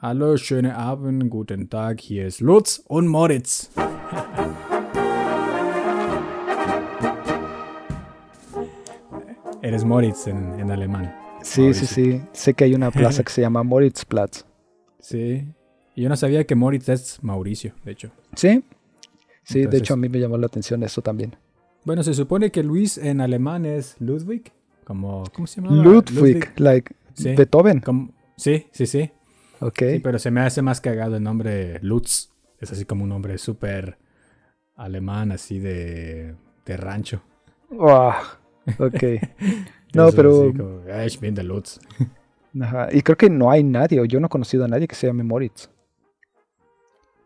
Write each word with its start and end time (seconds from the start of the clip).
Hallo, 0.00 0.36
schöne 0.36 0.76
Abend, 0.76 1.28
guten 1.30 1.68
Tag, 1.70 2.00
hier 2.00 2.26
ist 2.26 2.40
Lutz 2.40 2.78
und 2.86 3.08
Moritz. 3.08 3.70
Eres 9.62 9.84
Moritz 9.84 10.26
en, 10.26 10.58
en 10.60 10.70
alemán. 10.70 11.14
Sí, 11.42 11.74
sí, 11.74 11.86
sí. 11.86 12.20
Sé 12.32 12.54
que 12.54 12.64
hay 12.64 12.74
una 12.74 12.90
plaza 12.92 13.22
que 13.22 13.32
se 13.32 13.40
llama 13.40 13.62
Moritzplatz. 13.62 14.44
Sí. 15.00 15.46
Y 15.94 16.02
yo 16.02 16.08
no 16.08 16.16
sabía 16.16 16.44
que 16.44 16.54
Moritz 16.54 16.88
es 16.88 17.22
Mauricio, 17.22 17.72
de 17.84 17.92
hecho. 17.92 18.10
Sí. 18.34 18.64
Sí, 19.42 19.64
de 19.66 19.78
hecho 19.78 19.94
a 19.94 19.96
mí 19.96 20.08
me 20.08 20.20
llamó 20.20 20.36
la 20.36 20.46
atención 20.46 20.82
eso 20.82 21.00
también. 21.00 21.34
Bueno, 21.84 22.02
se 22.02 22.12
supone 22.12 22.50
que 22.50 22.62
Luis 22.62 22.98
en 22.98 23.20
alemán 23.20 23.64
es 23.64 23.96
Ludwig. 23.98 24.52
Como, 24.84 25.24
¿Cómo 25.34 25.46
se 25.46 25.60
llama? 25.60 25.74
Ludwig, 25.82 26.52
like 26.56 26.94
Sí. 27.14 27.34
Beethoven. 27.34 27.80
Como- 27.80 28.12
sí, 28.36 28.66
sí, 28.70 28.86
sí. 28.86 29.10
Ok. 29.60 29.78
Sí, 29.78 30.00
pero 30.00 30.18
se 30.18 30.30
me 30.30 30.40
hace 30.40 30.62
más 30.62 30.80
cagado 30.80 31.16
el 31.16 31.22
nombre 31.22 31.78
Lutz. 31.82 32.30
Es 32.60 32.72
así 32.72 32.84
como 32.84 33.04
un 33.04 33.10
nombre 33.10 33.38
súper 33.38 33.98
alemán, 34.76 35.32
así 35.32 35.58
de, 35.58 36.34
de 36.64 36.76
rancho. 36.76 37.22
Wow. 37.70 38.12
Ok. 38.78 39.02
No, 39.94 40.10
pero- 40.12 40.52
como, 40.54 40.82
"Ah, 40.92 41.06
ich 41.06 41.18
bin 41.18 41.34
der 41.34 41.46
Lutz. 41.46 41.80
Ajá. 42.60 42.88
Y 42.92 43.00
creo 43.00 43.16
que 43.16 43.30
no 43.30 43.50
hay 43.50 43.64
nadie, 43.64 44.00
o 44.00 44.04
yo 44.04 44.20
no 44.20 44.26
he 44.26 44.28
conocido 44.28 44.66
a 44.66 44.68
nadie 44.68 44.86
que 44.86 44.94
se 44.94 45.06
llame 45.06 45.22
Moritz. 45.24 45.70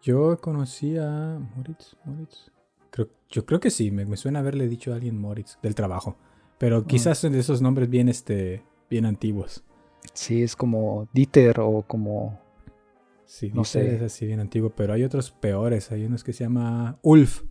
Yo 0.02 0.36
conocí 0.38 0.96
a 0.96 1.38
Moritz. 1.56 1.96
Moritz. 2.04 2.50
Creo, 2.90 3.08
yo 3.30 3.44
creo 3.46 3.58
que 3.60 3.70
sí, 3.70 3.90
me, 3.90 4.04
me 4.04 4.16
suena 4.16 4.38
haberle 4.40 4.68
dicho 4.68 4.92
a 4.92 4.94
alguien 4.94 5.18
Moritz 5.18 5.58
del 5.62 5.74
trabajo. 5.74 6.16
Pero 6.58 6.86
quizás 6.86 7.18
son 7.18 7.32
de 7.32 7.40
esos 7.40 7.60
nombres 7.62 7.88
bien, 7.90 8.08
este, 8.08 8.62
bien 8.88 9.06
antiguos. 9.06 9.64
Sí, 10.12 10.42
es 10.42 10.56
como 10.56 11.08
Dieter 11.12 11.60
o 11.60 11.82
como. 11.82 12.38
Sí, 13.24 13.50
No 13.54 13.62
dice, 13.62 13.80
sé. 13.82 13.96
es 13.96 14.02
así 14.02 14.26
bien 14.26 14.40
antiguo, 14.40 14.70
pero 14.70 14.92
hay 14.92 15.04
otros 15.04 15.30
peores. 15.30 15.90
Hay 15.90 16.04
unos 16.04 16.22
que 16.22 16.32
se 16.32 16.44
llama 16.44 16.98
Ulf. 17.02 17.42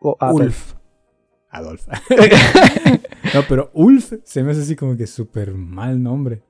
o 0.00 0.16
Adolf. 0.20 0.72
Ulf. 0.72 0.74
Adolf. 1.50 1.86
no, 3.34 3.40
pero 3.48 3.70
Ulf 3.74 4.12
se 4.24 4.42
me 4.42 4.52
hace 4.52 4.62
así 4.62 4.76
como 4.76 4.96
que 4.96 5.06
súper 5.06 5.52
mal 5.54 6.02
nombre. 6.02 6.42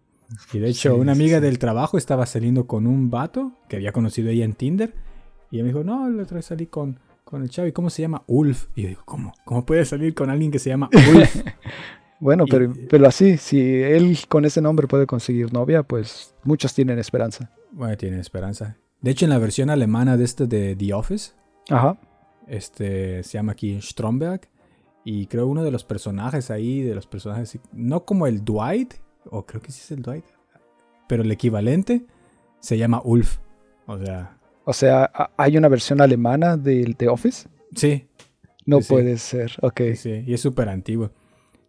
Y 0.52 0.58
de 0.58 0.69
hecho, 0.70 0.94
Sí, 0.94 1.00
una 1.00 1.12
amiga 1.12 1.38
sí. 1.38 1.44
del 1.44 1.58
trabajo 1.58 1.98
estaba 1.98 2.27
saliendo 2.27 2.66
con 2.66 2.86
un 2.86 3.10
vato 3.10 3.53
que 3.69 3.77
había 3.77 3.92
conocido 3.92 4.30
ella 4.30 4.44
en 4.44 4.55
Tinder. 4.55 4.94
Y 5.50 5.56
ella 5.56 5.64
me 5.64 5.69
dijo, 5.70 5.84
no, 5.84 6.08
la 6.10 6.22
otra 6.25 6.36
vez 6.36 6.47
salí 6.47 6.66
con, 6.66 6.98
con 7.25 7.42
el 7.42 7.50
chavo. 7.50 7.69
¿Y 7.69 7.72
cómo 7.72 7.91
se 7.91 8.03
llama? 8.03 8.22
Ulf. 8.27 8.66
Y 8.75 8.82
yo 8.82 8.88
digo, 8.88 9.03
¿cómo? 9.05 9.32
¿Cómo 9.44 9.64
puedes 9.66 9.88
salir 9.88 10.14
con 10.14 10.30
alguien 10.30 10.50
que 10.50 10.58
se 10.58 10.70
llama 10.70 10.91
Ulf? 10.92 11.36
Bueno, 12.20 12.45
Y- 12.47 12.50
pero, 12.50 12.72
pero 12.89 13.06
así, 13.06 13.36
si 13.36 13.61
él 13.83 14.17
con 14.28 14.45
ese 14.45 14.61
nombre 14.62 14.86
puede 14.86 15.06
conseguir 15.06 15.53
novia, 15.53 15.83
pues 15.83 16.34
muchos 16.45 16.75
tienen 16.75 16.98
esperanza. 16.98 17.50
bueno, 17.72 17.97
tiene 17.97 18.19
esperanza. 18.20 18.77
De 19.03 19.11
hecho, 19.11 19.27
en 19.27 19.31
la 19.31 19.39
versión 19.39 19.69
alemana 19.70 20.17
de 20.17 20.25
este 20.25 20.47
de 20.47 20.75
The 20.75 20.94
Office, 20.94 21.33
Ajá. 21.69 21.98
este 22.47 23.22
se 23.22 23.33
llama 23.34 23.53
aquí 23.53 23.78
Stromberg. 23.81 24.48
Y 25.05 25.27
creo 25.27 25.47
uno 25.47 25.62
de 25.62 25.70
los 25.70 25.84
personajes 25.84 26.50
ahí, 26.50 26.81
de 26.83 26.94
los 26.94 27.06
personajes, 27.06 27.59
no 27.72 28.05
como 28.05 28.27
el 28.27 28.44
Dwight, 28.44 28.94
o 29.31 29.47
creo 29.47 29.62
que 29.62 29.70
sí 29.70 29.81
es 29.84 29.91
el 29.92 30.03
Dwight, 30.03 30.25
pero 31.06 31.22
el 31.22 31.31
equivalente 31.31 32.05
se 32.59 32.77
llama 32.77 33.00
Ulf. 33.05 33.39
O 33.87 33.98
sea, 33.98 34.37
O 34.64 34.72
sea, 34.72 35.05
¿ha- 35.14 35.31
¿hay 35.37 35.56
una 35.56 35.69
versión 35.69 36.00
alemana 36.00 36.56
de 36.56 36.92
The 36.97 37.09
Office? 37.09 37.48
sí, 37.75 38.09
No 38.64 38.78
Sí, 38.78 38.83
sí. 38.83 38.89
puede 38.94 39.17
ser. 39.19 39.53
Ok. 39.62 39.81
sí, 39.91 39.97
sí, 39.97 40.25
y 40.27 40.34
es 40.34 40.41
súper 40.41 40.69
antiguo. 40.69 41.12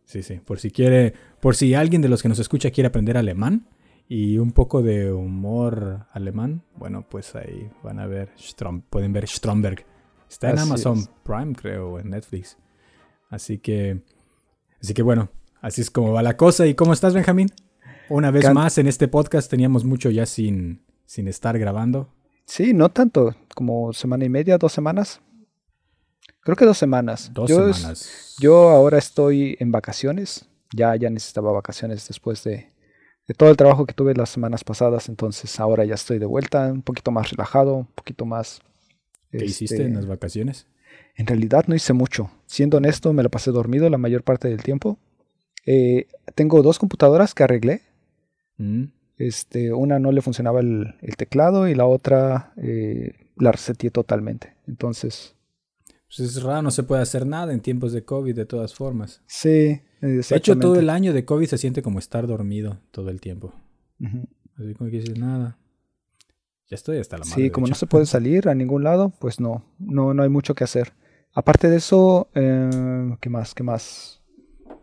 Sí, 0.07 0.23
sí, 0.23 0.39
por 0.43 0.59
si 0.59 0.71
quiere, 0.71 1.13
por 1.41 1.55
si 1.55 1.73
alguien 1.75 2.01
de 2.01 2.07
los 2.07 2.21
que 2.23 2.29
nos 2.29 2.39
escucha 2.39 2.71
quiere 2.71 2.87
aprender 2.87 3.17
alemán 3.17 3.67
y 4.07 4.37
un 4.37 4.53
poco 4.53 4.81
de 4.81 5.11
humor 5.11 6.05
alemán, 6.13 6.63
bueno, 6.77 7.05
pues 7.09 7.35
ahí 7.35 7.69
van 7.83 7.99
a 7.99 8.07
ver, 8.07 8.29
Strom- 8.37 8.83
pueden 8.89 9.11
ver 9.11 9.27
Stromberg. 9.27 9.85
Está 10.29 10.49
en 10.49 10.59
Así 10.59 10.67
Amazon 10.69 10.97
es. 10.99 11.09
Prime, 11.23 11.53
creo, 11.53 11.99
en 11.99 12.11
Netflix. 12.11 12.57
Así 13.29 13.57
que, 13.57 14.01
así 14.81 14.93
que 14.93 15.01
bueno, 15.03 15.29
así 15.61 15.81
es 15.81 15.91
como 15.91 16.13
va 16.13 16.23
la 16.23 16.37
cosa. 16.37 16.65
¿Y 16.65 16.73
cómo 16.73 16.93
estás, 16.93 17.13
Benjamín? 17.13 17.49
Una 18.09 18.31
vez 18.31 18.45
Can- 18.45 18.53
más 18.53 18.77
en 18.77 18.87
este 18.87 19.09
podcast 19.09 19.51
teníamos 19.51 19.83
mucho 19.83 20.09
ya 20.09 20.25
sin, 20.25 20.85
sin 21.05 21.27
estar 21.27 21.59
grabando. 21.59 22.13
Sí, 22.45 22.73
no 22.73 22.87
tanto, 22.89 23.35
como 23.53 23.91
semana 23.91 24.23
y 24.23 24.29
media, 24.29 24.57
dos 24.57 24.71
semanas. 24.71 25.19
Creo 26.47 26.55
que 26.55 26.63
dos 26.63 26.77
semanas. 26.77 27.29
Dos 27.33 27.49
yo, 27.49 27.73
semanas. 27.73 28.35
yo 28.39 28.69
ahora 28.69 28.97
estoy 28.97 29.57
en 29.59 29.69
vacaciones. 29.73 30.47
Ya, 30.73 30.95
ya 30.95 31.09
necesitaba 31.09 31.51
vacaciones 31.51 32.07
después 32.07 32.41
de, 32.45 32.71
de 33.27 33.33
todo 33.33 33.49
el 33.49 33.57
trabajo 33.57 33.85
que 33.85 33.93
tuve 33.93 34.13
las 34.13 34.29
semanas 34.29 34.63
pasadas. 34.63 35.09
Entonces 35.09 35.59
ahora 35.59 35.83
ya 35.83 35.95
estoy 35.95 36.19
de 36.19 36.25
vuelta, 36.25 36.71
un 36.71 36.83
poquito 36.83 37.11
más 37.11 37.31
relajado, 37.31 37.75
un 37.75 37.87
poquito 37.87 38.25
más. 38.25 38.61
¿Qué 39.29 39.43
hiciste 39.43 39.75
este, 39.75 39.87
en 39.87 39.95
las 39.95 40.05
vacaciones? 40.05 40.67
En 41.17 41.27
realidad 41.27 41.65
no 41.67 41.75
hice 41.75 41.91
mucho. 41.91 42.31
Siendo 42.45 42.77
honesto, 42.77 43.11
me 43.11 43.23
la 43.23 43.29
pasé 43.29 43.51
dormido 43.51 43.89
la 43.89 43.97
mayor 43.97 44.23
parte 44.23 44.47
del 44.47 44.63
tiempo. 44.63 44.97
Eh, 45.65 46.07
tengo 46.33 46.61
dos 46.61 46.79
computadoras 46.79 47.33
que 47.33 47.43
arreglé. 47.43 47.81
Mm, 48.55 48.85
Este, 49.17 49.73
una 49.73 49.99
no 49.99 50.13
le 50.13 50.21
funcionaba 50.21 50.61
el, 50.61 50.95
el 51.01 51.17
teclado 51.17 51.67
y 51.67 51.75
la 51.75 51.85
otra 51.85 52.53
eh, 52.55 53.15
la 53.35 53.51
reseteé 53.51 53.91
totalmente. 53.91 54.55
Entonces, 54.65 55.33
Pues 56.07 56.19
es 56.35 56.41
raro, 56.43 56.61
no 56.61 56.71
se 56.71 56.83
puede 56.83 57.01
hacer 57.01 57.25
nada 57.25 57.51
en 57.53 57.59
tiempos 57.59 57.91
de 57.91 58.03
COVID 58.05 58.33
de 58.35 58.45
todas 58.45 58.73
formas. 58.73 59.21
sí, 59.27 59.49
De 59.49 59.81
hecho, 59.81 59.99
todo 59.99 60.15
exactamente. 60.19 60.79
el 60.79 60.89
año 60.89 61.13
de 61.13 61.25
COVID 61.25 61.47
se 61.47 61.57
siente 61.57 61.81
como 61.81 61.99
estar 61.99 62.27
dormido 62.27 62.79
todo 62.91 63.09
el 63.09 63.19
tiempo. 63.19 63.53
Así 64.57 64.73
como 64.75 64.89
que 64.89 64.99
dices, 64.99 65.17
nada. 65.19 65.57
Ya 66.69 66.75
estoy 66.75 66.97
hasta 66.97 67.17
la 67.17 67.25
madre. 67.25 67.43
Sí, 67.43 67.49
como 67.49 67.67
no 67.67 67.75
se 67.75 67.87
puede 67.87 68.05
salir 68.07 68.47
a 68.49 68.55
ningún 68.55 68.83
lado, 68.83 69.11
pues 69.19 69.39
no, 69.39 69.65
no, 69.79 70.13
no 70.13 70.23
hay 70.23 70.29
mucho 70.29 70.55
que 70.55 70.63
hacer. 70.63 70.93
Aparte 71.33 71.69
de 71.69 71.77
eso, 71.77 72.29
eh, 72.35 73.15
¿qué 73.21 73.29
más? 73.29 73.53
¿Qué 73.53 73.63
más? 73.63 74.21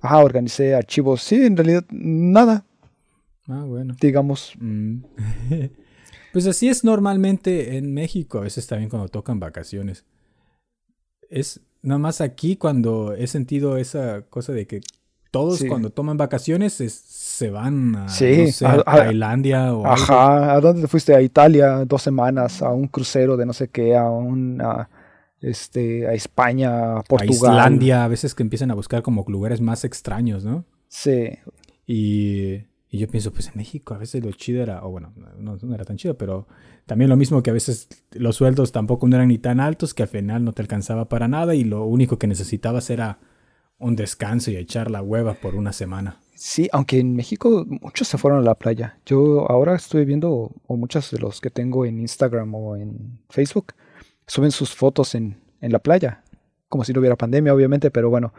Ajá, 0.00 0.18
organicé 0.18 0.74
archivos. 0.74 1.22
Sí, 1.22 1.36
en 1.36 1.56
realidad 1.56 1.84
nada, 1.90 2.64
Ah, 3.48 3.64
bueno. 3.66 3.94
digamos. 4.00 4.52
Mm. 4.58 4.98
pues 6.32 6.46
así 6.46 6.68
es 6.68 6.84
normalmente 6.84 7.76
en 7.76 7.92
México, 7.94 8.38
a 8.38 8.42
veces 8.42 8.66
también 8.66 8.90
cuando 8.90 9.08
tocan 9.08 9.40
vacaciones. 9.40 10.04
Es 11.30 11.60
nada 11.82 11.98
más 11.98 12.20
aquí 12.20 12.56
cuando 12.56 13.14
he 13.14 13.26
sentido 13.26 13.76
esa 13.76 14.22
cosa 14.22 14.52
de 14.52 14.66
que 14.66 14.80
todos 15.30 15.58
Sí. 15.58 15.66
cuando 15.68 15.90
toman 15.90 16.16
vacaciones 16.16 16.80
es- 16.80 16.94
se 16.94 17.50
van 17.50 17.96
a, 17.96 18.08
Sí, 18.08 18.44
no 18.46 18.52
sé, 18.52 18.66
a 18.66 18.70
a- 18.70 18.74
a- 18.86 18.96
Tailandia 18.98 19.74
o 19.74 19.84
algo. 19.84 19.86
Ajá, 19.88 20.54
¿a 20.54 20.60
dónde 20.60 20.82
te 20.82 20.88
fuiste? 20.88 21.14
A 21.14 21.20
Italia 21.20 21.84
dos 21.84 22.02
semanas, 22.02 22.62
a 22.62 22.70
un 22.70 22.86
crucero 22.86 23.36
de 23.36 23.44
no 23.44 23.52
sé 23.52 23.68
qué, 23.68 23.96
a 23.96 24.08
un 24.08 24.60
a, 24.62 24.88
este, 25.40 26.06
a 26.06 26.12
España, 26.14 26.70
a 26.94 26.98
a 27.00 27.02
Portugal. 27.02 27.52
Islandia, 27.52 28.04
a 28.04 28.08
veces 28.08 28.34
que 28.34 28.42
empiezan 28.44 28.70
a 28.70 28.74
buscar 28.74 29.02
como 29.02 29.24
lugares 29.28 29.60
más 29.60 29.84
extraños, 29.84 30.44
¿no? 30.44 30.64
Sí, 30.88 31.30
Y, 31.86 32.62
y 32.94 32.98
yo 32.98 33.08
pienso, 33.08 33.32
pues 33.32 33.48
en 33.48 33.54
México 33.56 33.92
a 33.92 33.98
veces 33.98 34.24
lo 34.24 34.30
chido 34.30 34.62
era, 34.62 34.84
o 34.84 34.90
bueno, 34.92 35.12
no, 35.36 35.58
era 35.74 35.84
tan 35.84 35.96
chido, 35.96 36.16
pero 36.16 36.46
también 36.86 37.10
lo 37.10 37.16
mismo 37.16 37.42
que 37.42 37.50
a 37.50 37.52
veces 37.52 37.88
los 38.12 38.36
sueldos 38.36 38.70
tampoco 38.70 39.08
no 39.08 39.16
eran 39.16 39.26
ni 39.26 39.38
tan 39.38 39.58
altos 39.58 39.94
que 39.94 40.04
al 40.04 40.08
final 40.08 40.44
no 40.44 40.52
te 40.52 40.62
alcanzaba 40.62 41.08
para 41.08 41.26
nada 41.26 41.56
y 41.56 41.64
lo 41.64 41.86
único 41.86 42.20
que 42.20 42.28
necesitabas 42.28 42.90
era 42.90 43.18
un 43.80 43.96
descanso 43.96 44.52
y 44.52 44.56
echar 44.56 44.92
la 44.92 45.02
hueva 45.02 45.34
por 45.34 45.56
una 45.56 45.72
semana. 45.72 46.20
sí, 46.36 46.68
aunque 46.70 47.00
en 47.00 47.16
México 47.16 47.66
muchos 47.66 48.06
se 48.06 48.16
fueron 48.16 48.38
a 48.38 48.42
la 48.44 48.54
playa. 48.54 48.96
Yo 49.04 49.50
ahora 49.50 49.74
estoy 49.74 50.04
viendo, 50.04 50.52
o 50.64 50.76
muchos 50.76 51.10
de 51.10 51.18
los 51.18 51.40
que 51.40 51.50
tengo 51.50 51.84
en 51.86 51.98
Instagram 51.98 52.54
o 52.54 52.76
en 52.76 53.18
Facebook, 53.28 53.74
suben 54.28 54.52
sus 54.52 54.72
fotos 54.72 55.16
en, 55.16 55.40
en 55.60 55.72
la 55.72 55.80
playa. 55.80 56.22
Como 56.68 56.84
si 56.84 56.92
no 56.92 57.00
hubiera 57.00 57.16
pandemia, 57.16 57.52
obviamente, 57.52 57.90
pero 57.90 58.08
bueno. 58.08 58.32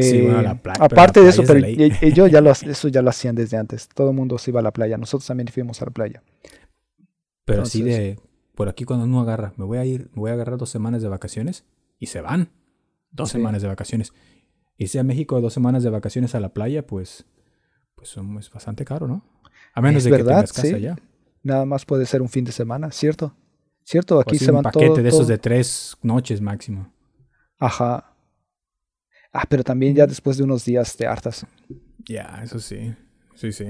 Sí, 0.00 0.16
eh, 0.18 0.22
bueno, 0.22 0.42
la 0.42 0.50
aparte 0.50 1.20
la 1.20 1.24
de 1.24 1.30
eso, 1.30 1.42
pero 1.46 1.60
de 1.60 2.12
yo 2.14 2.26
ya 2.26 2.40
lo, 2.40 2.50
eso 2.50 2.88
ya 2.88 3.02
lo 3.02 3.10
hacían 3.10 3.34
desde 3.34 3.56
antes. 3.56 3.88
Todo 3.88 4.10
el 4.10 4.16
mundo 4.16 4.38
se 4.38 4.50
iba 4.50 4.60
a 4.60 4.62
la 4.62 4.72
playa. 4.72 4.96
Nosotros 4.98 5.26
también 5.26 5.48
fuimos 5.48 5.80
a 5.82 5.86
la 5.86 5.90
playa. 5.90 6.22
Pero 7.44 7.62
así 7.62 7.80
Entonces- 7.80 8.16
de, 8.16 8.20
por 8.54 8.68
aquí 8.68 8.84
cuando 8.84 9.04
uno 9.04 9.20
agarra, 9.20 9.52
me 9.56 9.64
voy 9.64 9.78
a 9.78 9.84
ir, 9.84 10.10
me 10.14 10.20
voy 10.20 10.30
a 10.30 10.34
agarrar 10.34 10.58
dos 10.58 10.70
semanas 10.70 11.02
de 11.02 11.08
vacaciones 11.08 11.64
y 11.98 12.06
se 12.06 12.20
van. 12.20 12.50
Dos 13.10 13.28
Sí. 13.30 13.32
semanas 13.38 13.62
de 13.62 13.68
vacaciones. 13.68 14.12
Y 14.78 14.86
si 14.88 14.98
a 14.98 15.02
México 15.04 15.40
dos 15.40 15.52
semanas 15.52 15.82
de 15.82 15.90
vacaciones 15.90 16.34
a 16.34 16.40
la 16.40 16.48
playa, 16.50 16.86
pues, 16.86 17.26
pues 17.94 18.16
es 18.38 18.50
bastante 18.50 18.84
caro, 18.84 19.06
¿no? 19.06 19.24
A 19.74 19.80
menos 19.80 19.98
Es 19.98 20.04
de 20.04 20.10
que 20.10 20.16
verdad, 20.16 20.36
tengas 20.36 20.52
casa 20.52 20.68
sí. 20.68 20.74
allá. 20.74 20.96
Nada 21.42 21.64
más 21.66 21.84
puede 21.84 22.06
ser 22.06 22.22
un 22.22 22.28
fin 22.28 22.44
de 22.44 22.52
semana, 22.52 22.90
¿cierto? 22.90 23.34
¿Cierto? 23.84 24.16
O 24.18 24.20
Aquí 24.20 24.36
así 24.36 24.44
se 24.44 24.50
un 24.50 24.56
van 24.56 24.62
paquete 24.64 24.86
todo, 24.86 24.96
de 25.02 25.08
esos 25.08 25.20
todo- 25.20 25.28
de 25.28 25.38
tres 25.38 25.96
noches 26.02 26.40
máximo. 26.40 26.92
Ajá. 27.58 28.11
Ah, 29.32 29.46
pero 29.48 29.64
también 29.64 29.94
ya 29.94 30.06
después 30.06 30.36
de 30.36 30.44
unos 30.44 30.64
días 30.64 30.96
te 30.96 31.06
hartas. 31.06 31.46
Ya, 32.04 32.40
eso 32.44 32.60
sí. 32.60 32.94
Sí, 33.34 33.52
sí. 33.52 33.64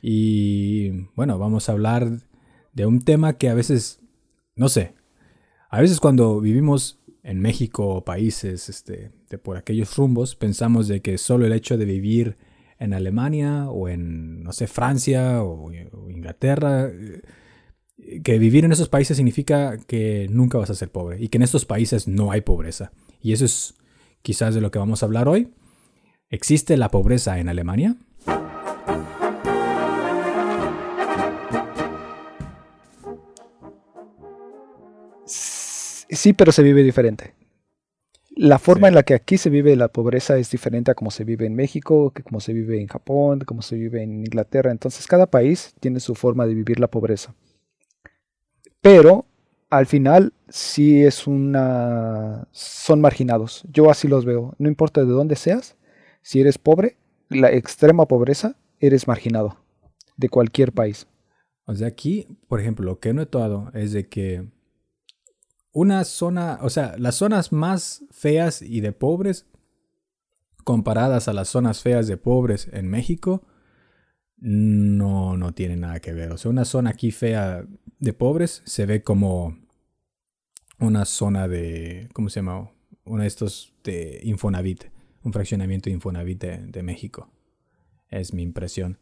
Y 0.00 0.90
bueno, 1.14 1.38
vamos 1.38 1.68
a 1.68 1.72
hablar 1.72 2.08
de 2.72 2.86
un 2.86 3.00
tema 3.00 3.32
que 3.32 3.48
a 3.48 3.54
veces, 3.54 4.00
no 4.54 4.68
sé, 4.68 4.94
a 5.70 5.80
veces 5.80 5.98
cuando 5.98 6.40
vivimos 6.40 7.00
en 7.22 7.40
México 7.40 7.86
o 7.88 8.04
países 8.04 8.68
este, 8.68 9.10
de 9.28 9.38
por 9.38 9.56
aquellos 9.56 9.96
rumbos, 9.96 10.36
pensamos 10.36 10.86
de 10.88 11.02
que 11.02 11.18
solo 11.18 11.44
el 11.46 11.52
hecho 11.52 11.76
de 11.76 11.84
vivir 11.84 12.36
en 12.78 12.94
Alemania 12.94 13.68
o 13.68 13.88
en, 13.88 14.44
no 14.44 14.52
sé, 14.52 14.68
Francia 14.68 15.42
o, 15.42 15.70
o 15.70 16.10
Inglaterra, 16.10 16.88
eh, 16.88 17.22
que 18.22 18.38
vivir 18.38 18.64
en 18.64 18.72
esos 18.72 18.88
países 18.88 19.16
significa 19.16 19.76
que 19.76 20.28
nunca 20.30 20.58
vas 20.58 20.70
a 20.70 20.74
ser 20.74 20.90
pobre 20.90 21.20
y 21.20 21.28
que 21.28 21.38
en 21.38 21.42
estos 21.42 21.64
países 21.64 22.06
no 22.06 22.30
hay 22.30 22.42
pobreza. 22.42 22.92
Y 23.20 23.32
eso 23.32 23.44
es 23.44 23.74
quizás 24.28 24.54
de 24.54 24.60
lo 24.60 24.70
que 24.70 24.78
vamos 24.78 25.02
a 25.02 25.06
hablar 25.06 25.26
hoy. 25.26 25.54
¿Existe 26.28 26.76
la 26.76 26.90
pobreza 26.90 27.38
en 27.38 27.48
Alemania? 27.48 27.96
Sí, 35.24 36.34
pero 36.34 36.52
se 36.52 36.62
vive 36.62 36.82
diferente. 36.82 37.32
La 38.36 38.58
forma 38.58 38.88
en 38.88 38.96
la 38.96 39.02
que 39.02 39.14
aquí 39.14 39.38
se 39.38 39.48
vive 39.48 39.74
la 39.76 39.88
pobreza 39.88 40.36
es 40.36 40.50
diferente 40.50 40.90
a 40.90 40.94
como 40.94 41.10
se 41.10 41.24
vive 41.24 41.46
en 41.46 41.54
México, 41.54 42.10
que 42.10 42.22
como 42.22 42.40
se 42.40 42.52
vive 42.52 42.82
en 42.82 42.86
Japón, 42.86 43.40
como 43.46 43.62
se 43.62 43.76
vive 43.76 44.02
en 44.02 44.26
Inglaterra. 44.26 44.70
Entonces 44.70 45.06
cada 45.06 45.30
país 45.30 45.74
tiene 45.80 46.00
su 46.00 46.14
forma 46.14 46.44
de 46.44 46.52
vivir 46.52 46.80
la 46.80 46.90
pobreza. 46.90 47.34
Pero 48.82 49.24
al 49.70 49.86
final 49.86 50.32
sí 50.48 51.02
es 51.02 51.26
una... 51.26 52.48
son 52.52 53.00
marginados. 53.00 53.64
Yo 53.70 53.90
así 53.90 54.08
los 54.08 54.24
veo. 54.24 54.54
No 54.58 54.68
importa 54.68 55.02
de 55.02 55.12
dónde 55.12 55.36
seas, 55.36 55.76
si 56.22 56.40
eres 56.40 56.58
pobre, 56.58 56.96
la 57.28 57.52
extrema 57.52 58.06
pobreza, 58.06 58.56
eres 58.80 59.06
marginado 59.06 59.58
de 60.16 60.28
cualquier 60.28 60.72
país. 60.72 61.06
O 61.66 61.74
sea, 61.74 61.88
aquí, 61.88 62.26
por 62.48 62.60
ejemplo, 62.60 62.84
lo 62.84 62.98
que 62.98 63.10
he 63.10 63.14
notado 63.14 63.70
es 63.74 63.92
de 63.92 64.08
que 64.08 64.48
una 65.72 66.04
zona, 66.04 66.58
o 66.62 66.70
sea, 66.70 66.94
las 66.98 67.16
zonas 67.16 67.52
más 67.52 68.04
feas 68.10 68.62
y 68.62 68.80
de 68.80 68.92
pobres 68.92 69.46
comparadas 70.64 71.28
a 71.28 71.32
las 71.32 71.48
zonas 71.48 71.82
feas 71.82 72.06
de 72.06 72.16
pobres 72.16 72.68
en 72.72 72.88
México, 72.88 73.42
no, 74.40 75.36
no 75.36 75.52
tiene 75.52 75.76
nada 75.76 76.00
que 76.00 76.12
ver. 76.12 76.32
O 76.32 76.36
sea, 76.38 76.50
una 76.50 76.64
zona 76.64 76.90
aquí 76.90 77.10
fea 77.10 77.64
de 77.98 78.12
pobres 78.12 78.62
se 78.64 78.86
ve 78.86 79.02
como 79.02 79.58
una 80.78 81.04
zona 81.04 81.48
de, 81.48 82.08
¿cómo 82.12 82.28
se 82.28 82.40
llama? 82.40 82.70
Uno 83.04 83.22
de 83.22 83.28
estos 83.28 83.74
de 83.84 84.20
Infonavit, 84.22 84.84
un 85.22 85.32
fraccionamiento 85.32 85.90
de 85.90 85.94
Infonavit 85.94 86.44
de 86.44 86.82
México. 86.82 87.30
Es 88.10 88.32
mi 88.32 88.42
impresión. 88.42 88.98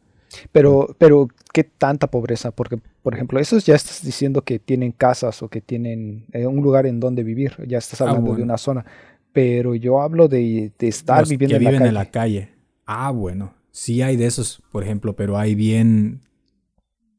Pero, 0.51 0.95
pero, 0.97 1.27
¿qué 1.53 1.63
tanta 1.63 2.07
pobreza? 2.07 2.51
Porque, 2.51 2.77
por 3.01 3.13
ejemplo, 3.13 3.39
eso 3.39 3.57
ya 3.59 3.75
estás 3.75 4.03
diciendo 4.03 4.41
que 4.41 4.59
tienen 4.59 4.91
casas 4.91 5.41
o 5.41 5.49
que 5.49 5.61
tienen 5.61 6.25
eh, 6.33 6.45
un 6.45 6.61
lugar 6.61 6.85
en 6.85 6.99
donde 6.99 7.23
vivir. 7.23 7.55
Ya 7.67 7.77
estás 7.77 8.01
ah, 8.01 8.05
hablando 8.09 8.35
de 8.35 8.43
una 8.43 8.57
zona. 8.57 8.85
Pero 9.31 9.75
yo 9.75 10.01
hablo 10.01 10.27
de, 10.27 10.71
estar 10.79 11.27
viviendo 11.27 11.57
en, 11.57 11.63
la 11.63 11.71
calle. 11.71 11.87
en 11.87 11.93
la 11.93 12.05
calle. 12.05 12.49
Ah, 12.85 13.11
bueno. 13.11 13.53
Sí 13.77 14.01
hay 14.01 14.17
de 14.17 14.25
esos, 14.25 14.63
por 14.71 14.83
ejemplo, 14.83 15.15
pero 15.15 15.37
hay 15.37 15.53
bien. 15.53 16.21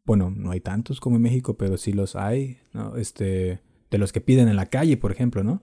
Bueno, 0.05 0.33
no 0.37 0.51
hay 0.51 0.61
tantos 0.61 0.99
como 0.99 1.15
en 1.15 1.23
México, 1.23 1.57
pero 1.57 1.77
sí 1.77 1.93
los 1.93 2.17
hay. 2.17 2.59
¿no? 2.73 2.97
Este, 2.97 3.61
de 3.93 3.99
los 3.99 4.11
que 4.11 4.21
piden 4.21 4.49
en 4.49 4.57
la 4.57 4.67
calle, 4.67 4.97
por 4.97 5.13
ejemplo, 5.13 5.45
¿no? 5.45 5.63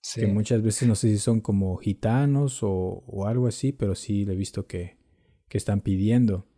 Sí. 0.00 0.22
Que 0.22 0.26
muchas 0.26 0.60
veces 0.60 0.88
no 0.88 0.96
sé 0.96 1.10
si 1.10 1.18
son 1.18 1.40
como 1.40 1.76
gitanos 1.76 2.64
o, 2.64 3.04
o 3.06 3.26
algo 3.28 3.46
así, 3.46 3.70
pero 3.70 3.94
sí 3.94 4.24
le 4.24 4.32
he 4.32 4.36
visto 4.36 4.66
que, 4.66 4.96
que 5.48 5.56
están 5.56 5.82
pidiendo. 5.82 6.48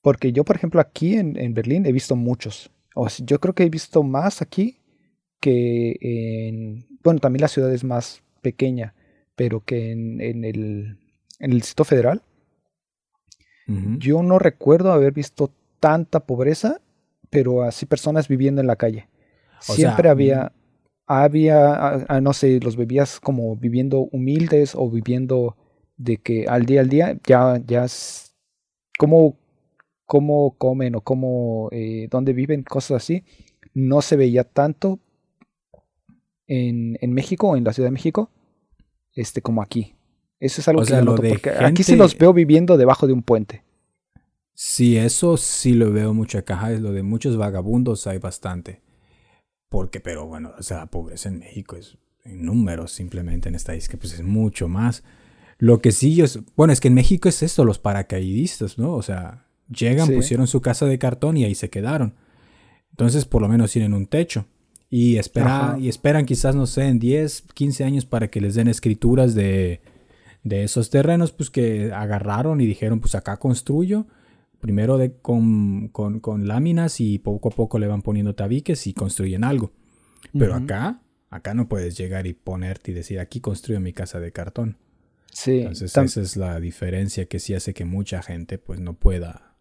Porque 0.00 0.32
yo, 0.32 0.42
por 0.42 0.56
ejemplo, 0.56 0.80
aquí 0.80 1.16
en, 1.16 1.52
Berlín 1.52 1.84
he 1.84 1.92
visto 1.92 2.16
muchos. 2.16 2.70
O 2.94 3.06
yo 3.22 3.38
creo 3.38 3.54
que 3.54 3.64
he 3.64 3.70
visto 3.70 4.02
más 4.02 4.40
aquí 4.40 4.78
que 5.40 5.98
en... 6.00 6.86
Bueno, 7.04 7.20
también 7.20 7.42
la 7.42 7.48
ciudad 7.48 7.70
es 7.70 7.84
más 7.84 8.22
pequeña, 8.40 8.94
pero 9.36 9.62
que 9.62 9.92
en, 9.92 10.22
el, 10.22 10.98
en 11.38 11.52
el 11.52 11.58
Distrito 11.58 11.84
Federal. 11.84 12.22
Yo 13.98 14.22
no 14.22 14.38
recuerdo 14.38 14.92
haber 14.92 15.12
visto 15.12 15.52
tanta 15.80 16.20
pobreza, 16.20 16.80
pero 17.30 17.62
así 17.62 17.86
personas 17.86 18.28
viviendo 18.28 18.60
en 18.60 18.66
la 18.66 18.76
calle. 18.76 19.08
Siempre 19.60 20.08
había, 20.08 20.52
había, 21.06 22.06
no 22.20 22.32
sé, 22.32 22.60
los 22.60 22.76
bebías 22.76 23.20
como 23.20 23.56
viviendo 23.56 24.00
humildes 24.00 24.74
o 24.74 24.90
viviendo 24.90 25.56
de 25.96 26.16
que 26.16 26.46
al 26.48 26.66
día 26.66 26.80
al 26.80 26.88
día 26.88 27.18
ya, 27.26 27.60
ya, 27.64 27.86
como 28.98 29.36
cómo 30.06 30.56
comen 30.58 30.96
o 30.96 31.00
cómo, 31.00 31.68
eh, 31.72 32.08
dónde 32.10 32.32
viven, 32.32 32.64
cosas 32.64 33.02
así, 33.02 33.24
no 33.72 34.02
se 34.02 34.16
veía 34.16 34.44
tanto 34.44 34.98
en, 36.46 36.98
en 37.00 37.12
México 37.12 37.56
en 37.56 37.64
la 37.64 37.72
Ciudad 37.72 37.86
de 37.86 37.92
México 37.92 38.30
este, 39.14 39.42
como 39.42 39.62
aquí. 39.62 39.94
Eso 40.42 40.60
es 40.60 40.66
algo 40.66 40.82
que 40.82 41.00
noto, 41.00 41.22
porque 41.22 41.50
aquí 41.50 41.84
sí 41.84 41.94
los 41.94 42.18
veo 42.18 42.32
viviendo 42.32 42.76
debajo 42.76 43.06
de 43.06 43.12
un 43.12 43.22
puente. 43.22 43.62
Sí, 44.54 44.96
eso 44.96 45.36
sí 45.36 45.72
lo 45.72 45.92
veo 45.92 46.14
mucho 46.14 46.36
acá. 46.36 46.72
Es 46.72 46.80
lo 46.80 46.90
de 46.90 47.04
muchos 47.04 47.36
vagabundos 47.36 48.08
hay 48.08 48.18
bastante. 48.18 48.82
Porque, 49.68 50.00
pero 50.00 50.26
bueno, 50.26 50.52
o 50.58 50.62
sea, 50.64 50.78
la 50.78 50.86
pobreza 50.86 51.28
en 51.28 51.38
México 51.38 51.76
es 51.76 51.96
en 52.24 52.44
números 52.44 52.90
simplemente 52.90 53.48
en 53.48 53.54
estadística, 53.54 53.96
pues 53.96 54.14
es 54.14 54.22
mucho 54.22 54.66
más. 54.66 55.04
Lo 55.58 55.80
que 55.80 55.92
sí 55.92 56.16
yo, 56.16 56.24
bueno, 56.56 56.72
es 56.72 56.80
que 56.80 56.88
en 56.88 56.94
México 56.94 57.28
es 57.28 57.44
esto, 57.44 57.64
los 57.64 57.78
paracaidistas, 57.78 58.78
¿no? 58.78 58.94
O 58.94 59.02
sea, 59.02 59.46
Llegan, 59.68 60.12
pusieron 60.12 60.48
su 60.48 60.60
casa 60.60 60.86
de 60.86 60.98
cartón 60.98 61.36
y 61.36 61.44
ahí 61.44 61.54
se 61.54 61.70
quedaron. 61.70 62.14
Entonces, 62.90 63.26
por 63.26 63.42
lo 63.42 63.48
menos 63.48 63.70
tienen 63.70 63.94
un 63.94 64.06
techo. 64.06 64.46
Y, 64.90 65.18
espera, 65.18 65.76
y 65.78 65.88
esperan 65.88 66.26
quizás, 66.26 66.56
no 66.56 66.66
sé, 66.66 66.88
en 66.88 66.98
10, 66.98 67.44
15 67.54 67.84
años 67.84 68.04
para 68.06 68.28
que 68.28 68.40
les 68.40 68.56
den 68.56 68.66
escrituras 68.66 69.36
de, 69.36 69.80
de 70.44 70.64
esos 70.64 70.90
terrenos, 70.90 71.32
pues 71.32 71.50
que 71.50 71.92
agarraron 71.92 72.60
y 72.60 72.66
dijeron, 72.66 73.00
pues 73.00 73.14
acá 73.14 73.38
construyo. 73.38 74.06
Primero 74.60 74.96
de, 74.96 75.12
con, 75.14 75.88
con, 75.88 76.20
con, 76.20 76.46
láminas 76.46 77.00
y 77.00 77.18
poco 77.18 77.48
a 77.48 77.52
poco 77.52 77.78
le 77.78 77.88
van 77.88 78.02
poniendo 78.02 78.34
tabiques 78.34 78.86
y 78.86 78.94
construyen 78.94 79.42
algo. 79.42 79.72
Pero 80.38 80.54
acá, 80.54 81.02
acá 81.30 81.52
no 81.52 81.68
puedes 81.68 81.96
llegar 81.96 82.28
y 82.28 82.32
ponerte 82.32 82.92
y 82.92 82.94
decir, 82.94 83.18
aquí 83.18 83.40
construyo 83.40 83.80
mi 83.80 83.92
casa 83.92 84.20
de 84.20 84.30
cartón. 84.30 84.78
Sí. 85.32 85.60
Entonces 85.60 85.96
esa 85.96 86.20
es 86.20 86.36
la 86.36 86.60
diferencia 86.60 87.26
que 87.26 87.40
sí 87.40 87.54
hace 87.54 87.74
que 87.74 87.84
mucha 87.84 88.22
gente 88.22 88.58
pues 88.58 88.78
no 88.78 88.94
pueda 88.94 89.56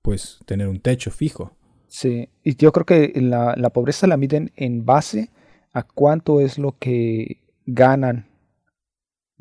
pues 0.00 0.38
tener 0.46 0.68
un 0.68 0.80
techo 0.80 1.10
fijo. 1.10 1.54
Sí, 1.88 2.30
y 2.42 2.56
yo 2.56 2.72
creo 2.72 2.86
que 2.86 3.12
la, 3.20 3.54
la, 3.56 3.70
pobreza 3.70 4.06
la 4.06 4.16
miden 4.16 4.50
en 4.56 4.86
base 4.86 5.28
a 5.74 5.82
cuánto 5.82 6.40
es 6.40 6.56
lo 6.56 6.78
que 6.78 7.42
ganan 7.66 8.31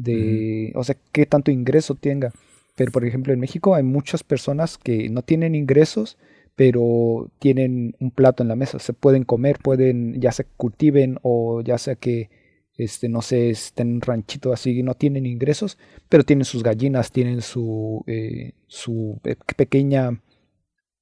de, 0.04 0.72
o 0.76 0.84
sea, 0.84 0.96
qué 1.12 1.26
tanto 1.26 1.52
ingreso 1.52 1.96
tenga. 1.96 2.32
Pero 2.76 2.92
por 2.92 3.06
ejemplo 3.06 3.34
en 3.34 3.40
México 3.40 3.76
hay 3.76 3.84
muchas 3.84 4.24
personas 4.24 4.78
que 4.78 5.10
no 5.10 5.22
tienen 5.22 5.56
ingresos, 5.56 6.18
pero 6.56 7.30
tienen 7.40 7.96
un 8.00 8.12
plato 8.12 8.44
en 8.44 8.50
la 8.50 8.56
mesa, 8.56 8.80
se 8.80 8.94
pueden 8.94 9.24
comer, 9.24 9.58
pueden, 9.62 10.20
ya 10.22 10.32
se 10.32 10.46
cultiven 10.46 11.18
o 11.22 11.62
ya 11.62 11.78
sea 11.78 11.96
que 11.96 12.30
este, 12.78 13.10
no 13.10 13.22
sé, 13.22 13.50
estén 13.52 13.90
en 13.90 13.94
un 13.96 14.02
ranchito 14.02 14.52
así, 14.54 14.82
no 14.82 14.96
tienen 14.96 15.26
ingresos, 15.26 15.78
pero 16.10 16.24
tienen 16.24 16.46
sus 16.46 16.64
gallinas, 16.64 17.12
tienen 17.12 17.42
su, 17.42 18.04
eh, 18.08 18.54
su 18.68 19.20
pequeña... 19.56 20.22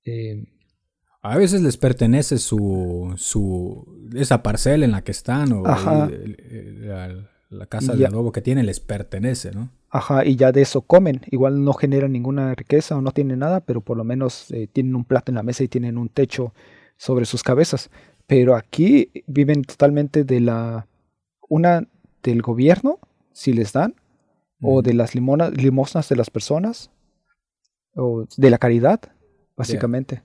Eh, 0.04 0.44
a 1.22 1.38
veces 1.38 1.62
les 1.62 1.78
pertenece 1.78 2.38
su, 2.38 3.14
su 3.18 4.10
esa 4.16 4.42
parcela 4.42 4.86
en 4.86 4.92
la 4.92 5.04
que 5.04 5.12
están 5.12 5.52
o 5.52 5.64
la, 7.50 7.66
casa 7.66 7.96
de 7.96 8.06
adobo 8.06 8.32
que 8.32 8.42
tienen 8.42 8.66
les 8.66 8.80
pertenece, 8.80 9.52
¿no? 9.52 9.70
Ajá, 9.90 10.24
y 10.24 10.36
ya 10.36 10.52
de 10.52 10.62
eso 10.62 10.82
comen. 10.82 11.22
Igual 11.32 11.64
no 11.64 11.74
generan 11.74 12.12
ninguna 12.12 12.54
riqueza 12.54 12.96
o 12.96 13.02
no 13.02 13.12
tienen 13.12 13.40
nada, 13.40 13.62
pero 13.62 13.82
por 13.82 13.98
lo 13.98 14.04
menos 14.04 14.52
eh, 14.52 14.68
tienen 14.72 14.96
un 14.96 15.04
plato 15.04 15.32
en 15.32 15.36
la 15.36 15.44
mesa 15.44 15.64
y 15.64 15.68
tienen 15.68 15.98
un 15.98 16.10
techo 16.10 16.54
sobre 16.96 17.26
sus 17.26 17.42
cabezas. 17.42 17.90
Pero 18.28 18.56
aquí 18.56 19.12
viven 19.26 19.64
totalmente 19.64 20.24
de 20.24 20.40
la 20.40 20.88
una 21.48 21.88
del 22.22 22.44
gobierno, 22.44 23.00
si 23.34 23.54
les 23.54 23.74
dan, 23.74 23.96
o 24.62 24.82
de 24.82 24.94
las 24.94 25.16
limosnas 25.16 26.10
de 26.10 26.16
las 26.16 26.30
personas, 26.30 26.92
o 27.96 28.26
de 28.38 28.50
la 28.50 28.60
caridad, 28.60 29.00
básicamente. 29.56 30.22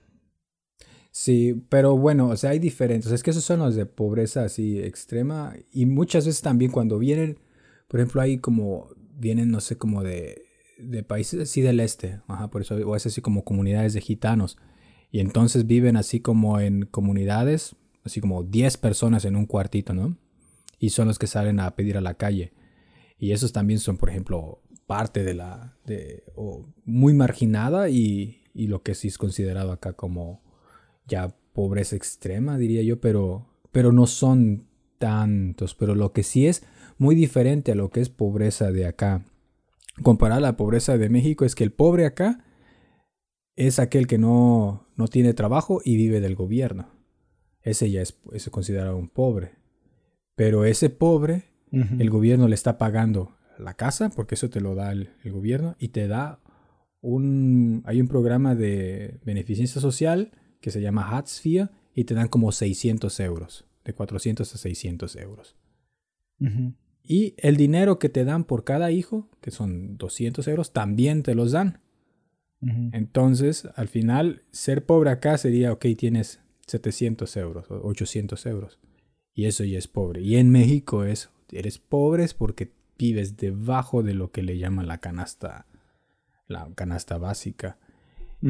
Sí, 1.17 1.63
pero 1.69 1.97
bueno, 1.97 2.27
o 2.27 2.35
sea, 2.35 2.49
hay 2.49 2.59
diferentes. 2.59 3.09
Es 3.09 3.23
que 3.23 3.31
esos 3.31 3.45
son 3.45 3.59
los 3.59 3.75
de 3.75 3.85
pobreza 3.85 4.43
así 4.43 4.79
extrema. 4.79 5.55
Y 5.71 5.85
muchas 5.85 6.25
veces 6.25 6.41
también 6.41 6.71
cuando 6.71 6.99
vienen, 6.99 7.39
por 7.87 8.01
ejemplo, 8.01 8.21
hay 8.21 8.39
como, 8.39 8.89
vienen, 9.17 9.49
no 9.49 9.61
sé, 9.61 9.77
como 9.77 10.03
de, 10.03 10.43
de 10.77 11.03
países 11.03 11.39
así 11.39 11.61
del 11.61 11.79
este, 11.79 12.19
ajá, 12.27 12.49
por 12.49 12.63
eso, 12.63 12.75
o 12.75 12.95
es 12.97 13.05
así 13.05 13.21
como 13.21 13.45
comunidades 13.45 13.93
de 13.93 14.01
gitanos. 14.01 14.57
Y 15.09 15.21
entonces 15.21 15.65
viven 15.67 15.95
así 15.95 16.19
como 16.19 16.59
en 16.59 16.85
comunidades, 16.85 17.77
así 18.03 18.19
como 18.19 18.43
10 18.43 18.75
personas 18.77 19.23
en 19.23 19.37
un 19.37 19.45
cuartito, 19.45 19.93
¿no? 19.93 20.17
y 20.79 20.89
son 20.89 21.07
los 21.07 21.19
que 21.19 21.27
salen 21.27 21.59
a 21.59 21.75
pedir 21.75 21.97
a 21.97 22.01
la 22.01 22.15
calle. 22.15 22.53
Y 23.17 23.31
esos 23.31 23.53
también 23.53 23.79
son, 23.79 23.97
por 23.97 24.09
ejemplo, 24.09 24.61
parte 24.85 25.23
de 25.23 25.33
la, 25.33 25.77
de, 25.85 26.23
o 26.35 26.65
muy 26.83 27.13
marginada 27.13 27.89
y, 27.89 28.43
y, 28.53 28.67
lo 28.67 28.83
que 28.83 28.93
sí 28.93 29.07
es 29.07 29.17
considerado 29.17 29.71
acá 29.71 29.93
como 29.93 30.43
ya 31.07 31.35
pobreza 31.53 31.95
extrema, 31.95 32.57
diría 32.57 32.83
yo, 32.83 32.99
pero, 32.99 33.47
pero 33.71 33.91
no 33.91 34.07
son 34.07 34.67
tantos. 34.97 35.75
Pero 35.75 35.95
lo 35.95 36.11
que 36.11 36.23
sí 36.23 36.47
es 36.47 36.63
muy 36.97 37.15
diferente 37.15 37.71
a 37.71 37.75
lo 37.75 37.89
que 37.89 38.01
es 38.01 38.09
pobreza 38.09 38.71
de 38.71 38.85
acá, 38.85 39.25
comparada 40.03 40.39
a 40.39 40.41
la 40.51 40.57
pobreza 40.57 40.97
de 40.97 41.09
México, 41.09 41.45
es 41.45 41.55
que 41.55 41.63
el 41.63 41.71
pobre 41.71 42.05
acá 42.05 42.43
es 43.55 43.79
aquel 43.79 44.07
que 44.07 44.17
no, 44.17 44.87
no 44.95 45.07
tiene 45.07 45.33
trabajo 45.33 45.81
y 45.83 45.95
vive 45.95 46.19
del 46.19 46.35
gobierno. 46.35 46.89
Ese 47.61 47.89
ya 47.89 48.01
es, 48.01 48.17
es 48.33 48.49
considerado 48.49 48.97
un 48.97 49.07
pobre. 49.07 49.53
Pero 50.35 50.65
ese 50.65 50.89
pobre, 50.89 51.45
el 51.71 52.09
gobierno 52.09 52.47
le 52.47 52.55
está 52.55 52.77
pagando 52.77 53.35
la 53.57 53.73
casa, 53.73 54.09
porque 54.09 54.35
eso 54.35 54.49
te 54.49 54.61
lo 54.61 54.75
da 54.75 54.91
el, 54.91 55.09
gobierno, 55.25 55.75
y 55.79 55.89
te 55.89 56.07
da 56.07 56.41
un... 57.01 57.81
Hay 57.85 58.01
un 58.01 58.07
programa 58.07 58.53
de 58.53 59.19
beneficencia 59.23 59.81
social 59.81 60.31
que 60.65 60.71
se 60.71 60.81
llama 60.81 61.15
Hatsphere 61.15 61.69
y 61.93 62.05
te 62.05 62.15
dan 62.15 62.27
como 62.27 62.51
600 62.51 63.19
euros, 63.19 63.67
de 63.83 63.93
400 63.93 64.51
a 64.51 64.57
600 64.57 65.15
euros. 65.17 65.55
Y 67.03 67.35
el 67.37 67.55
dinero 67.55 67.99
que 67.99 68.09
te 68.09 68.25
dan 68.25 68.45
por 68.45 68.63
cada 68.63 68.89
hijo, 68.89 69.29
que 69.41 69.51
son 69.51 69.95
200 69.97 70.47
euros, 70.47 70.73
también 70.73 71.21
te 71.21 71.35
los 71.35 71.51
dan. 71.51 71.81
Entonces, 72.93 73.69
al 73.75 73.89
final, 73.89 74.41
ser 74.49 74.87
pobre 74.87 75.11
acá 75.11 75.37
sería, 75.37 75.71
ok, 75.71 75.85
tienes 75.95 76.39
700 76.65 77.37
euros 77.37 77.69
o 77.69 77.87
800 77.87 78.43
euros. 78.47 78.79
Y 79.35 79.45
eso 79.45 79.63
ya 79.65 79.77
es 79.77 79.87
pobre. 79.87 80.21
Y 80.21 80.37
en 80.37 80.49
México 80.49 81.03
es, 81.03 81.29
eres 81.51 81.77
pobre 81.77 82.25
porque 82.35 82.71
vives 82.97 83.37
debajo 83.37 84.01
de 84.01 84.15
lo 84.15 84.31
que 84.31 84.41
le 84.41 84.57
llaman 84.57 84.87
la 84.87 84.97
canasta, 84.97 85.67
la 86.47 86.67
canasta 86.73 87.19
básica. 87.19 87.77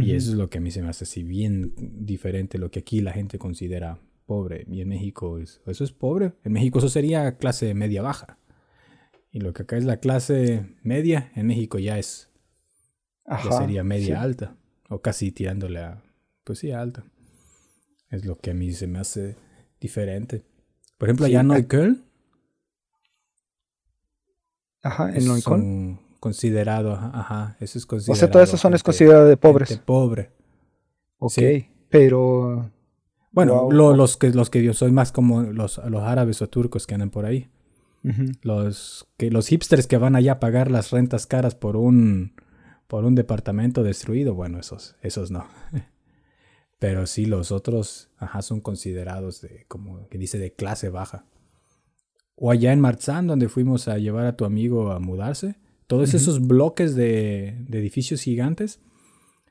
Y 0.02 0.14
eso 0.14 0.32
es 0.32 0.38
lo 0.38 0.50
que 0.50 0.58
a 0.58 0.62
mí 0.62 0.72
se 0.72 0.82
me 0.82 0.90
hace 0.90 1.06
así 1.06 1.24
bien 1.24 1.74
diferente, 1.78 2.58
lo 2.58 2.70
que 2.70 2.80
aquí 2.80 3.00
la 3.00 3.14
gente 3.14 3.38
considera 3.38 3.98
pobre. 4.25 4.66
Y 4.70 4.82
en 4.82 4.90
México 4.90 5.40
es, 5.40 5.62
eso 5.66 5.84
es 5.84 5.92
pobre. 5.94 6.34
En 6.44 6.52
México 6.52 6.80
eso 6.80 6.90
sería 6.90 7.38
clase 7.38 7.74
media 7.74 8.02
baja. 8.02 8.38
Y 9.32 9.40
lo 9.40 9.54
que 9.54 9.64
acá 9.64 9.78
es 9.78 9.86
la 9.86 9.98
clase 9.98 10.66
media, 10.84 11.32
en 11.36 11.48
México 11.48 11.80
ya 11.80 11.98
es, 11.98 12.30
ya 13.28 13.52
sería 13.52 13.84
media 13.84 14.22
alta. 14.22 14.58
O 14.90 15.02
casi 15.02 15.32
tirándole 15.32 15.80
a, 15.80 16.04
pues 16.44 16.60
sí, 16.60 16.72
alta. 16.72 17.06
Es 18.10 18.25
lo 18.25 18.38
que 18.38 18.52
a 18.52 18.54
mí 18.54 18.72
se 18.72 18.88
me 18.88 19.00
hace 19.00 19.36
diferente. 19.80 20.44
Por 20.98 21.10
ejemplo, 21.10 21.25
allá 21.25 21.42
en 21.42 21.48
Neukölln. 21.48 22.04
Ajá, 24.84 25.10
en 25.16 25.25
Neukölln. 25.25 26.05
Considerado, 26.25 26.94
ajá, 26.94 27.55
eso 27.60 27.77
es 27.77 27.86
considerado. 27.86 28.13
O 28.13 28.20
sea, 28.20 28.32
todas 28.32 28.50
esas 28.50 28.60
zonas 28.60 28.82
consideradas 28.82 29.29
de 29.29 29.38
pobres. 29.38 29.70
De 29.70 29.77
pobre. 29.77 30.32
Ok, 31.20 31.38
pero. 31.88 32.72
Bueno, 33.32 33.70
los, 33.72 34.17
que, 34.17 34.32
los 34.32 34.50
que 34.50 34.63
yo 34.63 34.74
soy 34.74 34.91
más 34.91 35.12
como 35.12 35.44
los, 35.44 35.79
los 35.88 36.01
árabes 36.01 36.41
o 36.41 36.50
turcos 36.50 36.88
que 36.88 36.96
andan 36.96 37.12
por 37.12 37.27
ahí. 37.27 37.51
los, 38.41 39.08
que, 39.17 39.29
los 39.29 39.50
hipsters 39.50 39.86
que 39.86 40.00
van 40.00 40.15
allá 40.15 40.32
a 40.32 40.39
pagar 40.39 40.72
las 40.72 40.89
rentas 40.89 41.27
caras 41.27 41.53
por 41.53 41.77
un, 41.77 42.34
por 42.88 43.05
un 43.05 43.13
departamento 43.13 43.84
destruido, 43.84 44.34
bueno, 44.34 44.60
esos, 44.60 44.96
esos 45.03 45.29
no. 45.29 45.46
Pero 46.79 47.05
sí, 47.05 47.27
los 47.27 47.51
otros, 47.51 48.10
ajá, 48.17 48.41
son 48.41 48.62
considerados 48.62 49.41
de, 49.41 49.65
como 49.67 50.08
que 50.10 50.17
dice, 50.17 50.39
de 50.39 50.53
clase 50.53 50.89
baja. 50.89 51.27
O 52.34 52.50
allá 52.50 52.74
en 52.74 52.79
Marzán, 52.79 53.27
donde 53.27 53.48
fuimos 53.48 53.88
a 53.88 54.00
llevar 54.00 54.25
a 54.25 54.36
tu 54.36 54.44
amigo 54.44 54.91
a 54.91 55.00
mudarse, 55.00 55.63
todos 55.88 56.13
esos 56.13 56.46
bloques 56.46 56.96
de, 56.96 57.65
edificios 57.72 58.22
gigantes, 58.22 58.80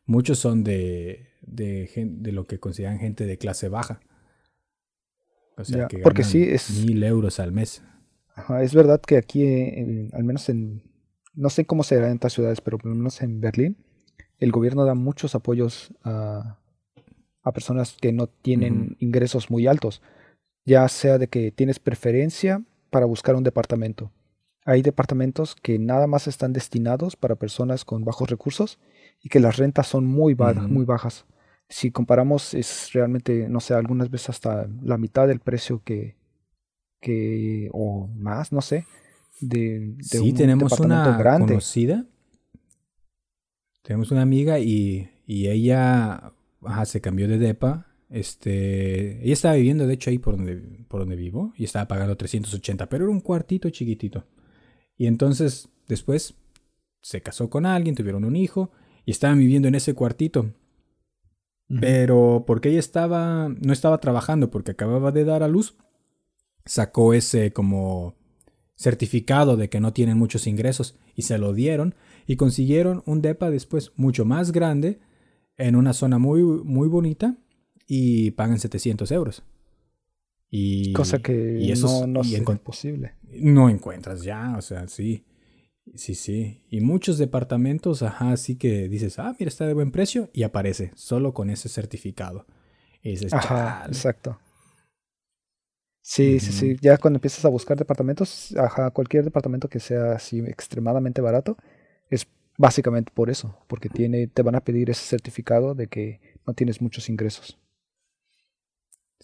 muchos 0.06 0.38
son 0.38 0.64
de, 0.64 1.28
de, 1.42 2.32
lo 2.32 2.46
que 2.46 2.58
consideran 2.58 2.98
gente 2.98 3.26
de 3.26 3.38
clase 3.38 3.68
baja. 3.68 4.00
O 5.56 5.64
sea, 5.64 5.86
que 5.86 5.98
porque 5.98 6.24
sí 6.24 6.42
es 6.42 6.84
mil 6.84 7.02
euros 7.02 7.38
al 7.38 7.52
mes. 7.52 7.82
Ajá, 8.34 8.62
es 8.64 8.74
verdad 8.74 9.00
que 9.00 9.16
aquí, 9.16 9.46
al 10.12 10.24
menos 10.24 10.48
en, 10.48 10.82
no 11.34 11.50
sé 11.50 11.64
cómo 11.64 11.84
será 11.84 12.10
en 12.10 12.16
otras 12.16 12.32
ciudades, 12.32 12.60
pero 12.60 12.78
por 12.78 12.90
lo 12.90 12.96
menos 12.96 13.22
en 13.22 13.40
Berlín, 13.40 13.76
el 14.38 14.50
gobierno 14.50 14.84
da 14.84 14.94
muchos 14.94 15.36
apoyos 15.36 15.94
a, 16.02 16.58
a 17.42 17.52
personas 17.52 17.96
que 18.00 18.12
no 18.12 18.26
tienen 18.26 18.96
ingresos 18.98 19.50
muy 19.50 19.68
altos, 19.68 20.02
ya 20.64 20.88
sea 20.88 21.18
de 21.18 21.28
que 21.28 21.52
tienes 21.52 21.78
preferencia 21.78 22.64
para 22.90 23.06
buscar 23.06 23.36
un 23.36 23.44
departamento. 23.44 24.10
Hay 24.64 24.82
departamentos 24.82 25.54
que 25.54 25.78
nada 25.78 26.06
más 26.06 26.26
están 26.26 26.52
destinados 26.52 27.16
para 27.16 27.36
personas 27.36 27.84
con 27.84 28.04
bajos 28.04 28.30
recursos 28.30 28.78
y 29.22 29.28
que 29.28 29.40
las 29.40 29.56
rentas 29.56 29.86
son 29.86 30.06
muy, 30.06 30.34
muy 30.34 30.84
bajas. 30.84 31.26
Si 31.68 31.90
comparamos, 31.90 32.54
es 32.54 32.92
realmente, 32.92 33.48
no 33.48 33.60
sé, 33.60 33.74
algunas 33.74 34.10
veces 34.10 34.30
hasta 34.30 34.68
la 34.82 34.96
mitad 34.96 35.28
del 35.28 35.40
precio 35.40 35.82
que, 35.84 36.16
que 37.00 37.68
o 37.72 38.08
más, 38.16 38.52
no 38.52 38.62
sé, 38.62 38.86
de, 39.40 39.94
de 39.96 40.04
sí, 40.04 40.32
tenemos 40.32 40.78
una 40.80 41.18
conocida. 41.38 42.06
Tenemos 43.82 44.10
una 44.10 44.22
amiga 44.22 44.58
y, 44.60 45.10
y 45.26 45.48
ella 45.48 46.32
ajá, 46.64 46.84
se 46.84 47.00
cambió 47.00 47.28
de 47.28 47.38
depa. 47.38 47.86
Este, 48.10 49.22
ella 49.22 49.32
estaba 49.32 49.54
viviendo, 49.54 49.86
de 49.86 49.94
hecho, 49.94 50.10
ahí 50.10 50.18
por 50.18 50.36
donde, 50.36 50.56
por 50.88 51.00
donde 51.00 51.16
vivo, 51.16 51.52
y 51.56 51.64
estaba 51.64 51.88
pagando 51.88 52.16
380, 52.16 52.88
pero 52.88 53.04
era 53.04 53.12
un 53.12 53.20
cuartito 53.20 53.70
chiquitito. 53.70 54.24
Y 54.96 55.06
entonces, 55.06 55.68
después, 55.88 56.34
se 57.02 57.22
casó 57.22 57.50
con 57.50 57.66
alguien, 57.66 57.94
tuvieron 57.94 58.24
un 58.24 58.36
hijo, 58.36 58.70
y 59.04 59.10
estaban 59.10 59.38
viviendo 59.38 59.68
en 59.68 59.74
ese 59.74 59.94
cuartito. 59.94 60.52
Pero 61.80 62.44
porque 62.46 62.68
ella 62.68 62.78
estaba, 62.78 63.48
no 63.48 63.72
estaba 63.72 63.98
trabajando, 63.98 64.50
porque 64.50 64.72
acababa 64.72 65.12
de 65.12 65.24
dar 65.24 65.42
a 65.42 65.48
luz, 65.48 65.76
sacó 66.64 67.14
ese 67.14 67.52
como 67.52 68.14
certificado 68.76 69.56
de 69.56 69.68
que 69.68 69.80
no 69.80 69.92
tienen 69.92 70.18
muchos 70.18 70.46
ingresos 70.46 70.98
y 71.14 71.22
se 71.22 71.38
lo 71.38 71.52
dieron 71.52 71.94
y 72.26 72.36
consiguieron 72.36 73.02
un 73.06 73.22
depa 73.22 73.50
después 73.50 73.92
mucho 73.96 74.24
más 74.24 74.52
grande 74.52 75.00
en 75.56 75.76
una 75.76 75.92
zona 75.92 76.18
muy, 76.18 76.42
muy 76.42 76.88
bonita 76.88 77.36
y 77.86 78.32
pagan 78.32 78.58
700 78.58 79.10
euros. 79.12 79.42
Y, 80.56 80.92
Cosa 80.92 81.18
que 81.18 81.58
y 81.58 81.72
eso 81.72 82.06
no, 82.06 82.20
es 82.20 82.60
posible. 82.60 83.14
No 83.32 83.68
encuentras 83.68 84.22
ya, 84.22 84.54
o 84.56 84.62
sea, 84.62 84.86
sí. 84.86 85.24
Sí, 85.96 86.14
sí. 86.14 86.64
Y 86.70 86.80
muchos 86.80 87.18
departamentos, 87.18 88.04
ajá, 88.04 88.30
así 88.30 88.54
que 88.54 88.88
dices, 88.88 89.18
ah, 89.18 89.34
mira, 89.36 89.48
está 89.48 89.66
de 89.66 89.74
buen 89.74 89.90
precio 89.90 90.30
y 90.32 90.44
aparece 90.44 90.92
solo 90.94 91.34
con 91.34 91.50
ese 91.50 91.68
certificado. 91.68 92.46
Y 93.02 93.10
dices, 93.10 93.32
ajá, 93.32 93.84
exacto. 93.88 94.38
Sí, 96.02 96.38
sí, 96.38 96.52
sí. 96.52 96.76
Ya 96.80 96.98
cuando 96.98 97.16
empiezas 97.16 97.44
a 97.44 97.48
buscar 97.48 97.76
departamentos, 97.76 98.54
ajá, 98.56 98.92
cualquier 98.92 99.24
departamento 99.24 99.68
que 99.68 99.80
sea 99.80 100.12
así 100.12 100.38
extremadamente 100.38 101.20
barato, 101.20 101.56
es 102.10 102.28
Básicamente 102.56 103.10
por 103.12 103.30
eso, 103.30 103.58
porque 103.66 103.88
tiene, 103.88 104.28
te 104.28 104.42
van 104.42 104.54
a 104.54 104.60
pedir 104.60 104.88
ese 104.88 105.04
certificado 105.04 105.74
de 105.74 105.88
que 105.88 106.20
no 106.46 106.54
tienes 106.54 106.80
muchos 106.80 107.08
ingresos. 107.08 107.58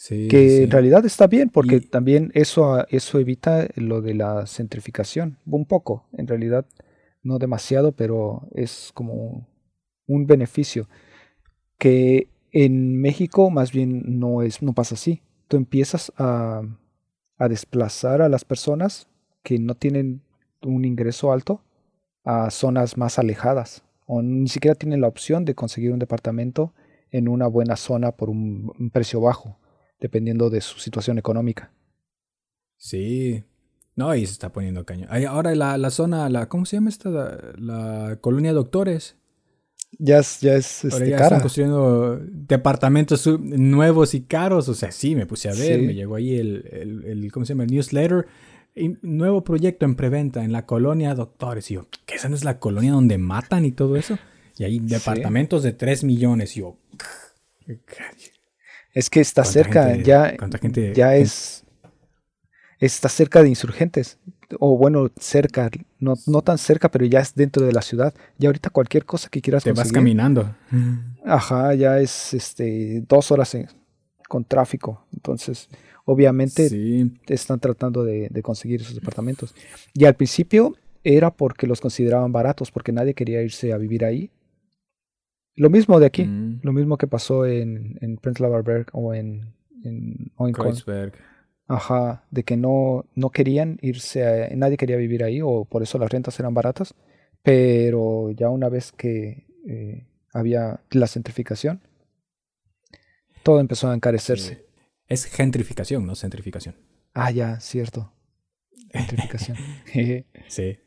Sí, 0.01 0.29
que 0.29 0.63
en 0.63 0.71
realidad 0.71 1.05
está 1.05 1.27
bien, 1.27 1.51
porque 1.51 1.79
también 1.81 2.31
eso, 2.33 2.87
eso 2.89 3.19
evita 3.19 3.69
lo 3.75 4.01
de 4.01 4.15
la 4.15 4.47
centrificación, 4.47 5.37
un 5.45 5.67
poco, 5.67 6.07
en 6.15 6.27
realidad 6.27 6.65
no 7.23 7.39
demasiado, 7.39 7.93
pero 7.93 8.49
es 8.55 8.93
como 8.95 9.47
un 10.07 10.27
beneficio 10.27 10.89
que 11.77 12.29
en 12.51 12.99
México 12.99 13.51
más 13.51 13.73
bien 13.73 14.19
no 14.19 14.41
es 14.41 14.63
no 14.63 14.73
pasa 14.73 14.95
así. 14.95 15.21
Tú 15.49 15.59
empiezas 15.59 16.11
a, 16.17 16.63
a 17.37 17.49
desplazar 17.49 18.23
a 18.23 18.31
las 18.31 18.47
personas 18.47 19.07
que 19.43 19.59
no 19.59 19.75
tienen 19.75 20.23
un 20.63 20.87
ingreso 20.87 21.31
alto 21.31 21.61
a 22.25 22.51
zonas 22.51 22.97
más 22.97 23.19
alejadas 23.19 23.83
o 24.07 24.23
ni 24.23 24.49
siquiera 24.49 24.75
tienen 24.75 25.03
la 25.03 25.09
opción 25.09 25.45
de 25.45 25.55
conseguir 25.55 25.93
un 25.93 25.99
departamento 25.99 26.73
en 27.11 27.29
una 27.29 27.47
buena 27.47 27.77
zona 27.77 28.13
por 28.13 28.31
un, 28.31 28.91
precio 28.93 29.21
bajo, 29.21 29.59
dependiendo 30.01 30.51
de 30.51 30.61
su 30.61 30.79
situación 30.79 31.19
económica. 31.19 31.73
Sí, 32.77 33.45
no, 33.97 34.15
y 34.15 34.25
se 34.27 34.33
está 34.33 34.53
poniendo 34.53 34.85
caño. 34.85 35.07
Ahora 35.29 35.55
la, 35.55 35.77
la 35.77 35.91
zona, 35.91 36.29
la, 36.29 36.49
¿cómo 36.49 36.65
se 36.65 36.77
llama 36.77 36.89
esta? 36.89 37.11
La, 37.59 38.19
colonia 38.21 38.53
Doctores. 38.53 39.17
Ya 39.99 40.19
es, 40.19 40.41
ya 40.41 40.55
es 40.55 40.85
este, 40.85 41.11
ya 41.11 41.17
están 41.17 41.41
construyendo 41.41 42.19
departamentos 42.23 43.27
nuevos 43.41 44.15
y 44.15 44.23
caros. 44.23 44.69
O 44.69 44.75
sea, 44.75 44.93
sí, 44.93 45.15
me 45.17 45.27
puse 45.27 45.51
a 45.51 45.53
ver, 45.53 45.83
me 45.83 45.95
llegó 45.95 46.15
ahí 46.15 46.37
el, 46.37 46.65
el, 46.71 47.05
el, 47.05 47.33
¿cómo 47.33 47.45
se 47.45 47.53
llama? 47.53 47.65
El 47.65 47.73
newsletter 47.73 48.27
nuevo 49.03 49.45
proyecto 49.45 49.85
en 49.85 49.97
preventa 49.97 50.45
en 50.45 50.53
la 50.53 50.67
colonia 50.67 51.15
Doctores. 51.15 51.71
Y 51.71 51.75
yo, 51.75 51.89
¿qué 52.07 52.15
esa 52.15 52.29
no 52.29 52.37
es 52.37 52.45
la 52.45 52.59
colonia 52.59 52.93
donde 52.93 53.19
matan 53.19 53.65
y 53.65 53.73
todo 53.73 53.97
eso? 53.97 54.19
Y 54.57 54.65
hay 54.65 54.79
departamentos 54.79 55.63
de 55.63 55.73
3 55.73 56.05
millones. 56.05 56.57
Y 56.57 56.61
yo, 56.61 56.77
es 58.93 59.11
que 59.11 59.21
está 59.21 59.45
cerca, 59.45 59.97
ya, 59.97 60.37
ya 60.95 61.17
es. 61.17 61.65
Está 62.79 63.09
cerca 63.09 63.43
de 63.43 63.49
insurgentes. 63.49 64.19
O 64.59 64.77
bueno, 64.77 65.11
cerca, 65.17 65.71
no, 66.01 66.15
no 66.27 66.43
tan 66.43 66.59
cerca, 66.59 66.91
pero 66.91 67.05
ya 67.05 67.21
es 67.21 67.35
dentro 67.35 67.65
de 67.65 67.73
la 67.73 67.83
ciudad. 67.83 68.13
Ya 68.39 68.49
ahorita 68.49 68.71
cualquier 68.71 69.05
cosa 69.05 69.29
que 69.29 69.41
quieras 69.41 69.63
Te 69.63 69.73
vas 69.73 69.93
caminando. 69.93 70.55
Ajá, 71.25 71.75
ya 71.75 72.01
es 72.01 72.35
este 72.35 73.05
dos 73.07 73.31
horas 73.31 73.57
con 74.29 74.45
tráfico. 74.45 75.05
Entonces, 75.13 75.69
obviamente 76.05 76.69
están 77.29 77.61
tratando 77.61 78.05
de, 78.05 78.29
conseguir 78.43 78.81
esos 78.81 78.95
departamentos. 78.95 79.55
Y 79.95 80.07
al 80.07 80.15
principio 80.15 80.75
era 81.05 81.31
porque 81.31 81.67
los 81.67 81.81
consideraban 81.81 82.33
baratos, 82.33 82.71
porque 82.71 82.93
nadie 82.93 83.15
quería 83.15 83.43
irse 83.43 83.73
a 83.73 83.77
vivir 83.77 84.05
ahí. 84.05 84.31
Lo 85.61 85.69
mismo 85.69 86.01
de 86.01 86.07
aquí, 86.07 86.25
Mm. 86.25 86.61
lo 86.63 86.73
mismo 86.73 86.97
que 86.97 87.07
pasó 87.07 87.45
en, 87.45 87.99
en 88.01 88.17
Prenzlauer 88.17 88.87
o 88.93 89.13
en, 89.15 89.53
en, 89.85 90.33
o 90.37 90.47
en 90.49 90.55
Kreuzberg. 90.55 91.13
Ajá, 91.69 92.25
de 92.31 92.43
que 92.45 92.57
no, 92.57 93.05
no 93.15 93.29
querían 93.31 93.79
irse, 93.83 94.25
a- 94.27 94.49
nadie 94.57 94.77
quería 94.79 94.97
vivir 94.97 95.23
ahí 95.23 95.41
o 95.43 95.65
por 95.67 95.83
eso 95.83 95.99
las 95.99 96.11
rentas 96.11 96.39
eran 96.41 96.55
baratas, 96.55 96.95
pero 97.43 98.31
ya 98.31 98.49
una 98.49 98.69
vez 98.71 98.91
que 98.93 99.47
eh, 99.69 100.07
había 100.33 100.81
la 100.91 101.07
centrificación, 101.07 101.81
todo 103.43 103.61
empezó 103.61 103.89
a 103.91 103.95
encarecerse. 103.95 104.55
Sí. 104.55 104.61
Es 105.09 105.25
gentrificación, 105.27 106.07
no 106.07 106.15
centrificación. 106.15 106.75
Ah, 107.15 107.31
ya, 107.31 107.61
cierto. 107.61 108.13
Gentrificación. 108.93 109.57
Sí. 110.49 110.79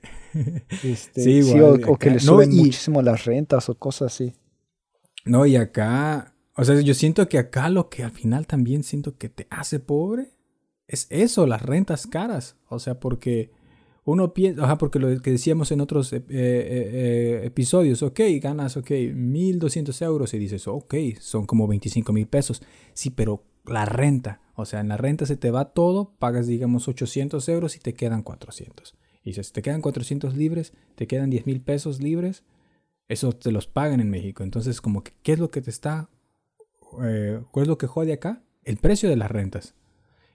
Este, 0.83 1.21
Sí, 1.21 1.43
sí, 1.43 1.55
igual, 1.55 1.83
o, 1.87 1.91
o 1.93 1.97
que 1.97 2.07
le 2.09 2.15
no, 2.15 2.21
suben 2.21 2.51
y- 2.51 2.55
muchísimo 2.57 3.01
las 3.03 3.23
rentas 3.25 3.69
o 3.69 3.75
cosas 3.75 4.13
así. 4.13 4.33
No, 5.25 5.45
y 5.45 5.55
acá, 5.55 6.35
o 6.55 6.63
sea, 6.63 6.79
yo 6.81 6.93
siento 6.93 7.27
que 7.29 7.37
acá 7.37 7.69
lo 7.69 7.89
que 7.89 8.03
al 8.03 8.11
final 8.11 8.47
también 8.47 8.83
siento 8.83 9.17
que 9.17 9.29
te 9.29 9.47
hace 9.49 9.79
pobre 9.79 10.33
es 10.87 11.07
eso, 11.09 11.47
las 11.47 11.61
rentas 11.61 12.07
caras. 12.07 12.57
O 12.67 12.79
sea, 12.79 12.99
porque 12.99 13.51
uno 14.05 14.33
piensa, 14.33 14.63
ajá, 14.63 14.77
porque 14.77 14.99
lo 14.99 15.21
que 15.21 15.31
decíamos 15.31 15.71
en 15.71 15.81
otros 15.81 16.11
eh, 16.11 16.17
eh, 16.17 16.23
eh, 16.29 17.41
episodios, 17.45 18.03
ok, 18.03 18.19
ganas, 18.41 18.75
ok, 18.75 18.91
1200 19.13 20.01
euros 20.01 20.33
y 20.33 20.39
dices, 20.39 20.67
ok, 20.67 20.95
son 21.19 21.45
como 21.45 21.67
25 21.67 22.11
mil 22.11 22.27
pesos. 22.27 22.61
Sí, 22.93 23.09
pero 23.09 23.43
la 23.65 23.85
renta, 23.85 24.41
o 24.55 24.65
sea, 24.65 24.81
en 24.81 24.89
la 24.89 24.97
renta 24.97 25.25
se 25.25 25.37
te 25.37 25.51
va 25.51 25.73
todo, 25.73 26.13
pagas, 26.19 26.47
digamos, 26.47 26.87
800 26.87 27.47
euros 27.49 27.77
y 27.77 27.79
te 27.79 27.93
quedan 27.93 28.23
400. 28.23 28.95
Y 29.23 29.29
dices, 29.29 29.53
te 29.53 29.61
quedan 29.61 29.81
400 29.81 30.35
libres, 30.35 30.73
te 30.95 31.07
quedan 31.07 31.29
10 31.29 31.45
mil 31.45 31.61
pesos 31.61 32.01
libres, 32.01 32.43
eso 33.07 33.33
te 33.33 33.51
los 33.51 33.67
pagan 33.67 33.99
en 33.99 34.09
México. 34.09 34.43
Entonces, 34.43 34.81
como 34.81 35.03
que, 35.03 35.13
¿qué 35.23 35.33
es 35.33 35.39
lo 35.39 35.49
que 35.51 35.61
te 35.61 35.69
está, 35.69 36.09
eh, 37.03 37.41
cuál 37.51 37.63
es 37.63 37.67
lo 37.67 37.77
que 37.77 37.87
jode 37.87 38.13
acá? 38.13 38.43
El 38.63 38.77
precio 38.77 39.09
de 39.09 39.15
las 39.15 39.29
rentas. 39.31 39.75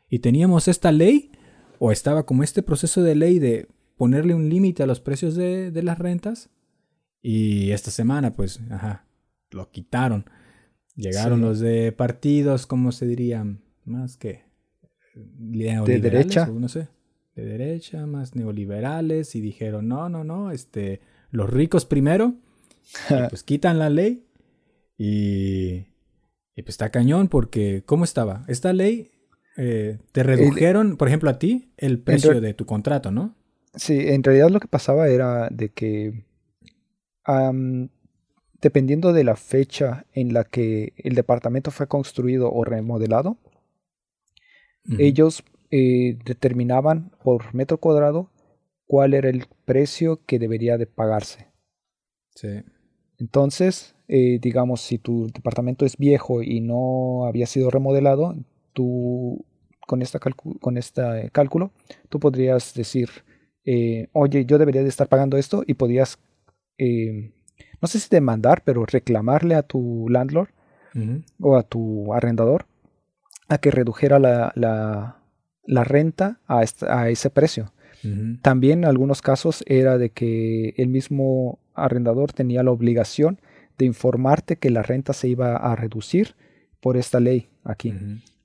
Y 0.09 0.21
teníamos 0.21 0.69
esta 0.69 0.93
ley, 0.93 1.33
o 1.79 1.93
estaba 1.93 2.25
como 2.27 2.43
este 2.43 2.63
proceso 2.63 3.03
de 3.03 3.15
ley 3.15 3.39
de 3.39 3.69
ponerle 3.97 4.35
un 4.35 4.49
límite 4.49 4.83
a 4.83 4.87
los 4.87 5.01
precios 5.01 5.35
de, 5.35 5.71
de 5.71 5.83
las 5.83 5.99
rentas. 5.99 6.51
Y 7.23 7.71
esta 7.73 7.91
semana, 7.91 8.33
pues, 8.35 8.61
ajá, 8.71 9.07
lo 9.51 9.71
quitaron. 9.71 10.25
Llegaron 10.95 11.39
Sí. 11.39 11.45
los 11.45 11.61
de 11.61 11.93
partidos, 11.93 12.67
¿cómo 12.67 12.91
se 12.93 13.07
diría? 13.07 13.45
Más 13.85 14.17
que 14.17 14.43
neoliberales, 15.39 16.03
derecha. 16.03 16.49
o 16.51 16.59
no 16.59 16.69
sé, 16.69 16.89
de 17.35 17.45
derecha, 17.45 18.07
más 18.07 18.35
neoliberales, 18.35 19.35
y 19.35 19.41
dijeron, 19.41 19.89
no, 19.89 20.09
no, 20.09 20.25
no, 20.25 20.51
este, 20.51 21.01
los 21.31 21.49
ricos 21.51 21.85
primero, 21.85 22.35
y 23.15 23.23
pues 23.25 23.43
quitan 23.43 23.79
la 23.79 23.91
ley, 23.91 24.27
y, 24.99 25.87
y 26.57 26.63
pues 26.63 26.71
está 26.71 26.91
cañón, 26.91 27.29
porque, 27.29 27.83
¿cómo 27.87 28.05
estaba? 28.05 28.45
Esta 28.49 28.73
ley, 28.73 29.13
eh, 29.57 29.99
te 30.13 30.23
redujeron, 30.23 30.97
por 30.97 31.09
ejemplo, 31.09 31.31
a 31.31 31.39
ti, 31.39 31.73
el 31.77 32.01
precio 32.01 32.29
re- 32.29 32.41
de 32.41 32.55
tu 32.55 32.67
contrato, 32.67 33.11
¿no? 33.11 33.35
Sí, 33.75 34.09
en 34.09 34.23
realidad 34.23 34.51
lo 34.51 34.61
que 34.61 34.69
pasaba 34.69 35.09
era 35.09 35.49
de 35.51 35.71
que 35.71 36.25
dependiendo 38.61 39.13
de 39.13 39.25
la 39.25 39.37
fecha 39.37 40.07
en 40.13 40.33
la 40.33 40.45
que 40.45 40.93
el 40.97 41.15
departamento 41.15 41.71
fue 41.71 41.89
construido 41.89 42.53
o 42.53 42.65
remodelado, 42.65 43.37
ellos 44.99 45.45
eh, 45.71 46.19
determinaban 46.27 47.11
por 47.25 47.55
metro 47.55 47.79
cuadrado 47.79 48.31
cuál 48.87 49.15
era 49.15 49.31
el 49.31 49.47
precio 49.65 50.21
que 50.27 50.39
debería 50.39 50.79
de 50.79 50.87
pagarse. 50.87 51.49
Sí. 52.35 52.63
Entonces, 53.19 53.95
eh, 54.09 54.39
digamos, 54.41 54.81
si 54.81 54.99
tu 54.99 55.27
departamento 55.33 55.85
es 55.85 55.97
viejo 55.97 56.43
y 56.43 56.61
no 56.61 57.27
había 57.27 57.47
sido 57.47 57.71
remodelado, 57.71 58.35
tú 58.73 59.45
con, 59.87 60.03
esta 60.03 60.19
con 60.61 60.77
este 60.79 61.31
cálculo, 61.33 61.73
tú 62.09 62.21
podrías 62.21 62.75
decir, 62.75 63.09
eh, 63.65 64.09
oye, 64.13 64.45
yo 64.47 64.59
debería 64.59 64.83
de 64.83 64.89
estar 64.89 65.09
pagando 65.09 65.37
esto 65.37 65.65
y 65.67 65.75
podías, 65.75 66.19
eh, 66.79 67.33
no 67.83 67.89
sé 67.89 67.99
si 67.99 68.09
demandar, 68.09 68.63
pero 68.65 68.85
reclamarle 68.87 69.55
a 69.57 69.63
tu 69.63 70.07
landlord 70.09 70.49
o 71.41 71.57
a 71.57 71.63
tu 71.63 72.13
arrendador 72.15 72.67
a 73.49 73.59
que 73.59 73.71
redujera 73.71 74.19
la, 74.19 74.53
la- 74.55 75.17
la 75.65 75.85
renta 75.85 76.41
a, 76.47 76.63
esta- 76.63 77.01
a 77.01 77.11
ese 77.11 77.29
precio. 77.31 77.73
También 78.43 78.81
en 78.81 78.85
algunos 78.85 79.23
casos 79.23 79.65
era 79.67 79.99
de 79.99 80.11
que 80.11 80.75
el 80.77 80.89
mismo 80.89 81.59
arrendador 81.75 82.33
tenía 82.33 82.63
la 82.63 82.71
obligación 82.71 83.41
de 83.77 83.87
informarte 83.87 84.57
que 84.57 84.71
la 84.71 84.83
renta 84.83 85.13
se 85.13 85.29
iba 85.29 85.57
a 85.57 85.77
reducir 85.77 86.35
por 86.81 86.97
esta 86.97 87.21
ley 87.21 87.49
aquí. 87.65 87.95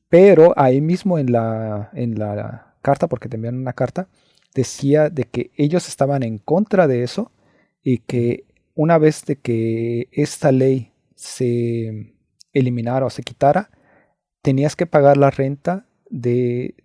Pero 0.10 0.54
ahí 0.58 0.82
mismo 0.82 1.18
en 1.20 1.32
la, 1.32 1.90
en 1.94 2.20
la 2.20 2.76
carta, 2.82 3.08
porque 3.08 3.30
te 3.30 3.36
enviaron 3.36 3.60
una 3.60 3.74
carta, 3.74 4.08
decía 4.54 5.10
de 5.10 5.24
que 5.26 5.52
ellos 5.56 5.88
estaban 5.88 6.24
en 6.24 6.38
contra 6.38 6.88
de 6.88 7.04
eso 7.04 7.32
y 7.82 8.00
que 8.00 8.46
una 8.76 8.98
vez 8.98 9.26
de 9.26 9.38
que 9.38 10.08
esta 10.12 10.52
ley 10.52 10.92
se 11.16 12.14
eliminara 12.54 13.06
o 13.06 13.10
se 13.10 13.24
quitara, 13.24 13.70
tenías 14.42 14.76
que 14.76 14.86
pagar 14.86 15.18
la 15.18 15.32
renta 15.32 15.86
de 16.10 16.76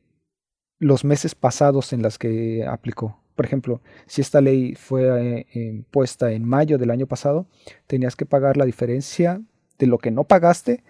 los 0.79 1.05
meses 1.05 1.35
pasados 1.35 1.93
en 1.93 2.03
las 2.03 2.19
que 2.19 2.65
aplicó. 2.67 3.21
Por 3.35 3.45
ejemplo, 3.47 3.81
si 4.07 4.21
esta 4.21 4.41
ley 4.41 4.75
fue 4.75 5.47
eh, 5.55 5.85
puesta 5.91 6.33
en 6.33 6.45
mayo 6.45 6.77
del 6.79 6.91
año 6.91 7.07
pasado, 7.07 7.47
tenías 7.87 8.17
que 8.17 8.27
pagar 8.27 8.57
la 8.57 8.65
diferencia 8.65 9.41
de 9.79 9.87
lo 9.87 9.99
que 9.99 10.11
no 10.11 10.25
pagaste 10.25 10.83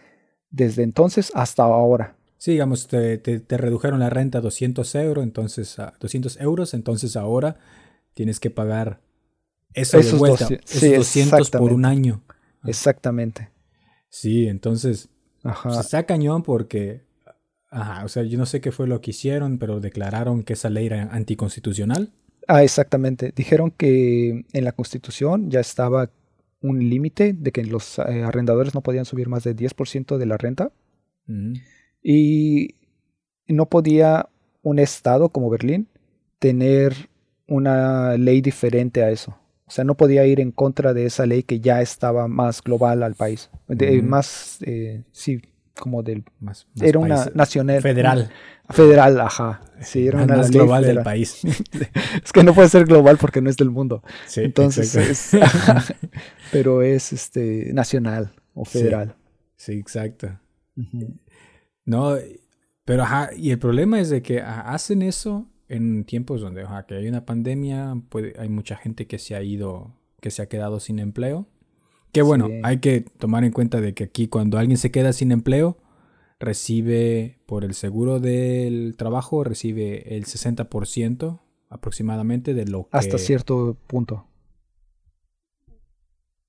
desde 0.50 0.82
entonces 0.82 1.30
hasta 1.34 1.62
ahora. 1.64 2.16
Sí, 2.38 2.52
digamos, 2.52 2.86
te, 2.88 3.18
te- 3.18 3.40
te 3.40 3.56
redujeron 3.58 3.98
la 4.00 4.08
renta 4.10 4.38
a 4.38 4.40
200 4.40 4.94
euros, 4.94 5.24
entonces 5.24 5.78
a 5.78 5.92
200 6.00 6.40
euros, 6.40 6.72
entonces 6.72 7.16
ahora 7.16 7.56
tienes 8.14 8.40
que 8.40 8.48
pagar 8.50 9.00
eso 9.74 9.98
de 9.98 10.04
Esos 10.04 10.18
vuelta, 10.18 10.48
doci- 10.48 10.60
esos 10.64 10.80
sí, 10.80 10.94
200 10.94 11.50
por 11.50 11.72
un 11.72 11.84
año. 11.84 12.22
Exactamente. 12.64 13.50
Sí, 14.08 14.46
entonces 14.48 15.08
Ajá. 15.42 15.68
pues, 15.70 15.80
está 15.80 16.04
cañón 16.06 16.42
porque, 16.42 17.02
ajá, 17.70 18.04
o 18.04 18.08
sea, 18.08 18.22
yo 18.22 18.38
no 18.38 18.46
sé 18.46 18.60
qué 18.60 18.72
fue 18.72 18.86
lo 18.86 19.00
que 19.00 19.10
hicieron, 19.10 19.58
pero 19.58 19.80
declararon 19.80 20.42
que 20.42 20.54
esa 20.54 20.70
ley 20.70 20.86
era 20.86 21.02
anticonstitucional. 21.12 22.12
Ah, 22.46 22.62
exactamente. 22.64 23.32
Dijeron 23.36 23.70
que 23.70 24.44
en 24.52 24.64
la 24.64 24.72
Constitución 24.72 25.50
ya 25.50 25.60
estaba 25.60 26.10
un 26.60 26.88
límite 26.88 27.34
de 27.34 27.52
que 27.52 27.64
los 27.64 27.98
eh, 27.98 28.22
arrendadores 28.24 28.74
no 28.74 28.82
podían 28.82 29.04
subir 29.04 29.28
más 29.28 29.44
del 29.44 29.54
10% 29.56 30.16
de 30.16 30.26
la 30.26 30.38
renta 30.38 30.72
Ujú. 31.28 31.52
y 32.02 32.74
no 33.46 33.66
podía 33.66 34.28
un 34.62 34.78
estado 34.78 35.28
como 35.28 35.50
Berlín 35.50 35.88
tener 36.38 36.94
una 37.46 38.16
ley 38.16 38.40
diferente 38.40 39.02
a 39.02 39.10
eso. 39.10 39.36
O 39.66 39.70
sea, 39.70 39.84
no 39.84 39.96
podía 39.96 40.26
ir 40.26 40.40
en 40.40 40.50
contra 40.50 40.94
de 40.94 41.04
esa 41.04 41.26
ley 41.26 41.42
que 41.42 41.60
ya 41.60 41.82
estaba 41.82 42.26
más 42.28 42.62
global 42.62 43.02
al 43.02 43.14
país. 43.14 43.50
De-. 43.68 44.00
Más, 44.00 44.58
eh, 44.62 45.04
sí, 45.12 45.42
como 45.78 46.02
del... 46.02 46.24
Más, 46.40 46.66
más 46.74 46.82
Era 46.88 46.98
una 46.98 47.16
país- 47.24 47.34
nacional. 47.34 47.80
federal, 47.82 48.30
Federal, 48.70 49.18
ajá. 49.20 49.62
Sí, 49.80 50.06
era 50.06 50.18
más, 50.18 50.26
una 50.26 50.36
más 50.36 50.50
global 50.50 50.84
del 50.84 51.02
país. 51.02 51.40
Es 52.22 52.32
que 52.32 52.42
no 52.44 52.52
puede 52.54 52.68
ser 52.68 52.84
global 52.84 53.16
porque 53.18 53.40
no 53.40 53.48
es 53.48 53.56
del 53.56 53.70
mundo. 53.70 54.02
Sí, 54.26 54.42
Entonces 54.42 54.94
es, 54.94 55.30
pero 56.52 56.82
es 56.82 57.12
este 57.12 57.72
nacional 57.72 58.32
o 58.54 58.64
federal. 58.66 59.14
Sí, 59.56 59.72
exacto. 59.72 60.38
No, 61.84 62.16
pero 62.84 63.02
ajá, 63.04 63.30
y 63.36 63.50
el 63.50 63.58
problema 63.58 64.00
es 64.00 64.10
de 64.10 64.22
que 64.22 64.40
ajá, 64.42 64.72
hacen 64.72 65.02
eso 65.02 65.46
en 65.68 66.04
tiempos 66.04 66.40
donde 66.40 66.62
ajá, 66.62 66.86
que 66.86 66.94
hay 66.96 67.08
una 67.08 67.24
pandemia, 67.24 67.94
puede, 68.08 68.34
hay 68.38 68.48
mucha 68.48 68.76
gente 68.76 69.06
que 69.06 69.18
se 69.18 69.34
ha 69.34 69.42
ido, 69.42 69.94
que 70.20 70.30
se 70.30 70.42
ha 70.42 70.46
quedado 70.48 70.80
sin 70.80 70.98
empleo. 70.98 71.46
Que 72.12 72.22
bueno, 72.22 72.46
Sí. 72.48 72.60
hay 72.64 72.78
que 72.78 73.00
tomar 73.02 73.44
en 73.44 73.52
cuenta 73.52 73.80
de 73.80 73.94
que 73.94 74.04
aquí 74.04 74.28
cuando 74.28 74.58
alguien 74.58 74.78
se 74.78 74.90
queda 74.90 75.12
sin 75.12 75.30
empleo, 75.32 75.76
recibe 76.40 77.38
por 77.46 77.64
el 77.64 77.74
seguro 77.74 78.20
del 78.20 78.94
trabajo, 78.96 79.44
recibe 79.44 80.16
el 80.16 80.24
60% 80.24 81.40
aproximadamente 81.68 82.54
de 82.54 82.64
lo 82.66 82.84
que... 82.84 82.96
Hasta 82.96 83.18
cierto 83.18 83.76
punto. 83.86 84.24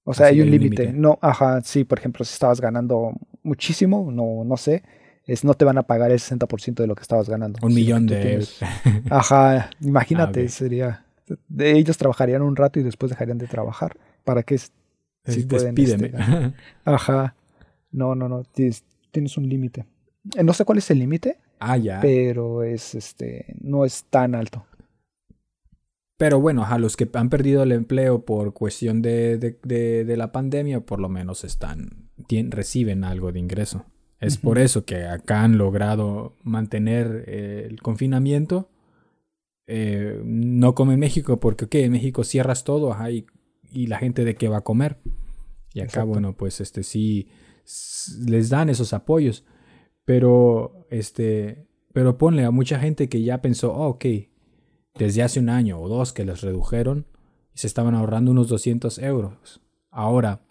O 0.04 0.14
sea, 0.14 0.28
hay 0.28 0.42
un 0.42 0.50
límite. 0.50 0.92
No, 0.94 1.20
ajá, 1.22 1.62
sí, 1.62 1.84
por 1.84 2.00
ejemplo, 2.00 2.26
si 2.26 2.34
estabas 2.34 2.62
ganando 2.62 3.14
muchísimo, 3.44 4.10
no, 4.12 4.44
no 4.44 4.58
sé, 4.58 4.84
es 5.26 5.44
no 5.44 5.54
te 5.54 5.66
van 5.66 5.78
a 5.78 5.84
pagar 5.84 6.12
el 6.12 6.20
60% 6.20 6.82
de 6.82 6.88
lo 6.88 6.96
que 6.96 7.02
estabas 7.04 7.30
ganando. 7.30 7.60
Un 7.62 7.74
millón 7.74 8.08
de 8.08 8.22
tienes-. 8.22 8.58
Ajá, 9.12 9.70
imagínate, 9.82 10.46
Ah, 10.46 10.50
sería. 10.50 11.06
De 11.48 11.78
ellos 11.78 11.98
trabajarían 11.98 12.42
un 12.42 12.56
rato 12.56 12.80
y 12.80 12.84
después 12.84 13.12
dejarían 13.12 13.38
de 13.38 13.46
trabajar. 13.48 13.98
¿Para 14.24 14.42
qué? 14.42 14.58
Sí 15.30 15.44
pueden, 15.44 15.76
Despídeme. 15.76 16.08
este. 16.08 16.54
Ajá. 16.86 17.36
No, 17.92 18.16
no, 18.16 18.30
no. 18.30 18.44
Tienes, 18.44 18.84
tienes 19.12 19.38
un 19.38 19.48
límite. 19.50 19.86
Eh, 20.36 20.44
No 20.44 20.54
sé 20.54 20.66
cuál 20.66 20.78
es 20.78 20.90
el 20.92 21.00
límite, 21.00 21.38
ah, 21.60 21.78
ya. 21.78 22.00
pero 22.02 22.64
es 22.64 22.96
este. 22.96 23.56
No 23.62 23.86
es 23.86 24.06
tan 24.10 24.36
alto. 24.36 24.66
Pero 26.18 26.42
bueno, 26.42 26.66
a 26.66 26.78
los 26.78 26.98
que 26.98 27.10
han 27.14 27.30
perdido 27.30 27.64
el 27.64 27.72
empleo 27.72 28.26
por 28.26 28.54
cuestión 28.54 29.02
de, 29.02 29.38
de, 29.38 30.18
la 30.18 30.34
pandemia, 30.34 30.82
por 30.82 31.00
lo 31.00 31.08
menos 31.08 31.46
están, 31.46 32.10
reciben 32.50 33.06
algo 33.06 33.32
de 33.32 33.40
ingreso. 33.40 33.86
Es 34.20 34.38
por 34.38 34.60
eso 34.60 34.84
que 34.84 35.06
acá 35.06 35.44
han 35.44 35.58
logrado 35.58 36.36
mantener 36.44 37.24
eh, 37.26 37.68
el 37.70 37.82
confinamiento. 37.82 38.68
Eh, 39.66 40.22
no 40.26 40.76
como 40.76 40.92
en 40.92 41.00
México, 41.00 41.40
porque 41.40 41.70
¿qué? 41.70 41.86
en 41.86 41.94
México 41.94 42.26
cierras 42.26 42.66
todo 42.66 42.94
y, 43.10 43.26
y, 43.72 43.88
la 43.88 43.98
gente 44.00 44.26
de 44.26 44.36
qué 44.36 44.48
va 44.48 44.58
a 44.58 44.64
comer. 44.64 44.98
Y 45.74 45.82
acá, 45.82 46.04
bueno, 46.04 46.36
pues 46.36 46.62
este 46.62 46.84
sí 46.84 47.30
les 48.26 48.50
dan 48.50 48.70
esos 48.70 48.94
apoyos. 48.94 49.46
Pero 50.06 50.88
este, 50.90 51.70
pero 51.94 52.18
ponle 52.18 52.46
a 52.46 52.52
mucha 52.52 52.80
gente 52.80 53.10
que 53.10 53.22
ya 53.22 53.42
pensó, 53.42 53.74
oh, 53.74 53.90
ok, 53.90 54.06
desde 54.96 55.24
hace 55.24 55.40
un 55.40 55.50
año 55.50 55.80
o 55.80 55.88
dos 55.88 56.14
que 56.14 56.26
les 56.26 56.42
redujeron 56.42 57.08
y 57.54 57.60
se 57.60 57.68
estaban 57.68 57.96
ahorrando 57.96 58.32
unos 58.32 58.48
200 58.48 59.00
euros. 59.00 59.62
Ahora, 59.92 60.46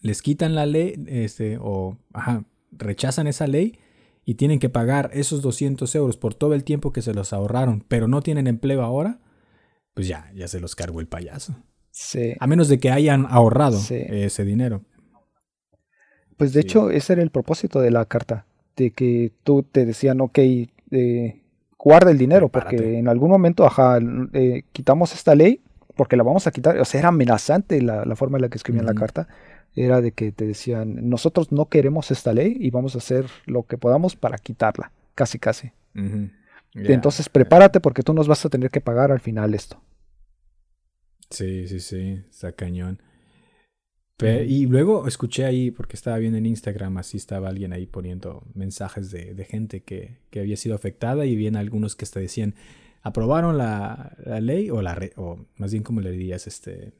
les 0.00 0.22
quitan 0.22 0.54
la 0.54 0.66
ley 0.66 1.04
este, 1.08 1.58
o 1.60 1.98
rechazan 2.70 3.26
esa 3.26 3.46
ley 3.46 3.78
y 4.24 4.34
tienen 4.34 4.58
que 4.58 4.68
pagar 4.68 5.10
esos 5.12 5.42
200 5.42 5.92
euros 5.94 6.16
por 6.16 6.34
todo 6.34 6.54
el 6.54 6.64
tiempo 6.64 6.92
que 6.92 7.02
se 7.02 7.14
los 7.14 7.32
ahorraron, 7.32 7.84
pero 7.88 8.08
no 8.08 8.22
tienen 8.22 8.46
empleo 8.46 8.82
ahora, 8.82 9.20
pues 9.94 10.06
ya, 10.06 10.30
ya 10.34 10.46
se 10.46 10.60
los 10.60 10.76
cargó 10.76 11.00
el 11.00 11.08
payaso. 11.08 11.56
Sí. 11.98 12.34
A 12.38 12.46
menos 12.46 12.68
de 12.68 12.78
que 12.78 12.92
hayan 12.92 13.26
ahorrado 13.28 13.76
ese 13.76 14.44
dinero. 14.44 14.82
Pues 16.36 16.52
de 16.52 16.60
hecho, 16.60 16.90
ese 16.90 17.14
era 17.14 17.22
el 17.22 17.30
propósito 17.30 17.80
de 17.80 17.90
la 17.90 18.04
carta, 18.04 18.46
de 18.76 18.92
que 18.92 19.32
tú 19.42 19.64
te 19.64 19.84
decían, 19.84 20.20
ok, 20.20 20.38
eh, 20.38 21.42
guarda 21.76 22.12
el 22.12 22.16
dinero, 22.16 22.50
porque 22.50 22.98
en 22.98 23.08
algún 23.08 23.30
momento, 23.30 23.66
ajá, 23.66 23.98
eh, 24.32 24.62
quitamos 24.72 25.12
esta 25.12 25.34
ley, 25.34 25.60
porque 25.96 26.16
la 26.16 26.22
vamos 26.22 26.46
a 26.46 26.52
quitar, 26.52 26.78
o 26.78 26.84
sea, 26.84 27.00
era 27.00 27.08
amenazante 27.08 27.82
la, 27.82 28.04
forma 28.14 28.38
en 28.38 28.42
la 28.42 28.48
que 28.48 28.58
escribían 28.58 28.86
la 28.86 28.94
carta, 28.94 29.26
era 29.74 30.00
de 30.00 30.12
que 30.12 30.30
te 30.30 30.46
decían, 30.46 31.10
nosotros 31.10 31.50
no 31.50 31.66
queremos 31.66 32.12
esta 32.12 32.32
ley 32.32 32.56
y 32.60 32.70
vamos 32.70 32.94
a 32.94 32.98
hacer 32.98 33.26
lo 33.44 33.64
que 33.64 33.76
podamos 33.76 34.14
para 34.14 34.38
quitarla, 34.38 34.92
casi, 35.16 35.40
casi. 35.40 35.72
Entonces, 36.74 37.28
prepárate 37.28 37.80
porque 37.80 38.04
tú 38.04 38.14
nos 38.14 38.28
vas 38.28 38.44
a 38.46 38.48
tener 38.48 38.70
que 38.70 38.80
pagar 38.80 39.10
al 39.10 39.18
final 39.18 39.52
esto. 39.52 39.82
Sí, 41.30 41.68
sí, 41.68 41.80
sí, 41.80 42.22
está 42.30 42.52
cañón. 42.52 43.00
Y 44.20 44.66
luego 44.66 45.06
escuché 45.06 45.44
ahí, 45.44 45.70
porque 45.70 45.94
estaba 45.94 46.18
viendo 46.18 46.38
en 46.38 46.46
Instagram, 46.46 46.96
así 46.96 47.16
estaba 47.16 47.48
alguien 47.48 47.72
ahí 47.72 47.86
poniendo 47.86 48.42
mensajes 48.52 49.12
de, 49.12 49.32
de 49.34 49.44
gente 49.44 49.84
que, 49.84 50.18
que, 50.30 50.40
había 50.40 50.56
sido 50.56 50.74
afectada 50.74 51.24
y 51.24 51.36
bien 51.36 51.54
algunos 51.54 51.94
que 51.94 52.04
hasta 52.04 52.18
decían, 52.18 52.56
aprobaron 53.02 53.58
la, 53.58 54.16
la 54.24 54.40
ley, 54.40 54.70
o, 54.70 54.82
la, 54.82 54.98
o 55.16 55.46
más 55.56 55.70
bien 55.70 55.84
como 55.84 56.00
le 56.00 56.10
dirías, 56.10 56.48
este, 56.48 56.94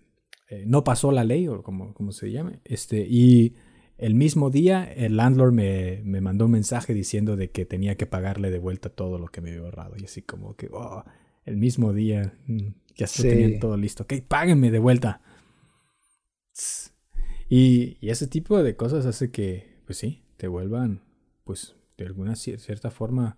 eh, 0.49 0.63
no 0.65 0.85
pasó 0.85 1.11
la 1.11 1.25
ley, 1.25 1.49
o 1.49 1.63
como, 1.65 1.93
como 1.93 2.13
se 2.13 2.31
llame, 2.31 2.61
este, 2.65 3.01
y 3.01 3.57
el 3.97 4.15
mismo 4.15 4.51
día 4.51 4.85
el 4.85 5.17
landlord 5.17 5.53
me, 5.53 6.03
me, 6.05 6.21
mandó 6.21 6.45
un 6.45 6.53
mensaje 6.53 6.95
diciendo 6.95 7.35
de 7.35 7.51
que 7.51 7.65
tenía 7.65 7.97
que 7.97 8.07
pagarle 8.07 8.53
de 8.53 8.61
vuelta 8.61 8.91
todo 8.91 9.19
lo 9.19 9.27
que 9.27 9.41
me 9.41 9.51
había 9.51 9.63
ahorrado, 9.63 9.97
y 9.99 10.05
así 10.05 10.23
como 10.23 10.55
que, 10.55 10.69
oh, 10.73 11.05
el 11.49 11.57
mismo 11.57 11.93
día, 11.93 12.35
mm, 12.47 12.69
ya 12.95 13.07
se 13.07 13.29
tenían 13.29 13.61
todo 13.61 13.77
listo, 13.77 14.05
ok, 14.05 14.15
páguenme 14.27 14.71
de 14.71 14.79
vuelta. 14.79 15.21
Y, 17.49 17.97
ese 18.07 18.27
tipo 18.27 18.63
de 18.63 18.77
cosas 18.77 19.07
hace 19.07 19.31
que, 19.31 19.79
pues 19.87 19.99
sí, 19.99 20.23
te 20.37 20.49
vuelvan, 20.49 21.03
pues, 21.45 21.77
de 21.97 22.07
alguna 22.07 22.37
cierta 22.37 22.91
forma, 22.91 23.37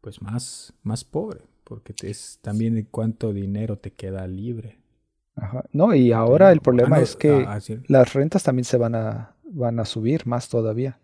pues 0.00 0.20
más, 0.20 0.74
más 0.82 1.04
pobre, 1.04 1.40
porque 1.64 1.94
es 2.02 2.38
también 2.42 2.86
cuánto 2.90 3.32
dinero 3.32 3.78
te 3.78 3.92
queda 3.92 4.26
libre. 4.26 4.78
Ajá. 5.34 5.64
No, 5.72 5.94
y 5.94 6.12
ahora 6.12 6.52
el 6.52 6.60
problema 6.60 6.96
ah, 6.96 7.02
es 7.02 7.16
que 7.16 7.44
ah, 7.46 7.58
las 7.88 8.12
rentas 8.14 8.42
también 8.42 8.64
se 8.64 8.76
van 8.76 8.94
a, 8.94 9.36
van 9.44 9.80
a 9.80 9.84
subir 9.84 10.26
más 10.26 10.48
todavía. 10.48 10.98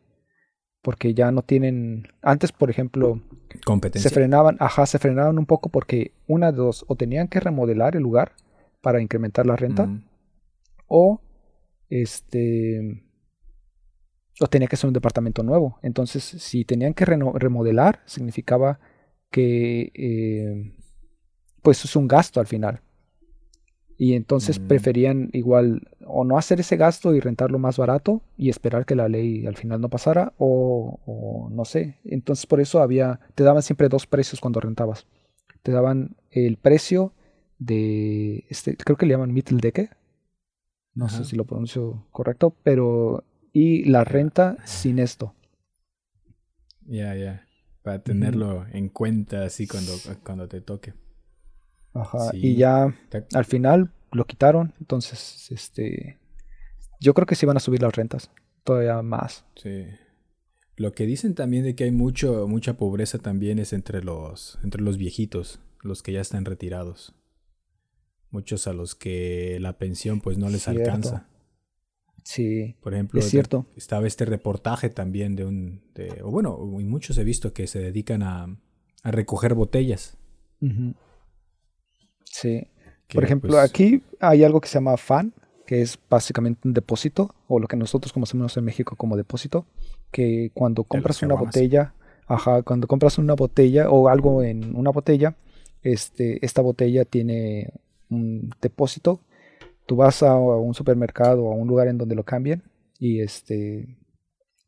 Porque 0.82 1.14
ya 1.14 1.30
no 1.30 1.42
tienen. 1.42 2.08
Antes, 2.22 2.52
por 2.52 2.68
ejemplo, 2.68 3.22
competencia. 3.64 4.08
Se 4.08 4.14
frenaban, 4.14 4.56
ajá, 4.58 4.84
se 4.86 4.98
frenaban 4.98 5.38
un 5.38 5.46
poco 5.46 5.68
porque 5.68 6.12
una 6.26 6.50
de 6.50 6.58
dos, 6.58 6.84
o 6.88 6.96
tenían 6.96 7.28
que 7.28 7.40
remodelar 7.40 7.96
el 7.96 8.02
lugar 8.02 8.32
para 8.80 9.00
incrementar 9.00 9.46
la 9.46 9.56
renta, 9.56 9.88
o 10.88 11.20
este, 11.88 13.04
o 14.40 14.46
tenía 14.48 14.66
que 14.66 14.76
ser 14.76 14.88
un 14.88 14.94
departamento 14.94 15.42
nuevo. 15.42 15.78
Entonces, 15.82 16.24
si 16.24 16.64
tenían 16.64 16.94
que 16.94 17.04
remodelar, 17.04 18.00
significaba 18.06 18.80
que, 19.30 19.92
eh, 19.94 20.74
pues 21.62 21.84
es 21.84 21.94
un 21.96 22.08
gasto 22.08 22.40
al 22.40 22.46
final. 22.46 22.80
Y 24.02 24.14
entonces 24.14 24.58
mm. 24.58 24.66
preferían 24.66 25.30
igual 25.32 25.86
o 26.04 26.24
no 26.24 26.36
hacer 26.36 26.58
ese 26.58 26.76
gasto 26.76 27.14
y 27.14 27.20
rentarlo 27.20 27.60
más 27.60 27.78
barato 27.78 28.20
y 28.36 28.48
esperar 28.48 28.84
que 28.84 28.96
la 28.96 29.08
ley 29.08 29.46
al 29.46 29.54
final 29.54 29.80
no 29.80 29.90
pasara 29.90 30.32
o, 30.38 30.98
o, 31.06 31.48
no 31.50 31.64
sé. 31.64 32.00
Entonces 32.02 32.46
por 32.46 32.60
eso 32.60 32.82
había, 32.82 33.20
te 33.36 33.44
daban 33.44 33.62
siempre 33.62 33.88
dos 33.88 34.08
precios 34.08 34.40
cuando 34.40 34.58
rentabas. 34.58 35.06
Te 35.62 35.70
daban 35.70 36.16
el 36.32 36.56
precio 36.56 37.12
de, 37.60 38.44
este, 38.48 38.76
creo 38.76 38.96
que 38.96 39.06
le 39.06 39.12
llaman 39.12 39.32
Mitteldecke, 39.32 39.90
no 40.94 41.08
sé 41.08 41.24
si 41.24 41.36
lo 41.36 41.44
pronuncio 41.44 42.08
correcto, 42.10 42.56
pero 42.64 43.22
y 43.52 43.84
la 43.84 44.02
renta 44.02 44.56
sin 44.64 44.98
esto. 44.98 45.36
Ya, 46.80 47.14
ya. 47.14 47.46
Para 47.84 48.02
tenerlo 48.02 48.66
en 48.72 48.88
cuenta 48.88 49.44
así 49.44 49.68
cuando, 49.68 49.92
cuando 50.24 50.48
te 50.48 50.60
toque. 50.60 50.92
Ajá. 51.94 52.30
Y 52.32 52.56
ya 52.56 52.94
al 53.34 53.44
final 53.44 53.92
lo 54.10 54.26
quitaron. 54.26 54.74
Entonces, 54.80 55.50
este. 55.50 56.18
Yo 57.00 57.14
creo 57.14 57.26
que 57.26 57.34
sí 57.34 57.46
van 57.46 57.56
a 57.56 57.60
subir 57.60 57.82
las 57.82 57.94
rentas. 57.94 58.30
Todavía 58.64 59.02
más. 59.02 59.44
Sí. 59.56 59.86
Lo 60.76 60.92
que 60.92 61.04
dicen 61.04 61.34
también 61.34 61.64
de 61.64 61.74
que 61.74 61.84
hay 61.84 61.90
mucho, 61.90 62.46
mucha 62.48 62.76
pobreza 62.76 63.18
también 63.18 63.58
es 63.58 63.72
entre 63.72 64.02
los, 64.02 64.58
entre 64.62 64.82
los 64.82 64.96
viejitos, 64.96 65.60
los 65.82 66.02
que 66.02 66.12
ya 66.12 66.20
están 66.20 66.44
retirados 66.44 67.14
muchos 68.32 68.66
a 68.66 68.72
los 68.72 68.94
que 68.94 69.58
la 69.60 69.78
pensión 69.78 70.20
pues 70.20 70.38
no 70.38 70.48
les 70.48 70.66
alcanza. 70.66 71.28
Sí, 72.24 72.76
por 72.80 72.94
ejemplo, 72.94 73.20
es 73.20 73.28
cierto. 73.28 73.66
estaba 73.76 74.06
este 74.06 74.24
reportaje 74.24 74.88
también 74.88 75.36
de 75.36 75.44
un, 75.44 75.82
o 76.22 76.30
bueno, 76.30 76.56
muchos 76.58 77.18
he 77.18 77.24
visto 77.24 77.52
que 77.52 77.66
se 77.66 77.80
dedican 77.80 78.22
a, 78.22 78.58
a 79.02 79.10
recoger 79.10 79.54
botellas. 79.54 80.16
Sí. 82.32 82.66
por 83.12 83.24
ejemplo, 83.24 83.50
pues, 83.50 83.62
aquí 83.62 84.02
hay 84.18 84.42
algo 84.42 84.60
que 84.60 84.68
se 84.68 84.74
llama 84.74 84.96
FAN, 84.96 85.34
que 85.66 85.82
es 85.82 85.98
básicamente 86.10 86.66
un 86.66 86.74
depósito, 86.74 87.34
o 87.46 87.60
lo 87.60 87.68
que 87.68 87.76
nosotros 87.76 88.12
conocemos 88.12 88.56
en 88.56 88.64
México 88.64 88.96
como 88.96 89.16
depósito, 89.16 89.66
que 90.10 90.50
cuando 90.54 90.84
compras 90.84 91.22
una 91.22 91.34
botella, 91.34 91.94
ajá, 92.26 92.62
cuando 92.62 92.86
compras 92.88 93.18
una 93.18 93.34
botella 93.34 93.90
o 93.90 94.08
algo 94.08 94.42
en 94.42 94.74
una 94.74 94.90
botella, 94.90 95.36
este, 95.82 96.44
esta 96.44 96.62
botella 96.62 97.04
tiene 97.04 97.72
un 98.08 98.50
depósito, 98.60 99.20
tú 99.86 99.96
vas 99.96 100.22
a, 100.22 100.36
un 100.36 100.74
supermercado 100.74 101.44
o 101.44 101.52
a 101.52 101.56
un 101.56 101.68
lugar 101.68 101.88
en 101.88 101.98
donde 101.98 102.14
lo 102.14 102.24
cambien 102.24 102.62
y 102.98 103.20
este 103.20 103.98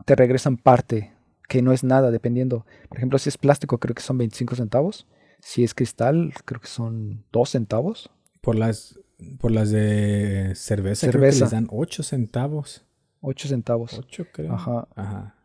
te 0.04 0.16
regresan 0.16 0.56
parte 0.56 1.12
que 1.48 1.62
no 1.62 1.72
es 1.72 1.84
nada 1.84 2.10
dependiendo. 2.10 2.66
Por 2.88 2.98
ejemplo, 2.98 3.18
si 3.18 3.28
es 3.28 3.38
plástico 3.38 3.78
creo 3.78 3.94
que 3.94 4.02
son 4.02 4.18
25 4.18 4.56
centavos, 4.56 5.06
si 5.44 5.62
es 5.62 5.74
cristal 5.74 6.32
creo 6.46 6.60
que 6.60 6.68
son 6.68 7.22
2 7.32 7.50
centavos. 7.50 8.10
Por 8.40 8.56
las 8.56 8.98
por 9.38 9.52
las 9.52 9.70
de 9.70 10.52
cerveza, 10.54 11.08
creo 11.08 11.20
que 11.20 11.38
les 11.38 11.50
dan 11.50 11.68
8 11.70 12.02
centavos. 12.02 12.84
8 13.20 13.48
centavos. 13.48 13.98
8 13.98 14.26
creo. 14.32 14.54
Ajá. 14.54 14.88
Ajá. 14.96 15.36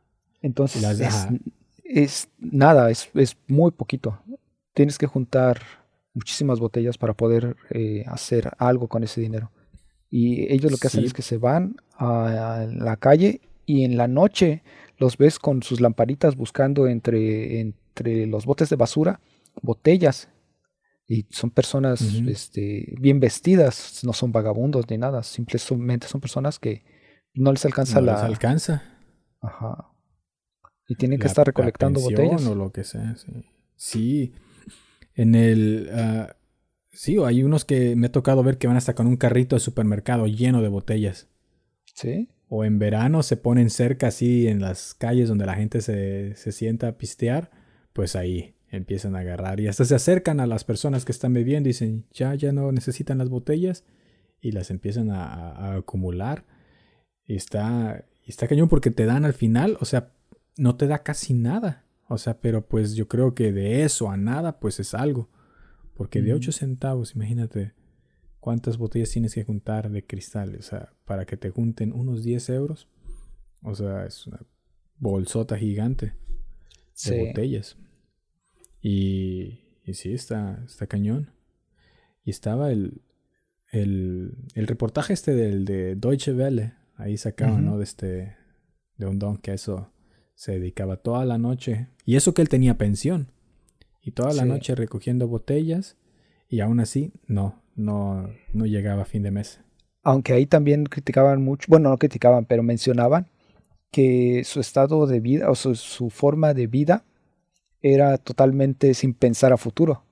Entonces 0.42 0.84
es, 1.84 2.30
nada, 2.38 2.90
es, 2.90 3.10
es 3.14 3.36
muy 3.48 3.72
poquito. 3.72 4.20
Tienes 4.74 4.98
que 4.98 5.06
juntar 5.06 5.62
muchísimas 6.14 6.60
botellas 6.60 6.98
para 6.98 7.14
poder 7.14 7.58
eh, 7.70 8.06
hacer 8.08 8.52
algo 8.58 8.88
con 8.88 9.04
ese 9.04 9.20
dinero. 9.20 9.52
Y 10.10 10.52
ellos 10.52 10.72
lo 10.72 10.78
que 10.78 10.88
hacen 10.88 11.04
es 11.04 11.14
que 11.14 11.22
se 11.22 11.38
van 11.38 11.76
a, 11.98 12.66
la 12.72 12.96
calle 12.96 13.42
y 13.66 13.84
en 13.84 13.98
la 13.98 14.08
noche 14.08 14.64
los 14.98 15.18
ves 15.18 15.40
con 15.40 15.62
sus 15.62 15.82
lamparitas 15.82 16.36
buscando 16.36 16.88
entre, 16.88 17.60
entre 17.60 18.26
los 18.28 18.46
botes 18.46 18.70
de 18.70 18.76
basura 18.78 19.20
botellas. 19.62 20.30
Y 21.12 21.26
son 21.32 21.50
personas 21.50 22.02
este, 22.02 22.94
bien 23.00 23.20
vestidas, 23.20 24.02
no 24.04 24.14
son 24.14 24.32
vagabundos 24.32 24.86
ni 24.92 25.00
nada, 25.00 25.24
simplemente 25.24 26.08
son 26.08 26.22
personas 26.22 26.60
que 26.60 26.84
no 27.34 27.52
les 27.52 27.66
alcanza 27.66 28.00
la... 28.00 28.14
Les 28.14 28.22
alcanza. 28.22 28.84
Ajá. 29.42 29.92
Y 30.88 30.94
tienen 30.96 31.20
que 31.20 31.26
estar 31.26 31.48
recolectando 31.48 32.00
botellas. 32.00 32.46
O 32.46 32.54
lo 32.54 32.72
que 32.72 32.84
sea, 32.84 33.16
sí. 33.16 33.46
Sí. 33.76 34.34
En 35.16 35.34
el... 35.34 35.90
Uh, 35.92 36.32
sí, 36.92 37.18
hay 37.26 37.42
unos 37.42 37.66
que 37.66 37.96
me 37.96 38.08
ha 38.08 38.12
tocado 38.12 38.44
ver 38.44 38.60
que 38.60 38.68
van 38.68 38.78
hasta 38.78 38.94
con 38.94 39.08
un 39.08 39.18
carrito 39.18 39.56
de 39.56 39.62
supermercado 39.62 40.28
lleno 40.28 40.62
de 40.62 40.68
botellas. 40.68 41.28
Sí. 41.96 42.30
O 42.50 42.66
en 42.66 42.78
verano 42.78 43.24
se 43.24 43.36
ponen 43.36 43.72
cerca 43.72 44.08
así 44.08 44.48
en 44.48 44.62
las 44.62 44.94
calles 44.94 45.28
donde 45.28 45.48
la 45.48 45.56
gente 45.56 45.82
se, 45.82 46.36
se 46.36 46.52
sienta 46.52 46.90
a 46.90 46.98
pistear. 47.00 47.50
Pues 47.94 48.16
ahí. 48.16 48.56
Empiezan 48.72 49.16
a 49.16 49.20
agarrar 49.20 49.60
y 49.60 49.68
hasta 49.68 49.86
se 49.86 49.96
acercan 49.96 50.40
a 50.40 50.48
las 50.48 50.64
personas 50.64 51.06
que 51.06 51.12
están 51.12 51.34
bebiendo 51.34 51.70
y 51.70 51.72
dicen, 51.72 52.06
ya, 52.12 52.36
ya 52.36 52.52
no 52.52 52.72
necesitan 52.72 53.18
las 53.18 53.30
botellas 53.30 53.84
y 54.42 54.52
las 54.52 54.70
empiezan 54.72 55.10
a, 55.12 55.76
acumular. 55.76 56.46
Y 57.26 57.36
está, 57.36 58.06
y 58.26 58.30
está 58.30 58.48
cañón 58.48 58.70
porque 58.70 58.92
te 58.92 59.06
dan 59.06 59.26
al 59.26 59.34
final, 59.34 59.78
o 59.80 59.86
sea, 59.86 60.12
no 60.58 60.76
te 60.76 60.88
da 60.88 61.04
casi 61.04 61.34
nada. 61.34 61.86
O 62.08 62.18
sea, 62.18 62.40
pero 62.40 62.68
pues 62.68 62.96
yo 62.96 63.08
creo 63.08 63.36
que 63.36 63.52
de 63.52 63.84
eso 63.84 64.10
a 64.10 64.18
nada, 64.18 64.60
pues 64.60 64.80
es 64.80 64.94
algo. 64.94 65.30
Porque 65.94 66.22
de 66.22 66.34
8 66.34 66.52
centavos, 66.52 67.16
imagínate 67.16 67.74
cuántas 68.40 68.78
botellas 68.78 69.12
tienes 69.12 69.36
que 69.36 69.44
juntar 69.44 69.92
de 69.92 70.06
cristal. 70.06 70.56
O 70.58 70.62
sea, 70.62 70.94
para 71.06 71.26
que 71.26 71.38
te 71.38 71.50
junten 71.50 71.94
unos 71.94 72.24
10 72.24 72.50
euros. 72.50 72.88
O 73.62 73.76
sea, 73.76 74.06
es 74.06 74.26
una 74.26 74.40
bolsota 74.98 75.58
gigante 75.58 76.14
de 77.06 77.28
botellas. 77.28 77.78
Y, 78.82 79.60
y 79.84 79.94
sí, 79.94 80.14
está, 80.14 80.64
está 80.66 80.88
cañón. 80.88 81.32
Y 82.24 82.30
estaba 82.30 82.72
el, 82.72 83.02
el, 83.72 84.38
el 84.56 84.68
reportaje 84.68 85.14
este 85.14 85.34
del 85.34 85.66
de 85.66 85.96
Deutsche 85.96 86.34
Welle. 86.34 86.74
Ahí 86.96 87.18
sacaba, 87.18 87.60
¿no? 87.60 87.78
De 87.78 87.84
este, 87.84 88.36
de 88.98 89.06
un 89.06 89.20
don 89.20 89.38
que 89.38 89.54
eso 89.54 89.92
se 90.36 90.54
dedicaba 90.54 90.98
toda 90.98 91.26
la 91.26 91.38
noche. 91.38 91.88
Y 92.06 92.16
eso 92.16 92.34
que 92.34 92.42
él 92.42 92.50
tenía 92.50 92.78
pensión. 92.78 93.32
Y 94.02 94.12
toda 94.12 94.34
la 94.34 94.46
noche 94.46 94.76
recogiendo 94.76 95.28
botellas. 95.28 95.98
Y 96.48 96.62
aún 96.62 96.80
así, 96.80 97.14
no, 97.28 97.62
no, 97.76 98.30
no 98.54 98.66
llegaba 98.66 99.04
a 99.04 99.06
fin 99.06 99.24
de 99.24 99.32
mes. 99.32 99.62
Aunque 100.04 100.34
ahí 100.34 100.46
también 100.46 100.86
criticaban 100.86 101.44
mucho, 101.44 101.68
bueno, 101.70 101.90
no 101.90 101.98
criticaban, 101.98 102.46
pero 102.46 102.64
mencionaban 102.64 103.28
que 103.92 104.44
su 104.46 104.60
estado 104.60 105.08
de 105.08 105.20
vida 105.20 105.50
o 105.50 105.56
su, 105.56 106.10
forma 106.10 106.54
de 106.54 106.68
vida 106.68 107.06
era 107.82 108.18
totalmente 108.18 108.94
sin 108.94 109.14
pensar 109.14 109.54
a 109.54 109.58
futuro. 109.58 110.04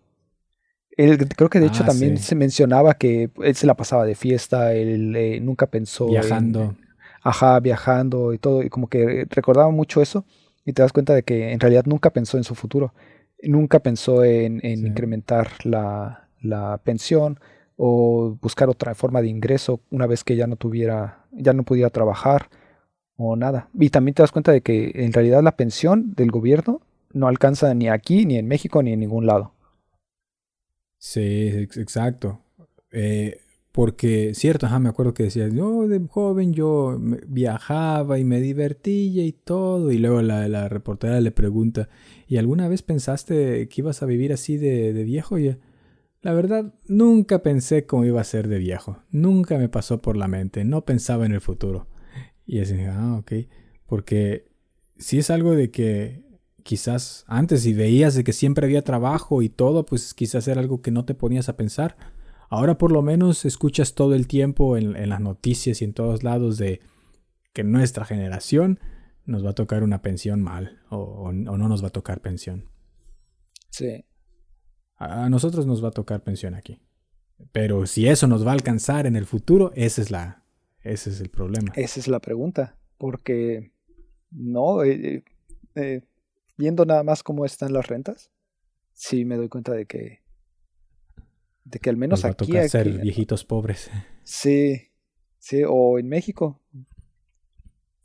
Él, 0.92 1.28
creo 1.30 1.50
que 1.50 1.60
de 1.60 1.68
hecho 1.68 1.84
ah, 1.84 1.88
también 1.88 2.18
se 2.18 2.34
mencionaba 2.34 2.96
que 2.96 3.30
él 3.44 3.56
se 3.56 3.68
la 3.68 3.76
pasaba 3.76 4.04
de 4.06 4.16
fiesta, 4.16 4.74
él 4.74 5.16
eh, 5.16 5.40
nunca 5.40 5.68
pensó 5.68 6.08
viajando. 6.08 6.76
ajá, 7.22 7.60
viajando 7.60 8.34
y 8.34 8.40
todo, 8.40 8.64
y 8.64 8.70
como 8.70 8.88
que 8.88 9.28
recordaba 9.30 9.70
mucho 9.70 10.02
eso 10.02 10.26
y 10.66 10.74
te 10.74 10.82
das 10.82 10.94
cuenta 10.94 11.14
de 11.14 11.24
que 11.24 11.52
en 11.52 11.60
realidad 11.60 11.86
nunca 11.86 12.10
pensó 12.10 12.38
en 12.38 12.44
su 12.44 12.56
futuro, 12.56 12.94
nunca 13.44 13.80
pensó 13.80 14.24
en, 14.24 14.60
incrementar 14.64 15.50
la, 15.64 16.28
la, 16.42 16.80
pensión 16.84 17.40
o 17.76 18.36
buscar 18.42 18.68
otra 18.68 18.96
forma 18.96 19.22
de 19.22 19.28
ingreso 19.28 19.82
una 19.92 20.08
vez 20.08 20.24
que 20.24 20.36
ya 20.36 20.48
no 20.48 20.56
tuviera, 20.56 21.26
ya 21.32 21.54
no 21.54 21.64
pudiera 21.64 21.92
trabajar 21.92 22.50
o 23.18 23.36
nada. 23.36 23.70
Y 23.80 23.92
también 23.92 24.16
te 24.16 24.24
das 24.24 24.32
cuenta 24.32 24.52
de 24.52 24.62
que 24.62 24.92
en 24.96 25.14
realidad 25.14 25.44
la 25.44 25.56
pensión 25.56 26.14
del 26.16 26.32
gobierno 26.32 26.82
no 27.14 27.28
alcanza 27.28 27.74
ni 27.74 27.90
aquí, 27.90 28.26
ni 28.26 28.38
en 28.38 28.48
México, 28.48 28.82
ni 28.84 28.94
en 28.94 29.00
ningún 29.00 29.26
lado. 29.26 29.54
Sí, 30.98 31.68
exacto. 31.76 32.42
Eh, 32.92 33.42
porque, 33.72 34.34
cierto, 34.34 34.66
ajá, 34.66 34.80
me 34.80 34.90
acuerdo 34.90 35.14
que 35.14 35.24
decías, 35.24 35.54
yo 35.54 35.88
de 35.88 36.00
joven 36.08 36.52
yo 36.54 36.98
viajaba 37.28 38.18
y 38.18 38.24
me 38.24 38.42
divertía 38.42 39.24
y 39.24 39.32
todo. 39.34 39.92
Y 39.92 40.00
luego 40.00 40.22
la, 40.22 40.68
reportera 40.68 41.22
le 41.22 41.32
pregunta, 41.32 41.88
¿y 42.28 42.38
alguna 42.38 42.68
vez 42.68 42.82
pensaste 42.82 43.70
que 43.70 43.82
ibas 43.82 44.02
a 44.02 44.08
vivir 44.08 44.34
así 44.34 44.58
de, 44.58 44.94
de 44.94 45.04
viejo? 45.04 45.38
Y 45.38 45.58
la 46.22 46.34
verdad, 46.34 46.74
nunca 46.88 47.44
pensé 47.44 47.86
cómo 47.86 48.04
iba 48.04 48.20
a 48.20 48.24
ser 48.24 48.48
de 48.48 48.58
viejo. 48.58 49.04
Nunca 49.12 49.58
me 49.58 49.70
pasó 49.70 50.02
por 50.02 50.18
la 50.18 50.28
mente. 50.28 50.66
No 50.66 50.84
pensaba 50.84 51.26
en 51.26 51.34
el 51.34 51.42
futuro. 51.42 51.88
Y 52.46 52.60
así, 52.60 52.76
ah, 52.90 53.16
ok. 53.20 53.32
Porque 53.86 54.48
si 54.98 55.20
es 55.20 55.30
algo 55.30 55.56
de 55.56 55.70
que 55.70 56.24
quizás 56.68 57.24
antes 57.28 57.62
si 57.62 57.74
veías 57.74 58.14
de 58.14 58.26
que 58.26 58.34
siempre 58.34 58.66
había 58.66 58.84
trabajo 58.84 59.42
y 59.42 59.48
todo, 59.48 59.86
pues 59.86 60.14
quizás 60.14 60.50
era 60.50 60.60
algo 60.60 60.82
que 60.82 60.92
no 60.92 61.06
te 61.06 61.14
ponías 61.14 61.48
a 61.48 61.56
pensar. 61.56 61.96
Ahora 62.50 62.78
por 62.78 62.92
lo 62.92 63.02
menos 63.02 63.46
escuchas 63.46 63.96
todo 63.96 64.14
el 64.16 64.28
tiempo 64.28 64.76
en, 64.76 65.08
las 65.08 65.22
noticias 65.22 65.82
y 65.82 65.86
en 65.86 65.94
todos 65.94 66.24
lados 66.24 66.58
de 66.58 66.82
que 67.54 67.64
nuestra 67.64 68.04
generación 68.04 68.82
nos 69.26 69.46
va 69.46 69.52
a 69.52 69.56
tocar 69.56 69.82
una 69.82 70.02
pensión 70.02 70.42
mal 70.42 70.82
o, 70.90 71.32
no 71.32 71.58
nos 71.70 71.82
va 71.82 71.88
a 71.88 71.92
tocar 71.92 72.20
pensión. 72.20 72.66
Sí. 73.70 74.04
A, 74.98 75.30
nosotros 75.30 75.66
nos 75.66 75.82
va 75.82 75.88
a 75.88 75.92
tocar 75.92 76.22
pensión 76.22 76.54
aquí. 76.54 76.82
Pero 77.54 77.86
si 77.86 78.10
eso 78.10 78.28
nos 78.28 78.46
va 78.46 78.52
a 78.52 78.56
alcanzar 78.56 79.08
en 79.08 79.16
el 79.16 79.26
futuro, 79.26 79.72
esa 79.74 80.02
es 80.02 80.12
la, 80.12 80.44
ese 80.82 81.12
es 81.12 81.22
el 81.22 81.30
problema. 81.30 81.72
Esa 81.78 82.02
es 82.02 82.10
la 82.10 82.20
pregunta, 82.20 82.78
porque 82.98 83.72
no, 84.32 84.84
eh, 84.84 85.16
eh, 85.16 85.24
eh, 85.76 86.02
viendo 86.58 86.86
nada 86.86 87.04
más 87.04 87.24
cómo 87.24 87.46
están 87.46 87.74
las 87.74 87.88
rentas, 87.88 88.32
sí 88.94 89.26
me 89.26 89.38
doy 89.38 89.50
cuenta 89.50 89.74
de 89.74 89.86
que, 89.86 90.24
de 91.64 91.80
que 91.80 91.90
al 91.90 91.98
menos 91.98 92.24
Nos 92.24 92.32
va 92.32 92.34
aquí, 92.34 92.58
a 92.58 92.68
ser 92.68 93.00
viejitos 93.00 93.44
pobres. 93.44 93.90
Sí, 94.30 94.92
sí, 95.40 95.62
o 95.66 96.00
en 96.00 96.10
México. 96.10 96.62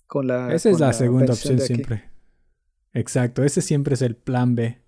Con 0.07 0.29
la, 0.29 0.55
Esa 0.55 0.71
es 0.71 0.79
la, 0.79 0.93
segunda 0.93 1.33
opción 1.33 1.59
siempre. 1.59 2.13
Exacto, 2.93 3.43
ese 3.43 3.61
siempre 3.61 3.95
es 3.95 4.03
el 4.03 4.15
plan 4.15 4.55
B. 4.55 4.81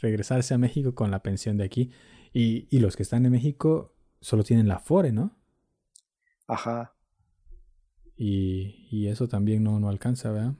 Regresarse 0.00 0.54
a 0.54 0.58
México 0.58 0.94
con 0.94 1.10
la 1.10 1.22
pensión 1.22 1.58
de 1.58 1.64
aquí. 1.64 1.90
Y, 2.32 2.68
y 2.74 2.78
los 2.78 2.96
que 2.96 3.02
están 3.02 3.26
en 3.26 3.32
México 3.32 3.94
solo 4.22 4.44
tienen 4.44 4.66
la 4.66 4.78
FORE, 4.78 5.12
¿no? 5.12 5.36
Ajá. 6.46 6.94
Y, 8.16 9.08
eso 9.08 9.26
también 9.26 9.64
no, 9.64 9.80
no 9.80 9.88
alcanza, 9.88 10.30
¿verdad? 10.30 10.54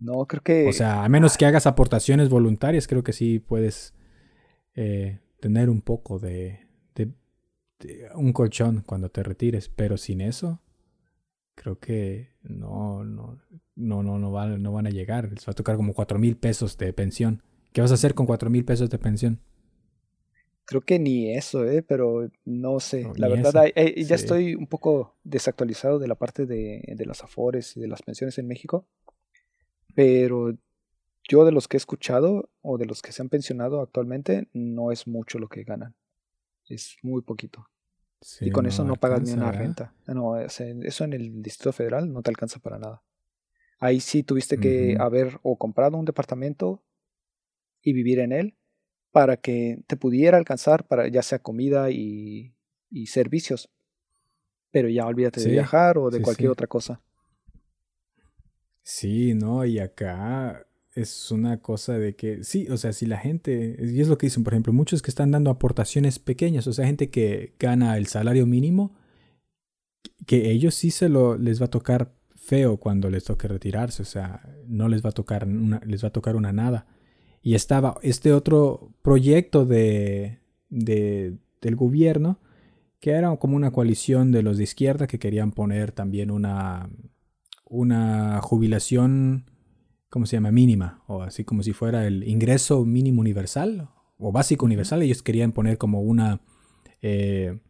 No, 0.00 0.26
creo 0.26 0.42
que... 0.42 0.68
O 0.68 0.72
sea, 0.72 1.04
a 1.04 1.08
menos 1.08 1.36
que 1.36 1.46
hagas 1.46 1.66
aportaciones 1.66 2.28
voluntarias, 2.28 2.86
creo 2.86 3.02
que 3.02 3.12
sí 3.12 3.38
puedes 3.40 3.94
eh, 4.74 5.18
tener 5.40 5.70
un 5.70 5.80
poco 5.80 6.18
de, 6.18 6.66
de, 6.94 7.12
un 8.14 8.32
colchón 8.32 8.82
cuando 8.86 9.10
te 9.10 9.22
retires, 9.22 9.68
pero 9.68 9.96
sin 9.96 10.20
eso, 10.20 10.60
creo 11.54 11.78
que 11.78 12.30
no, 12.42 13.04
no, 13.04 13.38
no, 13.74 14.02
no, 14.02 14.18
no, 14.18 14.30
van, 14.30 14.62
no 14.62 14.72
van 14.72 14.86
a 14.86 14.90
llegar. 14.90 15.32
Les 15.32 15.46
va 15.46 15.52
a 15.52 15.54
tocar 15.54 15.76
como 15.76 15.94
cuatro 15.94 16.18
mil 16.18 16.36
pesos 16.36 16.78
de 16.78 16.92
pensión. 16.92 17.42
¿Qué 17.72 17.80
vas 17.80 17.90
a 17.90 17.94
hacer 17.94 18.14
con 18.14 18.26
cuatro 18.26 18.50
mil 18.50 18.64
pesos 18.64 18.88
de 18.90 18.98
pensión? 18.98 19.40
Creo 20.64 20.82
que 20.82 20.98
ni 20.98 21.34
eso, 21.34 21.64
¿eh? 21.64 21.82
pero 21.82 22.30
no 22.44 22.78
sé. 22.78 23.10
la 23.16 23.28
verdad, 23.28 23.64
ya 23.74 24.14
estoy 24.14 24.54
un 24.54 24.66
poco 24.66 25.16
desactualizado 25.24 25.98
de 25.98 26.08
la 26.08 26.14
parte 26.14 26.44
de, 26.44 26.82
de 26.86 27.06
las 27.06 27.24
afores 27.24 27.74
y 27.76 27.80
de 27.80 27.88
las 27.88 28.02
pensiones 28.02 28.36
en 28.38 28.46
México. 28.46 28.86
Pero 29.98 30.56
yo 31.28 31.44
de 31.44 31.50
los 31.50 31.66
que 31.66 31.76
he 31.76 31.82
escuchado 31.82 32.50
o 32.62 32.78
de 32.78 32.86
los 32.86 33.02
que 33.02 33.10
se 33.10 33.20
han 33.20 33.28
pensionado 33.28 33.80
actualmente, 33.80 34.48
no 34.52 34.92
es 34.92 35.08
mucho 35.08 35.40
lo 35.40 35.48
que 35.48 35.64
ganan. 35.64 35.96
Es 36.68 36.98
muy 37.02 37.20
poquito. 37.22 37.68
y 38.40 38.52
con 38.52 38.66
eso 38.66 38.84
no 38.84 38.94
pagas 38.94 39.22
ni 39.22 39.32
una 39.32 39.50
renta. 39.50 39.92
No, 40.06 40.38
eso 40.38 40.62
en 41.02 41.12
el 41.12 41.42
Distrito 41.42 41.72
Federal 41.72 42.12
no 42.12 42.22
te 42.22 42.30
alcanza 42.30 42.60
para 42.60 42.78
nada. 42.78 43.02
Ahí 43.80 43.98
sí 43.98 44.22
tuviste 44.22 44.58
que 44.58 44.96
haber 45.00 45.40
o 45.42 45.58
comprado 45.58 45.96
un 45.96 46.04
departamento 46.04 46.80
y 47.82 47.92
vivir 47.92 48.20
en 48.20 48.30
él 48.30 48.56
para 49.10 49.36
que 49.36 49.82
te 49.88 49.96
pudiera 49.96 50.38
alcanzar 50.38 50.86
para 50.86 51.08
ya 51.08 51.22
sea 51.22 51.40
comida 51.40 51.90
y, 51.90 52.54
servicios. 53.06 53.68
Pero 54.70 54.88
ya 54.88 55.06
olvídate 55.06 55.40
de 55.40 55.50
viajar 55.50 55.98
o 55.98 56.08
de 56.08 56.22
cualquier 56.22 56.50
otra 56.50 56.68
cosa. 56.68 57.02
Sí, 58.90 59.34
no, 59.34 59.66
y 59.66 59.80
acá 59.80 60.66
es 60.94 61.30
una 61.30 61.60
cosa 61.60 61.98
de 61.98 62.16
que, 62.16 62.42
sí, 62.42 62.66
o 62.70 62.78
sea, 62.78 62.94
si 62.94 63.04
la 63.04 63.18
gente, 63.18 63.76
y 63.78 64.00
es 64.00 64.08
lo 64.08 64.16
que 64.16 64.28
dicen, 64.28 64.44
por 64.44 64.54
ejemplo, 64.54 64.72
muchos 64.72 65.02
que 65.02 65.10
están 65.10 65.30
dando 65.30 65.50
aportaciones 65.50 66.18
pequeñas, 66.18 66.66
o 66.66 66.72
sea, 66.72 66.86
gente 66.86 67.10
que 67.10 67.54
gana 67.58 67.98
el 67.98 68.06
salario 68.06 68.46
mínimo, 68.46 68.94
que 70.26 70.50
ellos 70.50 70.74
sí 70.74 70.90
se 70.90 71.10
lo, 71.10 71.36
les 71.36 71.60
va 71.60 71.66
a 71.66 71.70
tocar 71.70 72.14
feo 72.34 72.78
cuando 72.78 73.10
les 73.10 73.24
toque 73.24 73.46
retirarse, 73.46 74.02
o 74.02 74.06
sea, 74.06 74.42
no 74.66 74.88
les 74.88 75.04
va 75.04 75.10
a 75.10 75.12
tocar 75.12 75.46
les 75.46 76.02
va 76.02 76.08
a 76.08 76.12
tocar 76.12 76.34
una 76.34 76.52
nada. 76.52 76.86
Y 77.42 77.54
estaba 77.56 77.98
este 78.02 78.32
otro 78.32 78.94
proyecto 79.02 79.66
de, 79.66 80.38
del 80.70 81.76
gobierno, 81.76 82.40
que 83.00 83.10
era 83.10 83.36
como 83.36 83.56
una 83.56 83.70
coalición 83.70 84.32
de 84.32 84.42
los 84.42 84.56
de 84.56 84.64
izquierda 84.64 85.06
que 85.06 85.18
querían 85.18 85.52
poner 85.52 85.92
también 85.92 86.30
una, 86.30 86.88
una 87.68 88.40
jubilación, 88.42 89.50
¿cómo 90.10 90.26
se 90.26 90.36
llama? 90.36 90.50
Mínima, 90.50 91.02
o 91.06 91.22
así 91.22 91.44
como 91.44 91.62
si 91.62 91.72
fuera 91.72 92.06
el 92.06 92.26
ingreso 92.26 92.84
mínimo 92.84 93.20
universal 93.20 93.90
o 94.18 94.32
básico 94.32 94.66
universal. 94.66 95.02
Ellos 95.02 95.22
querían 95.22 95.52
poner 95.52 95.78
como 95.78 96.00
una 96.00 96.40
eh, 97.02 97.60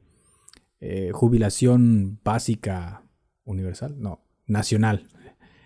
eh, 0.80 1.10
jubilación 1.12 2.20
básica 2.24 3.02
universal, 3.44 3.96
no, 3.98 4.24
nacional. 4.46 5.06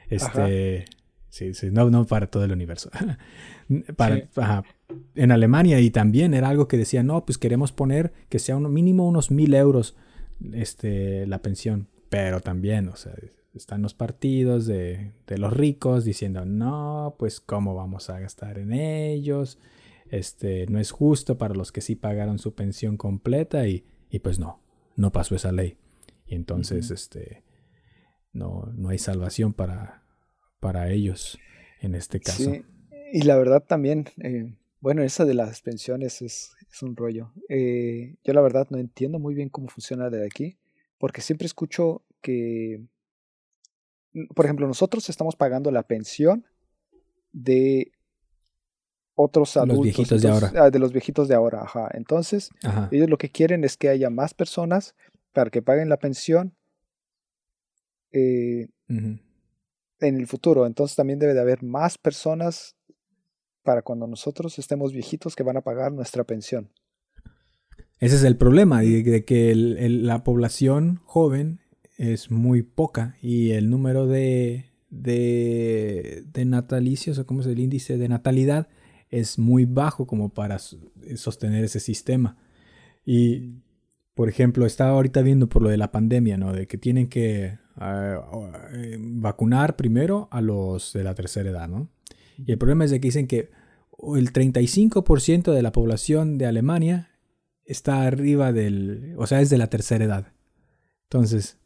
Este, 0.09 0.87
Sí, 1.33 1.55
sí, 1.55 1.71
no, 1.71 1.89
no 1.89 2.05
para 2.05 2.27
todo 2.27 2.45
el 2.45 2.53
universo. 2.53 2.91
para, 3.97 4.29
en 5.15 5.33
Alemania 5.33 5.81
y 5.81 5.89
también 5.89 6.35
era 6.35 6.51
algo 6.51 6.69
que 6.69 6.77
decía, 6.77 7.03
no, 7.03 7.25
pues 7.25 7.39
queremos 7.39 7.73
poner 7.73 8.13
que 8.29 8.39
sea 8.39 8.55
un 8.55 8.71
mínimo 8.71 9.09
unos 9.09 9.31
mil 9.31 9.55
euros 9.55 9.97
este, 10.53 11.27
la 11.27 11.41
pensión. 11.41 11.89
Pero 12.11 12.43
también, 12.43 12.89
o 12.89 12.97
sea, 12.97 13.15
están 13.55 13.83
los 13.83 13.95
partidos 13.95 14.67
de, 14.67 15.13
de 15.27 15.39
los 15.39 15.53
ricos 15.53 16.05
diciendo, 16.05 16.45
no, 16.45 17.17
pues 17.19 17.41
cómo 17.41 17.75
vamos 17.75 18.11
a 18.11 18.19
gastar 18.19 18.59
en 18.59 18.73
ellos. 18.73 19.59
este, 20.13 20.67
no 20.67 20.79
es 20.79 20.91
justo 20.91 21.39
para 21.39 21.55
los 21.55 21.73
que 21.73 21.81
sí 21.81 21.97
pagaron 21.97 22.39
su 22.39 22.55
pensión 22.55 22.99
completa 22.99 23.67
y, 23.67 23.87
y 24.11 24.19
pues 24.19 24.39
no, 24.39 24.61
no 24.95 25.11
pasó 25.11 25.35
esa 25.35 25.53
ley. 25.53 25.79
Y 26.27 26.35
entonces, 26.35 26.91
este, 26.91 27.43
no, 28.33 28.71
no 28.75 28.91
hay 28.91 28.99
salvación 28.99 29.55
para, 29.55 30.05
para 30.61 30.91
ellos 30.91 31.39
en 31.81 31.95
este 31.95 32.21
caso. 32.21 32.53
Sí, 32.53 32.63
y 33.11 33.23
la 33.23 33.39
verdad 33.39 33.65
también, 33.67 34.05
eh, 34.23 34.55
bueno, 34.81 35.03
esa 35.03 35.25
de 35.25 35.33
las 35.33 35.63
pensiones 35.63 36.21
es, 36.21 36.53
es 36.71 36.83
un 36.83 36.95
rollo. 36.95 37.33
Eh, 37.49 38.17
yo 38.23 38.35
la 38.35 38.43
verdad 38.43 38.67
no 38.69 38.77
entiendo 38.77 39.19
muy 39.19 39.35
bien 39.35 39.49
cómo 39.49 39.69
funciona 39.69 40.11
de 40.11 40.27
aquí, 40.27 40.59
porque 40.99 41.23
siempre 41.23 41.47
escucho 41.47 42.05
que, 42.21 42.85
por 44.35 44.45
ejemplo, 44.45 44.67
nosotros 44.67 45.09
estamos 45.09 45.37
pagando 45.37 45.71
la 45.71 45.83
pensión 45.83 46.45
de 47.33 47.93
otros 49.15 49.57
adultos. 49.57 49.77
Los 49.77 49.85
viejitos 49.85 50.23
de 50.23 50.29
ahora. 50.29 50.53
Ah, 50.57 50.71
de 50.71 50.79
los 50.79 50.93
viejitos 50.93 51.29
de 51.29 51.35
ahora, 51.35 51.63
ajá. 51.63 51.89
Entonces, 51.95 52.51
ellos 52.91 53.09
lo 53.09 53.19
que 53.19 53.31
quieren 53.31 53.65
es 53.65 53.77
que 53.77 53.89
haya 53.89 54.11
más 54.11 54.35
personas 54.35 54.95
para 55.33 55.51
que 55.51 55.63
paguen 55.63 55.89
la 55.89 55.99
pensión 55.99 56.55
eh, 58.13 58.69
en 58.89 59.21
el 60.01 60.27
futuro. 60.27 60.67
Entonces 60.67 60.97
también 60.97 61.19
debe 61.19 61.35
de 61.35 61.41
haber 61.41 61.63
más 61.63 61.99
personas 61.99 62.77
para 63.63 63.83
cuando 63.83 64.07
nosotros 64.07 64.59
estemos 64.59 64.93
viejitos 64.93 65.37
que 65.37 65.43
van 65.43 65.57
a 65.57 65.63
pagar 65.63 65.93
nuestra 65.93 66.25
pensión. 66.25 66.71
Ese 67.99 68.17
es 68.17 68.25
el 68.25 68.37
problema, 68.37 68.81
de, 68.81 69.25
que 69.25 69.55
la 69.55 70.25
población 70.25 71.01
joven 71.05 71.61
es 72.03 72.33
muy 72.33 72.63
poca 72.63 73.17
y 73.23 73.53
el 73.53 73.71
número 73.71 74.09
de, 74.09 74.65
de, 74.91 76.45
natalicios, 76.45 77.17
o 77.19 77.27
como 77.27 77.43
es 77.43 77.47
el 77.47 77.61
índice 77.61 77.97
de 77.97 78.09
natalidad, 78.09 78.67
es 79.09 79.39
muy 79.39 79.67
bajo 79.67 80.05
como 80.05 80.31
para 80.35 80.59
sostener 80.59 81.63
ese 81.63 81.79
sistema. 81.79 82.37
Y, 83.07 83.53
por 84.15 84.29
ejemplo, 84.29 84.67
estaba 84.67 84.91
ahorita 84.91 85.23
viendo 85.23 85.49
por 85.49 85.63
lo 85.63 85.69
de 85.69 85.77
la 85.77 85.93
pandemia, 85.93 86.37
¿no? 86.37 86.53
De 86.53 86.67
que 86.67 86.77
tienen 86.77 87.07
que 87.07 87.59
ah, 87.77 88.21
eh, 88.73 88.99
vacunar 88.99 89.77
primero 89.77 90.27
a 90.33 90.41
los 90.41 90.93
de 90.95 91.05
la 91.05 91.15
tercera 91.15 91.51
edad, 91.51 91.69
¿no? 91.69 91.89
Y 92.37 92.51
el 92.51 92.59
problema 92.59 92.85
es 92.85 92.91
de 92.91 93.01
que 93.01 93.09
dicen 93.09 93.29
que 93.29 93.51
el 94.17 94.33
35% 94.33 95.53
de 95.53 95.63
la 95.63 95.71
población 95.71 96.37
de 96.37 96.47
Alemania 96.47 97.11
está 97.65 98.03
arriba 98.03 98.53
del, 98.53 99.15
o 99.19 99.29
sea, 99.29 99.41
es 99.41 99.51
de 99.51 99.59
la 99.59 99.69
tercera 99.69 100.05
edad. 100.05 100.33
Entonces, 101.05 101.62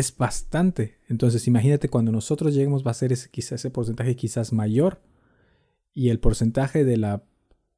es 0.00 0.16
bastante. 0.16 0.98
Entonces, 1.08 1.46
imagínate 1.46 1.88
cuando 1.88 2.10
nosotros 2.10 2.54
lleguemos 2.54 2.84
va 2.84 2.90
a 2.90 2.94
ser 2.94 3.12
ese, 3.12 3.30
quizás 3.30 3.52
ese 3.52 3.70
porcentaje 3.70 4.16
quizás 4.16 4.52
mayor 4.52 5.00
y 5.92 6.08
el 6.08 6.18
porcentaje 6.18 6.84
de 6.84 6.96
la, 6.96 7.22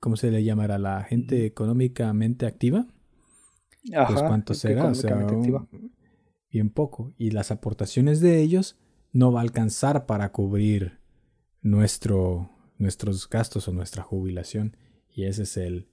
¿cómo 0.00 0.16
se 0.16 0.30
le 0.30 0.44
llamará? 0.44 0.78
La 0.78 1.02
gente 1.02 1.44
económicamente 1.46 2.46
activa. 2.46 2.86
pues 4.06 4.22
cuánto 4.22 4.54
será, 4.54 4.86
o 4.86 4.94
sea, 4.94 5.26
bien 6.50 6.70
poco. 6.70 7.12
Y 7.18 7.30
las 7.30 7.50
aportaciones 7.50 8.20
de 8.20 8.40
ellos 8.40 8.78
no 9.12 9.32
va 9.32 9.40
a 9.40 9.42
alcanzar 9.42 10.06
para 10.06 10.30
cubrir 10.32 10.98
nuestro, 11.60 12.50
nuestros 12.78 13.28
gastos 13.28 13.68
o 13.68 13.72
nuestra 13.72 14.02
jubilación. 14.02 14.76
Y 15.10 15.24
ese 15.24 15.42
es 15.42 15.56
el, 15.56 15.88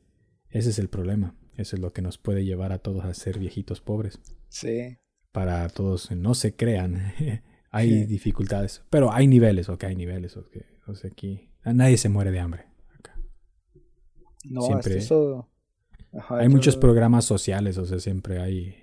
ese 0.50 0.70
es 0.70 0.80
el 0.80 0.89
problema. 0.89 1.36
Eso 1.56 1.76
es 1.76 1.82
lo 1.82 1.92
que 1.92 2.02
nos 2.02 2.18
puede 2.18 2.46
llevar 2.46 2.72
a 2.72 2.80
todos 2.80 3.04
a 3.04 3.13
ser 3.13 3.39
viejitos 3.39 3.82
pobres. 3.82 4.20
Sí. 4.48 4.98
Para 5.32 5.68
todos, 5.70 6.12
no 6.12 6.34
se 6.34 6.56
crean. 6.56 7.13
hay 7.72 8.06
dificultades, 8.06 8.84
pero 8.89 9.12
hay 9.12 9.28
niveles, 9.28 9.70
ok, 9.70 9.84
hay 9.86 9.96
niveles. 9.96 10.38
Okay. 10.38 10.63
O 10.88 10.96
sea, 10.96 11.12
aquí 11.12 11.50
Nadie 11.65 11.98
se 11.98 12.10
muere 12.10 12.32
de 12.32 12.39
hambre. 12.39 12.65
No, 14.46 14.62
siempre 14.62 14.98
eso... 14.98 15.50
hay 16.30 16.48
muchos 16.48 16.78
programas 16.78 17.26
sociales, 17.26 17.78
o 17.78 17.86
sea, 17.86 18.00
siempre 18.00 18.39
hay... 18.39 18.76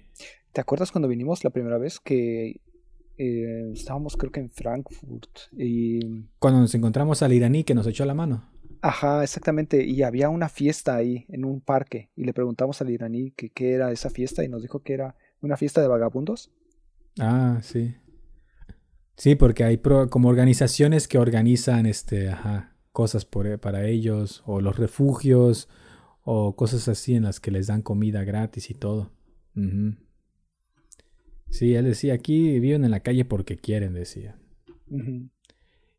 ¿Te 0.53 0.61
acuerdas 0.61 0.93
cuando 0.93 1.09
vinimos 1.09 1.45
la 1.45 1.51
primera 1.51 1.79
vez 1.79 1.99
que 1.99 2.61
eh, 3.19 3.71
estábamos 3.73 4.17
creo 4.17 4.31
que 4.31 4.41
en 4.41 4.51
Frankfurt 4.51 5.39
y... 5.57 6.27
Cuando 6.39 6.61
nos 6.61 6.75
encontramos 6.75 7.23
al 7.23 7.33
iraní 7.33 7.65
que 7.65 7.75
nos 7.75 7.87
echó 7.87 8.05
la 8.05 8.15
mano. 8.15 8.51
Ajá, 8.83 9.23
exactamente. 9.23 9.85
Y 9.85 10.03
había 10.03 10.29
una 10.29 10.51
fiesta 10.51 10.95
ahí, 10.95 11.25
en 11.29 11.45
un 11.45 11.61
parque. 11.61 12.11
Y 12.15 12.25
le 12.25 12.35
preguntamos 12.35 12.81
al 12.83 12.91
iraní 12.91 13.31
que 13.33 13.51
qué 13.51 13.73
era 13.73 13.91
esa 13.91 14.11
fiesta 14.11 14.45
y 14.45 14.49
nos 14.49 14.63
dijo 14.63 14.81
que 14.81 14.93
era 14.93 15.17
una 15.41 15.57
fiesta 15.57 15.81
de 15.81 15.89
vagabundos. 15.89 16.53
Ah, 17.19 17.61
sí. 17.63 17.95
Sí, 19.17 19.35
porque 19.35 19.65
hay 19.65 19.79
como 19.79 20.29
organizaciones 20.29 21.09
que 21.09 21.19
organizan 21.19 21.87
este, 21.87 22.31
cosas 22.93 23.25
por, 23.25 23.59
para 23.59 23.87
ellos, 23.87 24.43
o 24.47 24.61
los 24.61 24.77
refugios, 24.77 25.69
o 26.23 26.57
cosas 26.57 26.89
así 26.89 27.15
en 27.15 27.23
las 27.23 27.41
que 27.41 27.51
les 27.51 27.69
dan 27.69 27.83
comida 27.83 28.25
gratis 28.25 28.71
y 28.71 28.75
todo. 28.75 29.13
Sí, 31.49 31.75
él 31.75 31.85
decía, 31.87 32.15
aquí 32.15 32.59
viven 32.59 32.85
en 32.85 32.91
la 32.91 33.01
calle 33.01 33.25
porque 33.25 33.57
quieren, 33.57 33.95
decía. 33.95 34.39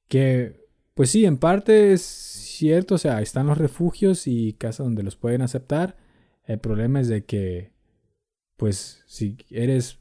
Que, 0.07 0.67
pues 0.93 1.09
sí, 1.09 1.25
en 1.25 1.37
parte 1.37 1.93
es 1.93 2.01
cierto, 2.01 2.95
o 2.95 2.97
sea, 2.97 3.21
están 3.21 3.47
los 3.47 3.57
refugios 3.57 4.27
y 4.27 4.53
casas 4.53 4.85
donde 4.85 5.03
los 5.03 5.15
pueden 5.15 5.41
aceptar. 5.41 5.97
El 6.45 6.59
problema 6.59 6.99
es 6.99 7.07
de 7.07 7.25
que, 7.25 7.71
pues, 8.57 9.03
si 9.07 9.37
eres, 9.49 9.97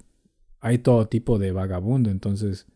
hay 0.61 0.79
todo 0.79 1.09
tipo 1.09 1.38
de 1.38 1.53
vagabundo, 1.53 2.11
entonces 2.11 2.66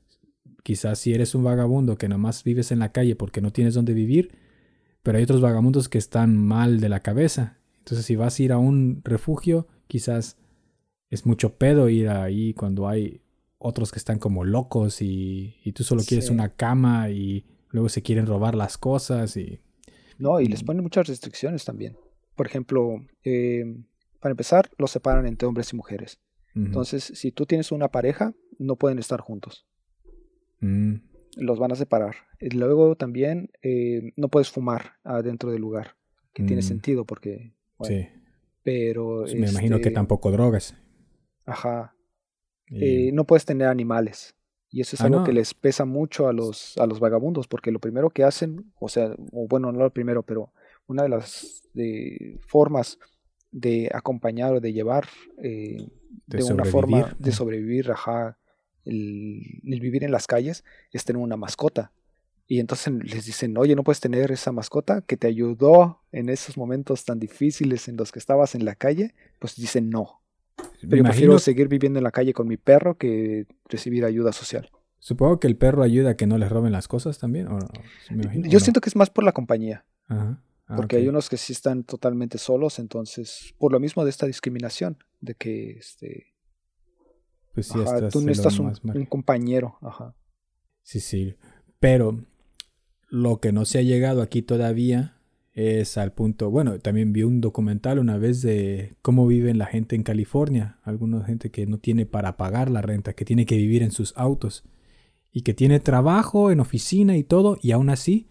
Quizás 0.63 0.99
si 0.99 1.15
eres 1.15 1.35
un 1.35 1.45
vagabundo 1.45 1.97
que 1.97 2.09
nomás 2.09 2.45
vives 2.45 2.71
en 2.73 2.81
la 2.81 2.93
calle 2.93 3.17
porque 3.17 3.41
no 3.41 3.53
tienes 3.53 3.75
dónde 3.75 3.95
vivir, 3.95 4.33
pero 5.03 5.19
hay 5.19 5.25
otros 5.25 5.41
vagabundos 5.41 5.89
que 5.89 5.99
están 5.99 6.37
mal 6.37 6.81
de 6.81 6.89
la 6.89 7.01
cabeza. 7.01 7.59
Entonces 7.79 8.07
si 8.07 8.17
vas 8.17 8.39
a 8.39 8.43
ir 8.43 8.53
a 8.53 8.59
un 8.59 9.01
refugio, 9.05 9.67
quizás 9.87 10.37
es 11.09 11.27
mucho 11.27 11.57
pedo 11.57 11.89
ir 11.89 12.09
ahí 12.09 12.55
cuando 12.55 12.89
hay 12.89 13.23
otros 13.59 13.91
que 13.91 13.99
están 13.99 14.19
como 14.19 14.45
locos 14.45 15.01
y, 15.01 15.57
tú 15.75 15.83
solo 15.83 16.03
quieres 16.07 16.31
una 16.31 16.51
cama 16.51 17.11
y 17.11 17.45
luego 17.71 17.89
se 17.89 18.03
quieren 18.03 18.27
robar 18.27 18.55
las 18.55 18.79
cosas 18.79 19.37
y... 19.37 19.61
No, 20.19 20.41
y 20.41 20.47
les 20.47 20.63
ponen 20.63 20.83
muchas 20.83 21.09
restricciones 21.09 21.65
también. 21.65 21.97
Por 22.37 22.47
ejemplo, 22.47 23.03
eh, 23.25 23.65
para 24.21 24.33
empezar, 24.33 24.71
los 24.79 24.91
separan 24.91 25.27
entre 25.27 25.49
hombres 25.49 25.73
y 25.73 25.77
mujeres. 25.77 26.21
Entonces, 26.55 27.05
si 27.05 27.31
tú 27.31 27.47
tienes 27.47 27.71
una 27.73 27.89
pareja, 27.89 28.35
no 28.59 28.77
pueden 28.77 28.99
estar 28.99 29.21
juntos. 29.21 29.67
Mm. 30.61 30.97
Los 31.37 31.59
van 31.59 31.73
a 31.73 31.77
separar. 31.77 32.17
Y 32.41 32.51
luego 32.51 32.97
también 32.97 33.51
eh, 33.63 34.13
no 34.17 34.29
puedes 34.29 34.51
fumar 34.51 34.95
adentro 35.05 35.53
del 35.53 35.61
lugar, 35.61 35.97
que 36.35 36.43
tiene 36.43 36.63
mm. 36.63 36.65
sentido 36.65 37.05
porque... 37.05 37.55
sí. 37.83 38.09
Pero... 38.63 39.25
me 39.27 39.49
imagino 39.49 39.77
que 39.77 39.89
este 39.89 39.95
tampoco 39.95 40.31
drogas. 40.31 40.77
Ajá. 41.47 41.97
Eh, 42.71 43.11
no 43.13 43.25
puedes 43.25 43.47
tener 43.47 43.69
animales. 43.69 44.35
Y 44.69 44.83
eso 44.83 44.97
es 44.97 45.01
ah, 45.01 45.07
algo 45.07 45.25
que 45.25 45.33
les 45.33 45.55
pesa 45.55 45.85
mucho 45.85 46.29
a 46.29 46.33
los, 46.33 46.77
a 46.79 46.87
los 46.87 47.01
vagabundos, 47.01 47.49
porque 47.49 47.73
lo 47.73 47.81
primero 47.81 48.11
que 48.11 48.23
hacen, 48.23 48.73
o 48.79 48.89
sea, 48.89 49.15
o 49.33 49.49
bueno, 49.49 49.73
no 49.73 49.79
lo 49.81 49.93
primero, 49.93 50.23
pero 50.23 50.53
una 50.87 51.03
de 51.05 51.09
las 51.09 51.63
de 51.73 52.39
formas 52.47 52.99
de 53.53 53.91
acompañar 53.93 54.55
o 54.55 54.61
de 54.61 54.73
llevar 54.73 55.09
eh, 55.43 55.89
de, 56.27 56.45
una 56.45 56.65
forma 56.65 57.17
de 57.19 57.33
sobrevivir, 57.33 57.91
ajá, 57.91 58.39
el, 58.85 59.61
vivir 59.63 60.05
en 60.05 60.13
las 60.13 60.27
calles 60.27 60.65
es 60.93 61.05
tener 61.05 61.23
una 61.23 61.37
mascota. 61.37 61.93
Y 62.47 62.59
entonces 62.59 62.93
les 63.05 63.27
dicen, 63.27 63.57
oye, 63.59 63.77
no 63.77 63.85
puedes 63.85 64.01
tener 64.01 64.33
esa 64.33 64.51
mascota 64.51 65.03
que 65.03 65.17
te 65.17 65.29
ayudó 65.29 66.01
en 66.11 66.29
esos 66.29 66.57
momentos 66.57 67.05
tan 67.05 67.21
difíciles 67.21 67.87
en 67.87 67.97
los 67.97 68.11
que 68.11 68.19
estabas 68.19 68.57
en 68.57 68.65
la 68.65 68.75
calle. 68.75 69.15
Pues 69.39 69.55
dicen, 69.55 69.89
no. 69.89 70.21
Pero 70.81 70.97
yo 70.97 71.05
prefiero 71.05 71.39
seguir 71.39 71.69
viviendo 71.69 72.01
en 72.01 72.05
la 72.05 72.11
calle 72.11 72.33
con 72.33 72.49
mi 72.49 72.57
perro 72.57 72.99
que 72.99 73.47
recibir 73.69 74.05
ayuda 74.05 74.33
social. 74.33 74.69
Supongo 74.99 75.39
que 75.39 75.47
el 75.47 75.57
perro 75.57 75.83
ayuda 75.83 76.11
a 76.11 76.17
que 76.17 76.27
no 76.27 76.39
les 76.39 76.51
roben 76.51 76.73
las 76.73 76.89
cosas 76.89 77.19
también. 77.19 77.49
yo 78.49 78.61
siento 78.61 78.81
que 78.81 78.91
es 78.91 78.97
más 78.97 79.11
por 79.11 79.25
la 79.25 79.33
compañía. 79.33 79.85
Ah, 80.09 80.41
porque 80.77 80.97
hay 80.97 81.09
unos 81.09 81.29
que 81.29 81.37
sí 81.37 81.53
están 81.53 81.85
totalmente 81.85 82.39
solos, 82.39 82.79
entonces, 82.79 83.55
por 83.59 83.73
lo 83.73 83.81
mismo 83.81 84.05
de 84.05 84.11
esta 84.11 84.27
discriminación, 84.27 84.99
de 85.21 85.35
que 85.35 85.71
este, 85.73 86.35
pues 87.55 87.67
sí, 87.67 87.79
tú 88.13 88.21
necesitas 88.21 88.59
un, 88.59 88.73
un, 88.83 89.07
compañero. 89.07 89.77
Ajá. 89.81 90.15
Sí, 90.83 91.01
sí. 91.01 91.35
Pero 91.79 92.25
lo 93.09 93.41
que 93.41 93.53
no 93.53 93.65
se 93.65 93.79
ha 93.79 93.83
llegado 93.83 94.23
aquí 94.23 94.43
todavía 94.43 95.17
es 95.53 95.99
al 95.99 96.13
punto. 96.13 96.51
Bueno, 96.51 96.79
también 96.79 97.13
vi 97.13 97.23
un 97.23 97.41
documental 97.41 97.99
una 97.99 98.19
vez 98.19 98.43
de 98.43 98.97
cómo 99.03 99.27
vive 99.27 99.53
la 99.55 99.67
gente 99.67 99.97
en 99.97 100.03
California. 100.03 100.79
Alguna 100.85 101.25
gente 101.25 101.51
que 101.51 101.67
no 101.67 101.79
tiene 101.79 102.07
para 102.07 102.37
pagar 102.37 102.71
la 102.71 102.83
renta, 102.83 103.15
que 103.15 103.25
tiene 103.25 103.47
que 103.47 103.57
vivir 103.57 103.83
en 103.83 103.91
sus 103.91 104.13
autos 104.17 104.65
y 105.33 105.43
que 105.43 105.55
tiene 105.55 105.81
trabajo 105.81 106.51
en 106.51 106.61
oficina 106.61 107.17
y 107.17 107.25
todo, 107.25 107.59
y 107.63 107.73
aún 107.73 107.91
así 107.91 108.29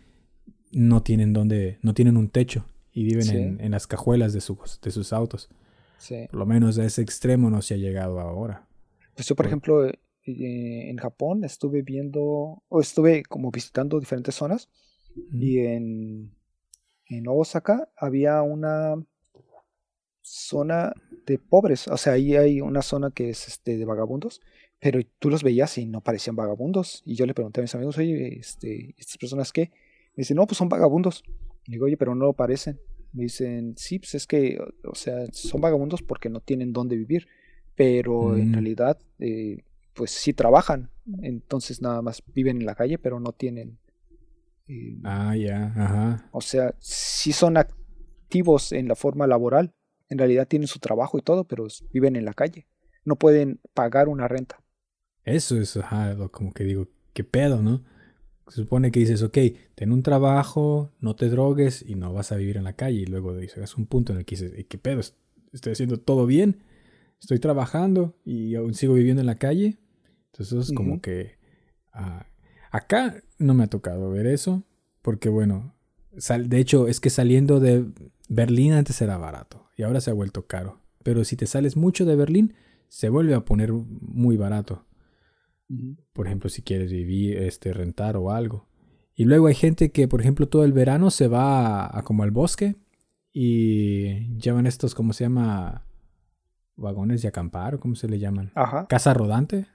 no 0.71 1.03
tienen 1.03 1.33
donde, 1.33 1.77
no 1.81 1.93
tienen 1.93 2.17
un 2.17 2.29
techo 2.29 2.65
y 2.91 3.03
viven 3.03 3.29
en, 3.29 3.61
en, 3.61 3.71
las 3.71 3.87
cajuelas 3.87 4.33
de 4.33 4.41
sus, 4.41 4.79
de 4.81 4.91
sus 4.91 5.13
autos. 5.13 5.49
Sí. 5.97 6.27
Por 6.29 6.39
lo 6.39 6.45
menos 6.45 6.77
a 6.77 6.85
ese 6.85 7.01
extremo 7.01 7.49
no 7.49 7.61
se 7.61 7.73
ha 7.73 7.77
llegado 7.77 8.19
ahora. 8.19 8.67
Pues 9.15 9.27
yo, 9.27 9.35
por 9.35 9.45
ejemplo, 9.45 9.85
eh, 9.85 10.89
en 10.89 10.97
Japón 10.97 11.43
estuve 11.43 11.81
viendo, 11.81 12.63
o 12.67 12.81
estuve 12.81 13.23
como 13.23 13.51
visitando 13.51 13.99
diferentes 13.99 14.35
zonas 14.35 14.69
y 15.33 15.59
en, 15.59 16.31
en 17.07 17.27
Osaka 17.27 17.89
había 17.97 18.41
una 18.41 18.95
zona 20.21 20.93
de 21.25 21.39
pobres, 21.39 21.87
o 21.87 21.97
sea, 21.97 22.13
ahí 22.13 22.35
hay 22.35 22.61
una 22.61 22.81
zona 22.81 23.11
que 23.11 23.29
es 23.29 23.47
este, 23.47 23.77
de 23.77 23.85
vagabundos, 23.85 24.41
pero 24.79 24.99
tú 25.19 25.29
los 25.29 25.43
veías 25.43 25.77
y 25.77 25.85
no 25.85 26.01
parecían 26.01 26.35
vagabundos. 26.35 27.01
Y 27.05 27.15
yo 27.15 27.25
le 27.25 27.33
pregunté 27.33 27.59
a 27.59 27.63
mis 27.63 27.75
amigos, 27.75 27.97
oye, 27.97 28.39
este, 28.39 28.95
¿estas 28.97 29.17
personas 29.17 29.51
qué? 29.51 29.71
Me 30.19 30.23
dicen, 30.23 30.35
no, 30.35 30.45
pues 30.45 30.57
son 30.57 30.67
vagabundos. 30.67 31.23
Y 31.65 31.71
digo, 31.71 31.85
oye, 31.85 31.95
pero 31.95 32.13
no 32.13 32.25
lo 32.25 32.33
parecen. 32.33 32.77
Me 33.13 33.23
dicen, 33.23 33.75
sí, 33.77 33.99
pues 33.99 34.15
es 34.15 34.27
que, 34.27 34.59
o 34.83 34.93
sea, 34.93 35.25
son 35.31 35.61
vagabundos 35.61 36.01
porque 36.01 36.27
no 36.27 36.41
tienen 36.41 36.73
dónde 36.73 36.97
vivir, 36.97 37.29
pero 37.73 38.35
en 38.35 38.49
Mm. 38.49 38.51
realidad, 38.51 38.99
eh, 39.19 39.63
pues 39.93 40.11
sí 40.11 40.33
trabajan, 40.33 40.89
entonces 41.21 41.81
nada 41.81 42.01
más 42.01 42.21
viven 42.35 42.57
en 42.57 42.65
la 42.65 42.75
calle, 42.75 42.97
pero 42.97 43.21
no 43.21 43.31
tienen, 43.31 43.77
eh, 44.67 44.97
Ah, 45.05 45.37
ya, 45.37 45.67
ajá. 45.67 46.27
o 46.33 46.41
sea, 46.41 46.75
sí 46.79 47.31
son 47.31 47.55
activos 47.55 48.73
en 48.73 48.89
la 48.89 48.95
forma 48.95 49.25
laboral, 49.25 49.73
en 50.09 50.17
realidad 50.17 50.49
tienen 50.49 50.67
su 50.67 50.79
trabajo 50.79 51.17
y 51.17 51.21
todo, 51.21 51.45
pero 51.45 51.65
viven 51.93 52.17
en 52.17 52.25
la 52.25 52.33
calle, 52.33 52.67
no 53.05 53.15
pueden 53.15 53.61
pagar 53.73 54.09
una 54.09 54.27
renta. 54.27 54.61
Eso 55.23 55.55
es, 55.61 55.77
ajá, 55.77 56.17
como 56.29 56.51
que 56.53 56.65
digo, 56.65 56.89
¿qué 57.13 57.23
pedo, 57.23 57.61
no? 57.61 57.85
Se 58.49 58.55
supone 58.55 58.91
que 58.91 58.99
dices, 58.99 59.21
ok, 59.21 59.37
ten 59.75 59.91
un 59.91 60.03
trabajo, 60.03 60.91
no 60.99 61.15
te 61.15 61.29
drogues 61.29 61.83
y 61.87 61.95
no 61.95 62.13
vas 62.13 62.31
a 62.31 62.35
vivir 62.35 62.57
en 62.57 62.63
la 62.63 62.73
calle. 62.73 63.01
Y 63.01 63.05
luego 63.05 63.35
dices, 63.37 63.75
un 63.77 63.85
punto 63.85 64.11
en 64.13 64.19
el 64.19 64.25
que 64.25 64.35
dices, 64.35 64.53
"¿Y 64.57 64.63
¿qué 64.65 64.77
pedo? 64.77 65.01
¿Estoy 65.53 65.71
haciendo 65.73 65.99
todo 65.99 66.25
bien? 66.25 66.63
¿Estoy 67.19 67.39
trabajando 67.39 68.15
y 68.25 68.55
aún 68.55 68.73
sigo 68.73 68.93
viviendo 68.93 69.21
en 69.21 69.27
la 69.27 69.35
calle? 69.37 69.77
Entonces 70.31 70.47
eso 70.53 70.59
es 70.61 70.71
como 70.75 71.01
que... 71.01 71.37
ah, 71.93 72.25
acá 72.71 73.21
no 73.37 73.53
me 73.53 73.63
ha 73.63 73.67
tocado 73.67 74.09
ver 74.11 74.25
eso, 74.27 74.63
porque 75.01 75.29
bueno, 75.29 75.75
sal- 76.17 76.49
de 76.49 76.59
hecho 76.59 76.87
es 76.87 76.99
que 76.99 77.09
saliendo 77.09 77.59
de 77.59 77.85
Berlín 78.29 78.73
antes 78.73 79.01
era 79.01 79.17
barato 79.17 79.67
y 79.75 79.83
ahora 79.83 80.01
se 80.01 80.11
ha 80.11 80.13
vuelto 80.13 80.47
caro. 80.47 80.81
Pero 81.03 81.23
si 81.23 81.35
te 81.35 81.45
sales 81.47 81.75
mucho 81.77 82.05
de 82.05 82.15
Berlín, 82.15 82.53
se 82.89 83.09
vuelve 83.09 83.33
a 83.33 83.45
poner 83.45 83.71
muy 83.73 84.37
barato 84.37 84.85
por 86.13 86.27
ejemplo, 86.27 86.49
si 86.49 86.61
quieres 86.61 86.91
vivir, 86.91 87.37
este, 87.37 87.73
rentar 87.73 88.17
o 88.17 88.31
algo. 88.31 88.67
Y 89.15 89.25
luego 89.25 89.47
hay 89.47 89.55
gente 89.55 89.91
que, 89.91 90.07
por 90.07 90.21
ejemplo, 90.21 90.47
todo 90.47 90.63
el 90.63 90.73
verano 90.73 91.11
se 91.11 91.27
va 91.27 91.85
a, 91.85 91.99
a 91.99 92.03
como 92.03 92.23
al 92.23 92.31
bosque 92.31 92.75
y 93.31 94.35
llevan 94.37 94.65
estos, 94.65 94.95
¿cómo 94.95 95.13
se 95.13 95.25
llama? 95.25 95.85
Vagones 96.75 97.21
de 97.21 97.27
acampar, 97.27 97.75
o 97.75 97.79
cómo 97.79 97.95
se 97.95 98.07
le 98.07 98.19
llaman. 98.19 98.51
Ajá, 98.55 98.87
Casa 98.87 99.13
rodante. 99.13 99.67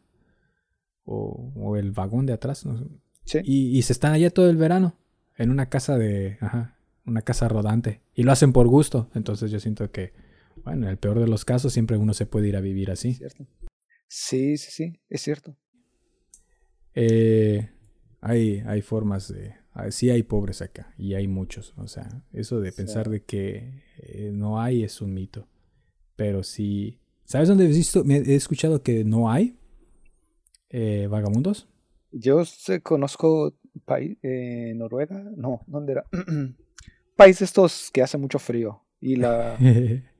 O, 1.04 1.52
o 1.54 1.76
el 1.76 1.92
vagón 1.92 2.24
de 2.24 2.32
atrás. 2.32 2.64
no 2.64 2.78
sé. 2.78 2.84
sí. 3.24 3.38
Y, 3.44 3.78
y 3.78 3.82
se 3.82 3.92
están 3.92 4.12
allá 4.12 4.30
todo 4.30 4.48
el 4.48 4.56
verano. 4.56 4.96
En 5.36 5.50
una 5.50 5.68
casa 5.68 5.98
de. 5.98 6.38
Ajá. 6.40 6.78
Una 7.04 7.20
casa 7.20 7.48
rodante. 7.48 8.00
Y 8.14 8.22
lo 8.22 8.32
hacen 8.32 8.52
por 8.54 8.66
gusto. 8.68 9.10
Entonces 9.14 9.50
yo 9.50 9.60
siento 9.60 9.90
que, 9.90 10.14
bueno, 10.64 10.84
en 10.84 10.90
el 10.90 10.96
peor 10.96 11.20
de 11.20 11.26
los 11.26 11.44
casos, 11.44 11.74
siempre 11.74 11.98
uno 11.98 12.14
se 12.14 12.24
puede 12.24 12.48
ir 12.48 12.56
a 12.56 12.60
vivir 12.62 12.90
así. 12.90 13.12
Cierto. 13.12 13.46
Sí, 14.08 14.56
sí, 14.56 14.70
sí, 14.70 15.00
es 15.10 15.20
cierto. 15.20 15.56
Eh, 16.94 17.68
hay, 18.20 18.60
hay 18.66 18.82
formas 18.82 19.32
de... 19.32 19.54
ah, 19.72 19.90
Sí 19.90 20.10
hay 20.10 20.22
pobres 20.22 20.62
acá 20.62 20.94
y 20.98 21.14
hay 21.14 21.28
muchos. 21.28 21.74
O 21.76 21.86
sea, 21.88 22.08
eso 22.32 22.60
de 22.60 22.70
Sí. 22.70 22.76
pensar 22.78 23.08
de 23.10 23.22
que 23.24 23.82
eh, 23.98 24.30
no 24.32 24.60
hay 24.60 24.84
es 24.84 25.00
un 25.00 25.12
mito. 25.14 25.46
Pero 26.16 26.42
sí... 26.42 26.98
¿Sabes 27.24 27.48
dónde 27.48 27.64
he 27.64 27.68
visto? 27.68 28.04
Me 28.04 28.16
he 28.18 28.34
escuchado 28.34 28.82
que 28.82 29.02
no 29.04 29.30
hay 29.30 29.56
eh, 30.70 31.06
vagabundos. 31.10 31.68
Yo 32.12 32.44
sé- 32.44 32.80
conozco 32.82 33.54
país, 33.84 34.16
eh, 34.22 34.72
Noruega, 34.76 35.24
no, 35.36 35.62
¿dónde 35.66 35.92
era? 35.92 36.04
país 37.16 37.38
de 37.38 37.44
estos 37.44 37.90
que 37.92 38.02
hace 38.02 38.18
mucho 38.18 38.38
frío 38.38 38.82
y 39.00 39.16
la 39.16 39.56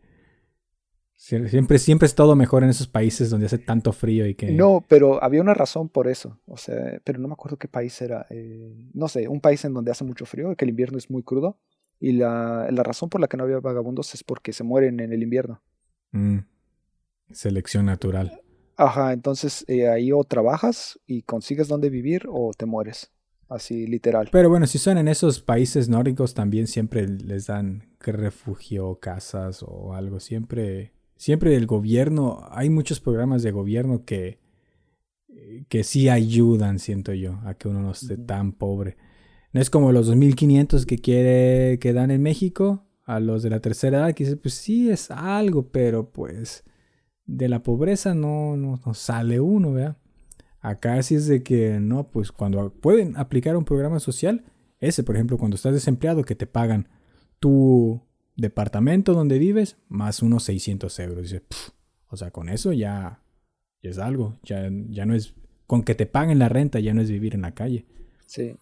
siempre, 1.24 1.78
siempre 1.78 2.06
es 2.06 2.14
todo 2.14 2.36
mejor 2.36 2.64
en 2.64 2.70
esos 2.70 2.86
países 2.86 3.30
donde 3.30 3.46
hace 3.46 3.58
tanto 3.58 3.92
frío 3.92 4.26
y 4.26 4.34
que... 4.34 4.52
no, 4.52 4.84
pero 4.88 5.22
había 5.24 5.40
una 5.40 5.54
razón 5.54 5.88
por 5.88 6.06
eso, 6.06 6.38
o 6.46 6.56
sea, 6.56 7.00
pero 7.02 7.18
no 7.18 7.28
me 7.28 7.34
acuerdo 7.34 7.56
qué 7.56 7.66
país 7.66 8.00
era, 8.02 8.26
eh, 8.28 8.74
no 8.92 9.08
sé, 9.08 9.26
un 9.28 9.40
país 9.40 9.64
en 9.64 9.72
donde 9.72 9.90
hace 9.90 10.04
mucho 10.04 10.26
frío, 10.26 10.54
que 10.54 10.64
el 10.64 10.70
invierno 10.70 10.98
es 10.98 11.10
muy 11.10 11.22
crudo 11.22 11.58
y 11.98 12.12
la, 12.12 12.68
la 12.70 12.82
razón 12.82 13.08
por 13.08 13.20
la 13.20 13.28
que 13.28 13.36
no 13.36 13.44
había 13.44 13.60
vagabundos 13.60 14.12
es 14.14 14.22
porque 14.22 14.52
se 14.52 14.64
mueren 14.64 15.00
en 15.00 15.12
el 15.12 15.22
invierno. 15.22 15.62
Mm. 16.12 16.40
Selección 17.30 17.86
natural. 17.86 18.40
Ajá, 18.76 19.12
entonces 19.12 19.64
eh, 19.68 19.88
ahí 19.88 20.12
o 20.12 20.24
trabajas 20.24 20.98
y 21.06 21.22
consigues 21.22 21.68
dónde 21.68 21.90
vivir 21.90 22.24
o 22.28 22.50
te 22.56 22.66
mueres, 22.66 23.12
así 23.48 23.86
literal. 23.86 24.28
Pero 24.30 24.50
bueno, 24.50 24.66
si 24.66 24.78
son 24.78 24.98
en 24.98 25.08
esos 25.08 25.40
países 25.40 25.88
nórdicos, 25.88 26.34
también 26.34 26.66
siempre 26.66 27.06
les 27.08 27.46
dan 27.46 27.94
refugio, 28.00 28.98
casas 29.00 29.64
o 29.66 29.94
algo. 29.94 30.20
Siempre, 30.20 30.93
siempre 31.16 31.56
el 31.56 31.66
gobierno, 31.66 32.46
hay 32.50 32.70
muchos 32.70 33.00
programas 33.00 33.42
de 33.42 33.50
gobierno 33.50 34.04
que, 34.04 34.38
que 35.68 35.84
sí 35.84 36.08
ayudan, 36.08 36.78
siento 36.78 37.12
yo, 37.12 37.40
a 37.44 37.54
que 37.54 37.68
uno 37.68 37.80
no 37.80 37.92
esté 37.92 38.16
tan 38.16 38.52
pobre. 38.52 38.96
No 39.52 39.60
es 39.60 39.70
como 39.70 39.92
los 39.92 40.10
2.500 40.10 40.84
que 40.84 40.98
quiere 40.98 41.78
que 41.78 41.92
dan 41.92 42.10
en 42.10 42.22
México 42.22 42.84
a 43.04 43.20
los 43.20 43.42
de 43.42 43.50
la 43.50 43.60
tercera 43.60 43.98
edad, 43.98 44.14
que 44.14 44.24
dice, 44.24 44.36
pues 44.36 44.54
sí 44.54 44.90
es 44.90 45.10
algo, 45.10 45.68
pero 45.70 46.10
pues 46.10 46.64
de 47.26 47.48
la 47.48 47.62
pobreza 47.62 48.14
no, 48.14 48.56
no, 48.56 48.80
no 48.84 48.94
sale 48.94 49.40
uno, 49.40 49.72
¿verdad? 49.72 49.96
Acá 50.60 51.02
sí 51.02 51.14
es 51.14 51.26
de 51.26 51.42
que 51.42 51.78
no, 51.78 52.08
pues 52.08 52.32
cuando 52.32 52.72
pueden 52.72 53.16
aplicar 53.16 53.56
un 53.56 53.64
programa 53.64 54.00
social, 54.00 54.44
ese, 54.80 55.02
por 55.02 55.14
ejemplo, 55.14 55.38
cuando 55.38 55.56
estás 55.56 55.74
desempleado, 55.74 56.24
que 56.24 56.34
te 56.34 56.46
pagan 56.46 56.88
tu 57.38 58.00
departamento 58.36 59.14
donde 59.14 59.38
vives 59.38 59.76
más 59.88 60.22
unos 60.22 60.44
600 60.44 60.98
euros. 60.98 61.22
Dice, 61.22 61.40
"Pf, 61.40 61.70
o 62.08 62.16
sea, 62.16 62.30
con 62.30 62.48
eso 62.48 62.72
ya, 62.72 63.22
ya 63.82 63.90
es 63.90 63.98
algo, 63.98 64.38
ya, 64.42 64.68
ya 64.88 65.06
no 65.06 65.14
es, 65.14 65.34
con 65.66 65.82
que 65.82 65.94
te 65.94 66.06
paguen 66.06 66.38
la 66.38 66.48
renta 66.48 66.80
ya 66.80 66.94
no 66.94 67.00
es 67.00 67.10
vivir 67.10 67.34
en 67.34 67.42
la 67.42 67.54
calle. 67.54 67.86
Sí. 68.26 68.56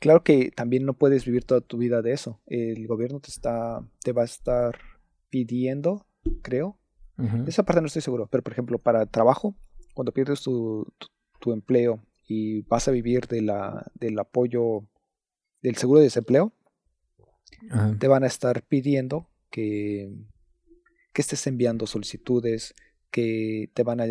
Claro 0.00 0.22
que 0.22 0.50
también 0.50 0.84
no 0.84 0.94
puedes 0.94 1.24
vivir 1.24 1.44
toda 1.44 1.60
tu 1.60 1.78
vida 1.78 2.02
de 2.02 2.12
eso. 2.12 2.40
El 2.46 2.86
gobierno 2.86 3.20
te 3.20 3.30
está, 3.30 3.82
te 4.02 4.12
va 4.12 4.22
a 4.22 4.26
estar 4.26 4.76
pidiendo, 5.30 6.06
creo. 6.42 6.78
De 7.16 7.48
esa 7.48 7.62
parte 7.62 7.80
no 7.80 7.86
estoy 7.86 8.02
seguro, 8.02 8.26
pero 8.26 8.42
por 8.42 8.52
ejemplo, 8.52 8.78
para 8.78 9.06
trabajo, 9.06 9.54
cuando 9.94 10.12
pierdes 10.12 10.42
tu, 10.42 10.84
tu, 10.98 11.06
tu 11.38 11.52
empleo 11.52 12.00
y 12.26 12.62
vas 12.62 12.88
a 12.88 12.90
vivir 12.90 13.28
de 13.28 13.40
la, 13.40 13.86
del 13.94 14.18
apoyo 14.18 14.84
del 15.62 15.76
seguro 15.76 16.00
de 16.00 16.06
desempleo, 16.06 16.52
Ajá. 17.70 17.96
te 17.98 18.08
van 18.08 18.24
a 18.24 18.26
estar 18.26 18.62
pidiendo 18.62 19.28
que, 19.50 20.12
que 21.12 21.22
estés 21.22 21.46
enviando 21.46 21.86
solicitudes, 21.86 22.74
que 23.10 23.70
te 23.74 23.84
van 23.84 24.00
a, 24.00 24.04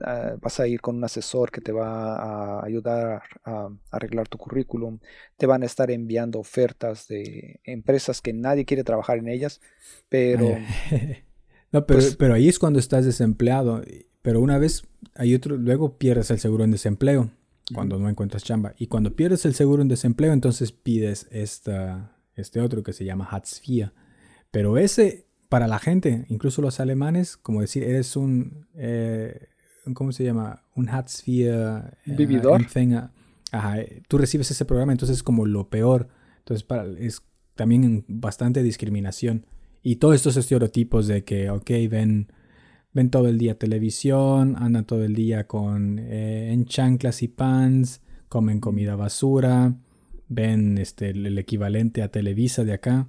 a- 0.00 0.36
vas 0.40 0.58
a 0.60 0.66
ir 0.66 0.80
con 0.80 0.96
un 0.96 1.04
asesor 1.04 1.50
que 1.50 1.60
te 1.60 1.70
va 1.72 2.16
a 2.60 2.64
ayudar 2.64 3.22
a 3.44 3.68
arreglar 3.90 4.26
tu 4.28 4.38
currículum, 4.38 4.98
te 5.36 5.46
van 5.46 5.62
a 5.62 5.66
estar 5.66 5.90
enviando 5.90 6.38
ofertas 6.38 7.06
de 7.08 7.60
empresas 7.64 8.22
que 8.22 8.32
nadie 8.32 8.64
quiere 8.64 8.84
trabajar 8.84 9.18
en 9.18 9.28
ellas, 9.28 9.60
pero 10.08 10.46
Ay, 10.56 10.64
no, 11.72 11.84
pero, 11.86 12.00
pues- 12.00 12.16
pero 12.16 12.34
ahí 12.34 12.48
es 12.48 12.58
cuando 12.58 12.78
estás 12.78 13.04
desempleado. 13.04 13.82
Pero 14.22 14.40
una 14.40 14.58
vez, 14.58 14.82
hay 15.14 15.34
otro, 15.34 15.56
luego 15.56 15.96
pierdes 15.98 16.30
el 16.30 16.38
seguro 16.38 16.64
en 16.64 16.70
desempleo 16.70 17.30
cuando 17.74 17.98
no 17.98 18.08
encuentras 18.08 18.42
chamba. 18.44 18.74
Y 18.78 18.86
cuando 18.88 19.14
pierdes 19.14 19.44
el 19.44 19.54
seguro 19.54 19.82
en 19.82 19.88
desempleo, 19.88 20.32
entonces 20.32 20.72
pides 20.72 21.28
esta, 21.30 22.16
este 22.38 22.60
otro 22.60 22.82
que 22.82 22.92
se 22.92 23.04
llama 23.04 23.26
Hartz 23.30 23.60
IV. 23.66 23.92
Pero 24.50 24.78
ese, 24.78 25.26
para 25.48 25.66
la 25.66 25.78
gente, 25.78 26.24
incluso 26.28 26.62
los 26.62 26.80
alemanes, 26.80 27.36
como 27.36 27.60
decir, 27.60 27.84
eres 27.84 28.16
un, 28.16 28.66
eh, 28.74 29.48
¿cómo 29.94 30.12
se 30.12 30.24
llama? 30.24 30.64
Un 30.74 30.88
Hartz 30.88 31.26
IV 31.26 31.48
eh, 31.48 31.82
Vividor. 32.06 32.66
Ajá, 33.50 33.76
tú 34.08 34.18
recibes 34.18 34.50
ese 34.50 34.64
programa, 34.64 34.92
entonces 34.92 35.18
es 35.18 35.22
como 35.22 35.46
lo 35.46 35.68
peor. 35.70 36.08
Entonces 36.38 36.64
para, 36.64 36.86
es 36.98 37.22
también 37.54 38.04
bastante 38.08 38.62
discriminación. 38.62 39.46
Y 39.82 39.96
todos 39.96 40.14
estos 40.16 40.36
estereotipos 40.36 41.06
de 41.06 41.24
que, 41.24 41.50
ok, 41.50 41.70
ven, 41.90 42.32
ven 42.92 43.10
todo 43.10 43.28
el 43.28 43.38
día 43.38 43.58
televisión, 43.58 44.56
andan 44.58 44.84
todo 44.84 45.04
el 45.04 45.14
día 45.14 45.46
con 45.46 45.98
eh, 45.98 46.52
en 46.52 46.66
chanclas 46.66 47.22
y 47.22 47.28
pants, 47.28 48.02
comen 48.28 48.60
comida 48.60 48.96
basura, 48.96 49.74
ven 50.28 50.78
este, 50.78 51.10
el, 51.10 51.26
el 51.26 51.38
equivalente 51.38 52.02
a 52.02 52.10
Televisa 52.10 52.64
de 52.64 52.72
acá. 52.72 53.08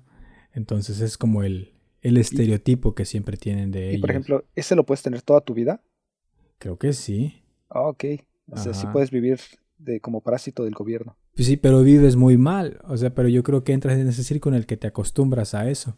Entonces 0.54 1.00
es 1.02 1.18
como 1.18 1.44
el, 1.44 1.74
el 2.02 2.18
estereotipo 2.18 2.96
que 2.96 3.06
siempre 3.06 3.38
tienen 3.38 3.72
de 3.72 3.86
y 3.86 3.90
ellos. 3.90 4.02
por 4.02 4.10
ejemplo, 4.12 4.46
¿ese 4.56 4.76
lo 4.76 4.86
puedes 4.86 5.04
tener 5.04 5.22
toda 5.22 5.42
tu 5.42 5.54
vida? 5.54 5.82
Creo 6.58 6.78
que 6.78 6.94
sí. 6.94 7.44
Ah, 7.70 7.82
ok. 7.88 8.04
O 8.52 8.58
sea, 8.58 8.74
sí 8.74 8.84
Ajá. 8.84 8.94
puedes 8.94 9.12
vivir 9.12 9.40
de, 9.78 10.00
como 10.02 10.22
parásito 10.22 10.64
del 10.64 10.74
gobierno. 10.74 11.16
Pues 11.36 11.48
sí, 11.48 11.56
pero 11.56 11.84
vives 11.84 12.16
muy 12.16 12.38
mal. 12.38 12.80
O 12.86 12.98
sea, 12.98 13.14
pero 13.14 13.30
yo 13.30 13.44
creo 13.44 13.64
que 13.64 13.74
entras 13.74 13.98
en 13.98 14.08
ese 14.08 14.24
círculo 14.24 14.56
en 14.56 14.62
el 14.62 14.66
que 14.66 14.76
te 14.76 14.88
acostumbras 14.88 15.54
a 15.54 15.70
eso. 15.70 15.96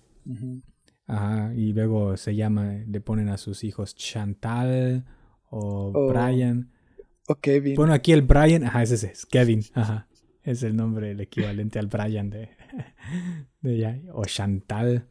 Ajá, 1.07 1.53
y 1.55 1.74
luego 1.74 2.15
se 2.17 2.36
llama, 2.36 2.74
le 2.88 3.01
ponen 3.01 3.30
a 3.30 3.38
sus 3.38 3.63
hijos 3.63 3.95
Chantal 3.95 5.05
o 5.49 5.91
Oh. 5.95 6.07
Brian. 6.09 6.72
O 7.28 7.36
Kevin. 7.36 7.76
Bueno, 7.76 7.93
aquí 7.93 8.11
el 8.11 8.22
Brian, 8.22 8.63
ajá, 8.63 8.84
ese 8.84 9.07
es 9.11 9.26
Kevin, 9.26 9.63
ajá. 9.74 10.07
Es 10.43 10.63
el 10.63 10.75
nombre, 10.75 11.11
el 11.11 11.21
equivalente 11.21 11.79
al 11.79 11.87
Brian 11.87 12.29
de, 12.29 12.49
De 13.61 13.77
ya. 13.77 13.99
O 14.13 14.25
Chantal. 14.25 15.07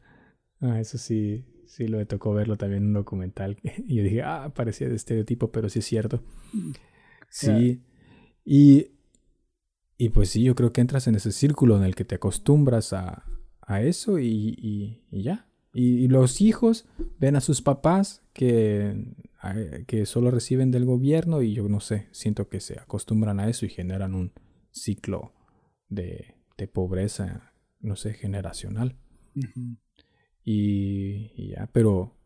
Ah, 0.59 0.79
eso 0.79 0.97
sí, 0.97 1.45
sí 1.65 1.87
lo 1.87 2.05
tocó 2.05 2.33
verlo 2.33 2.57
también 2.57 2.83
en 2.83 2.87
un 2.89 2.93
documental. 2.93 3.57
Y 3.87 3.95
yo 3.95 4.03
dije, 4.03 4.21
ah, 4.23 4.51
parecía 4.53 4.89
de 4.89 4.95
estereotipo, 4.95 5.51
pero 5.51 5.69
sí 5.69 5.79
es 5.79 5.85
cierto. 5.85 6.23
Sí. 7.29 7.81
Y, 8.43 8.87
y 9.97 10.09
pues 10.09 10.29
sí, 10.29 10.43
yo 10.43 10.55
creo 10.55 10.73
que 10.73 10.81
entras 10.81 11.07
en 11.07 11.15
ese 11.15 11.31
círculo 11.31 11.77
en 11.77 11.83
el 11.83 11.95
que 11.95 12.05
te 12.05 12.15
acostumbras 12.15 12.91
a, 12.93 13.25
a 13.61 13.81
eso 13.81 14.19
y, 14.19 14.55
y, 14.57 15.03
y 15.11 15.23
ya. 15.23 15.47
Y, 15.73 16.09
los 16.09 16.41
hijos 16.41 16.85
ven 17.17 17.37
a 17.37 17.41
sus 17.41 17.61
papás 17.61 18.23
que, 18.33 19.05
que 19.87 20.05
solo 20.05 20.29
reciben 20.29 20.69
del 20.69 20.83
gobierno 20.83 21.41
y 21.41 21.53
yo 21.53 21.69
no 21.69 21.79
sé, 21.79 22.07
siento 22.11 22.49
que 22.49 22.59
se 22.59 22.77
acostumbran 22.77 23.39
a 23.39 23.47
eso 23.47 23.65
y 23.65 23.69
generan 23.69 24.13
un 24.13 24.33
ciclo 24.71 25.33
de, 25.89 26.35
de 26.57 26.67
pobreza, 26.67 27.53
no 27.79 27.95
sé, 27.95 28.13
generacional. 28.13 28.97
y, 30.43 31.51
ya, 31.51 31.69
pero... 31.71 32.17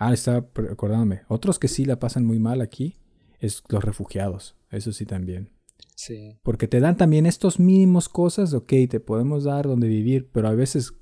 Ah, 0.00 0.12
estaba 0.12 0.46
acordándome. 0.70 1.22
Otros 1.26 1.58
que 1.58 1.66
sí 1.66 1.84
la 1.84 1.98
pasan 1.98 2.24
muy 2.24 2.38
mal 2.38 2.60
aquí 2.60 2.98
es 3.40 3.64
los 3.68 3.82
refugiados. 3.82 4.56
Eso 4.70 4.92
sí 4.92 5.06
también. 5.06 5.50
Sí. 5.96 6.38
Porque 6.44 6.68
te 6.68 6.78
dan 6.78 6.96
también 6.96 7.26
estos 7.26 7.58
mínimos 7.58 8.08
cosas, 8.08 8.54
ok, 8.54 8.72
te 8.88 9.00
podemos 9.00 9.42
dar 9.42 9.66
donde 9.66 9.88
vivir, 9.88 10.30
pero 10.32 10.46
a 10.46 10.54
veces 10.54 10.92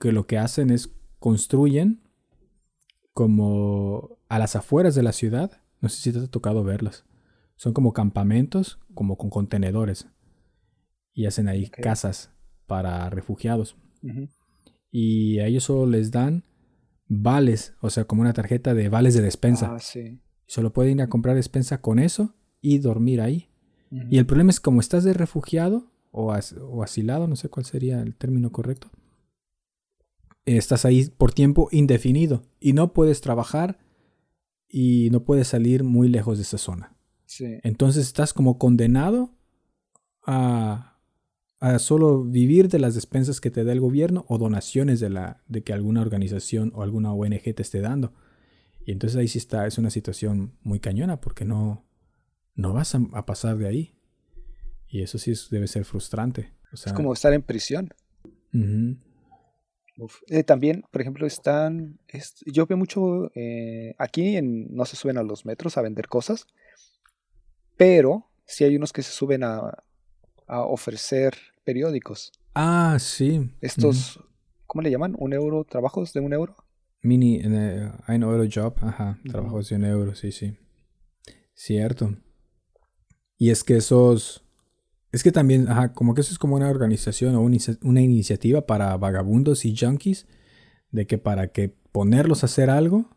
que 0.00 0.12
lo 0.12 0.28
que 0.28 0.38
hacen 0.38 0.70
es 0.70 0.94
construyen 1.18 2.02
como 3.12 4.18
a 4.28 4.38
las 4.38 4.56
afueras 4.56 4.94
de 4.94 5.02
la 5.02 5.12
ciudad. 5.12 5.60
No 5.80 5.88
sé 5.88 6.00
si 6.00 6.12
te 6.12 6.20
ha 6.20 6.26
tocado 6.28 6.62
verlas. 6.62 7.04
Son 7.62 7.72
como 7.72 7.92
campamentos, 7.92 8.80
como 8.92 9.16
con 9.16 9.30
contenedores. 9.30 10.08
Y 11.14 11.26
hacen 11.26 11.46
ahí 11.46 11.70
casas 11.70 12.32
para 12.66 13.08
refugiados. 13.08 13.76
Y 14.90 15.38
a 15.38 15.46
ellos 15.46 15.62
solo 15.62 15.86
les 15.86 16.10
dan 16.10 16.42
vales, 17.06 17.74
o 17.80 17.88
sea, 17.88 18.04
como 18.04 18.22
una 18.22 18.32
tarjeta 18.32 18.74
de 18.74 18.88
vales 18.88 19.14
de 19.14 19.22
despensa. 19.22 19.76
Ah, 19.76 19.78
sí. 19.78 20.18
Solo 20.46 20.72
pueden 20.72 20.98
ir 20.98 21.02
a 21.02 21.08
comprar 21.08 21.36
despensa 21.36 21.80
con 21.80 22.00
eso 22.00 22.34
y 22.60 22.78
dormir 22.78 23.20
ahí. 23.20 23.48
Y 24.10 24.18
el 24.18 24.26
problema 24.26 24.50
es 24.50 24.58
como 24.58 24.80
estás 24.80 25.04
de 25.04 25.12
refugiado 25.12 25.92
o, 26.10 26.34
o 26.62 26.82
asilado, 26.82 27.28
no 27.28 27.36
sé 27.36 27.48
cuál 27.48 27.64
sería 27.64 28.02
el 28.02 28.16
término 28.16 28.50
correcto 28.50 28.90
estás 30.44 30.84
ahí 30.84 31.04
por 31.16 31.32
tiempo 31.32 31.68
indefinido 31.70 32.42
y 32.58 32.72
no 32.72 32.92
puedes 32.92 33.20
trabajar 33.20 33.78
y 34.68 35.08
no 35.12 35.22
puedes 35.22 35.46
salir 35.46 35.84
muy 35.84 36.08
lejos 36.08 36.38
de 36.38 36.42
esa 36.42 36.58
zona. 36.58 36.91
Entonces 37.40 38.06
estás 38.06 38.32
como 38.32 38.58
condenado 38.58 39.34
a, 40.24 40.98
a, 41.60 41.78
solo 41.78 42.24
vivir 42.24 42.68
de 42.68 42.78
las 42.78 42.94
despensas 42.94 43.40
que 43.40 43.50
te 43.50 43.64
da 43.64 43.72
el 43.72 43.80
gobierno 43.80 44.24
o 44.28 44.38
donaciones 44.38 45.00
de, 45.00 45.10
la, 45.10 45.42
de 45.48 45.62
que 45.62 45.72
alguna 45.72 46.00
organización 46.00 46.72
o 46.74 46.82
alguna 46.82 47.12
ONG 47.12 47.54
te 47.54 47.62
esté 47.62 47.80
dando. 47.80 48.12
Y 48.84 48.92
entonces 48.92 49.18
ahí 49.18 49.28
sí 49.28 49.38
está, 49.38 49.66
es 49.66 49.78
una 49.78 49.90
situación 49.90 50.52
muy 50.62 50.80
cañona 50.80 51.20
porque 51.20 51.44
no, 51.44 51.84
no 52.54 52.72
vas 52.72 52.94
a, 52.94 53.26
pasar 53.26 53.56
de 53.56 53.68
ahí. 53.68 53.94
Y 54.88 55.02
eso 55.02 55.18
sí 55.18 55.32
debe 55.50 55.68
ser 55.68 55.84
frustrante. 55.84 56.52
es 56.72 56.92
como 56.92 57.12
estar 57.12 57.32
en 57.32 57.42
prisión. 57.42 57.88
Eh, 60.28 60.42
también, 60.42 60.84
por 60.90 61.00
ejemplo, 61.00 61.26
están. 61.26 61.98
yo 62.46 62.66
veo 62.66 62.76
mucho. 62.76 63.30
Eh, 63.34 63.94
aquí 63.98 64.36
en, 64.36 64.74
no 64.74 64.84
se 64.84 64.96
suben 64.96 65.18
a 65.18 65.22
los 65.22 65.46
metros 65.46 65.76
a 65.76 65.82
vender 65.82 66.08
cosas. 66.08 66.46
Pero 67.82 68.30
sí 68.44 68.62
hay 68.62 68.76
unos 68.76 68.92
que 68.92 69.02
se 69.02 69.10
suben 69.10 69.42
a, 69.42 69.76
ofrecer 70.46 71.34
periódicos. 71.64 72.30
Ah, 72.54 72.96
sí. 73.00 73.50
Estos. 73.60 74.20
¿Cómo 74.68 74.82
le 74.82 74.90
llaman? 74.90 75.16
¿Un 75.18 75.32
euro? 75.32 75.64
¿Trabajos 75.64 76.12
de 76.12 76.20
un 76.20 76.32
euro? 76.32 76.54
Mini. 77.02 77.40
Uh, 77.44 77.90
ein 78.06 78.22
euro 78.22 78.44
job. 78.48 78.76
Ajá. 78.82 79.18
Trabajos 79.28 79.68
de 79.68 79.74
un 79.76 79.84
euro, 79.84 80.14
sí, 80.14 80.30
sí. 80.30 80.56
Cierto. 81.54 82.14
Y 83.36 83.50
es 83.50 83.64
que 83.64 83.78
esos 83.78 84.44
es 85.10 85.24
que 85.24 85.32
también, 85.32 85.68
ajá, 85.68 85.92
como 85.92 86.14
que 86.14 86.20
eso 86.20 86.30
es 86.32 86.38
como 86.38 86.54
una 86.54 86.70
organización 86.70 87.34
o 87.34 87.40
una 87.40 88.00
iniciativa 88.00 88.64
para 88.64 88.96
vagabundos 88.96 89.64
y 89.64 89.76
junkies, 89.76 90.28
de 90.92 91.08
que 91.08 91.18
para 91.18 91.48
que 91.48 91.74
ponerlos 91.90 92.44
a 92.44 92.46
hacer 92.46 92.70
algo, 92.70 93.10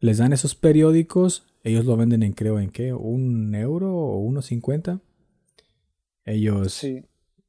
les 0.00 0.18
dan 0.18 0.32
esos 0.32 0.54
periódicos, 0.54 1.46
ellos 1.62 1.84
lo 1.84 1.96
venden 1.96 2.22
en 2.22 2.32
creo 2.32 2.58
en 2.58 2.70
qué, 2.70 2.92
un 2.92 3.54
euro 3.54 3.94
o 3.94 4.18
uno 4.18 4.42
cincuenta. 4.42 5.00
Ellos... 6.24 6.72
Sí. 6.72 7.04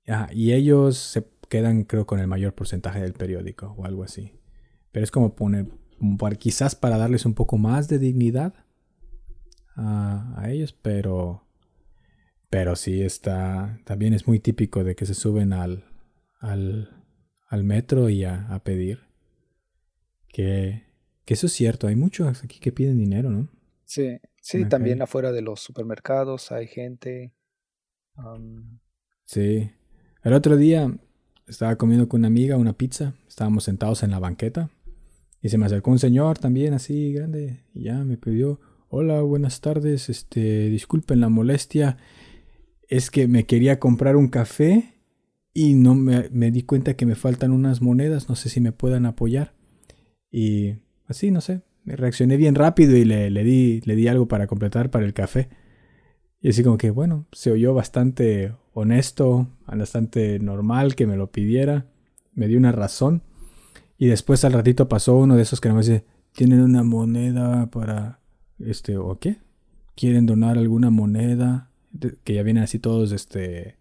Ajá, 0.08 0.30
y 0.34 0.54
ellos 0.54 0.98
se 0.98 1.28
quedan 1.48 1.84
creo 1.84 2.06
con 2.06 2.20
el 2.20 2.28
mayor 2.28 2.54
porcentaje 2.54 3.00
del 3.00 3.14
periódico 3.14 3.76
o 3.78 3.86
algo 3.86 4.04
así. 4.04 4.34
Pero 4.92 5.04
es 5.04 5.12
como 5.12 5.36
poner, 5.36 5.68
quizás 6.40 6.76
para 6.76 6.98
darles 6.98 7.26
un 7.26 7.34
poco 7.34 7.58
más 7.58 7.88
de 7.88 8.00
dignidad 8.00 8.54
a, 9.76 10.34
a 10.42 10.50
ellos, 10.52 10.74
pero 10.74 11.44
pero 12.50 12.76
sí 12.76 13.02
está, 13.02 13.80
también 13.86 14.14
es 14.14 14.28
muy 14.28 14.40
típico 14.40 14.84
de 14.84 14.96
que 14.96 15.06
se 15.06 15.14
suben 15.14 15.54
al, 15.54 15.86
al, 16.40 16.90
al 17.48 17.64
metro 17.64 18.10
y 18.10 18.26
a, 18.26 18.48
a 18.54 18.62
pedir. 18.64 19.00
Que, 20.28 20.84
que, 21.32 21.34
eso 21.34 21.48
es 21.48 21.54
cierto, 21.54 21.88
hay 21.88 21.96
muchos 21.96 22.44
aquí 22.44 22.60
que 22.60 22.72
piden 22.72 22.98
dinero, 22.98 23.30
¿no? 23.30 23.50
Sí, 23.86 24.20
sí, 24.42 24.66
también 24.66 25.02
afuera 25.02 25.32
de 25.32 25.42
los 25.42 25.60
supermercados 25.60 26.52
hay 26.52 26.68
gente. 26.68 27.34
Sí. 29.26 29.72
El 30.24 30.34
otro 30.34 30.56
día 30.56 30.94
estaba 31.48 31.76
comiendo 31.76 32.08
con 32.08 32.22
una 32.22 32.28
amiga 32.28 32.58
una 32.58 32.74
pizza, 32.74 33.16
estábamos 33.28 33.64
sentados 33.64 34.04
en 34.04 34.12
la 34.12 34.20
banqueta 34.20 34.70
y 35.42 35.50
se 35.50 35.58
me 35.58 35.66
acercó 35.66 35.92
un 35.92 36.00
señor 36.00 36.38
también 36.38 36.74
así 36.74 37.12
grande 37.12 37.66
y 37.74 37.84
ya 37.84 38.04
me 38.04 38.18
pidió, 38.18 38.60
hola, 38.90 39.22
buenas 39.22 39.60
tardes, 39.62 40.10
este, 40.10 40.70
disculpen 40.70 41.20
la 41.20 41.30
molestia 41.30 41.98
es 42.92 43.10
que 43.10 43.28
me 43.30 43.46
quería 43.46 43.80
comprar 43.80 44.18
un 44.18 44.28
café 44.28 44.94
y 45.54 45.76
no 45.76 45.96
me, 45.96 46.52
di 46.52 46.64
cuenta 46.64 46.96
que 46.96 47.06
me 47.06 47.16
faltan 47.16 47.52
unas 47.52 47.82
monedas, 47.82 48.28
no 48.28 48.36
sé 48.36 48.50
si 48.50 48.60
me 48.60 48.74
puedan 48.74 49.06
apoyar. 49.06 49.54
Y 50.30 50.76
así, 51.12 51.32
no 51.32 51.42
sé, 51.42 51.62
me 51.84 51.96
reaccioné 51.96 52.38
bien 52.38 52.56
rápido 52.56 52.96
y 52.96 53.06
le, 53.06 53.30
le, 53.30 53.44
di, 53.44 53.82
le 53.86 53.96
di 53.96 54.08
algo 54.08 54.28
para 54.28 54.48
completar 54.48 54.90
para 54.90 55.06
el 55.06 55.14
café. 55.14 55.50
Y 56.42 56.50
así 56.50 56.64
como 56.64 56.78
que, 56.78 56.90
bueno, 56.90 57.28
se 57.32 57.52
oyó 57.52 57.74
bastante 57.74 58.56
honesto, 58.74 59.48
bastante 59.68 60.40
normal 60.40 60.96
que 60.96 61.08
me 61.08 61.16
lo 61.16 61.32
pidiera. 61.32 61.86
Me 62.34 62.48
dio 62.48 62.58
una 62.58 62.72
razón. 62.72 63.24
Y 63.98 64.08
después 64.08 64.44
al 64.44 64.54
ratito 64.54 64.90
pasó 64.90 65.18
uno 65.18 65.36
de 65.36 65.44
esos 65.44 65.62
que 65.62 65.70
me 65.72 65.78
dice, 65.78 66.06
¿tienen 66.34 66.62
una 66.62 66.84
moneda 66.84 67.70
para, 67.70 68.20
este, 68.60 68.98
o 68.98 69.20
qué? 69.20 69.38
¿Quieren 69.96 70.26
donar 70.26 70.58
alguna 70.58 70.90
moneda? 70.90 71.72
que 72.24 72.34
ya 72.34 72.44
vienen 72.44 72.64
así 72.64 72.80
todos 72.80 73.12
este, 73.12 73.78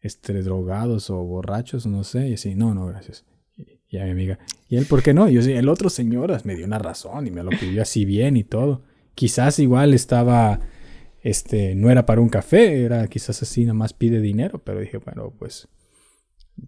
este 0.00 0.42
drogados 0.42 1.10
o 1.10 1.22
borrachos, 1.24 1.86
no 1.86 2.04
sé, 2.04 2.28
y 2.28 2.34
así, 2.34 2.54
no, 2.54 2.74
no, 2.74 2.86
gracias. 2.86 3.24
Y, 3.94 3.98
a 3.98 4.04
mi 4.04 4.10
amiga, 4.10 4.38
¿y 4.68 4.76
él 4.76 4.86
por 4.86 5.02
qué 5.02 5.14
no? 5.14 5.28
Y 5.28 5.34
yo 5.34 5.40
el 5.40 5.68
otro 5.68 5.88
señor 5.88 6.44
me 6.44 6.56
dio 6.56 6.66
una 6.66 6.78
razón 6.78 7.26
y 7.26 7.30
me 7.30 7.42
lo 7.42 7.50
pidió 7.50 7.82
así 7.82 8.04
bien 8.04 8.36
y 8.36 8.42
todo. 8.42 8.82
Quizás 9.14 9.58
igual 9.60 9.94
estaba, 9.94 10.60
este, 11.22 11.76
no 11.76 11.90
era 11.90 12.04
para 12.04 12.20
un 12.20 12.28
café, 12.28 12.84
era 12.84 13.06
quizás 13.06 13.40
así, 13.42 13.62
nada 13.62 13.74
más 13.74 13.92
pide 13.92 14.20
dinero, 14.20 14.58
pero 14.64 14.80
dije, 14.80 14.98
bueno, 14.98 15.32
pues, 15.38 15.68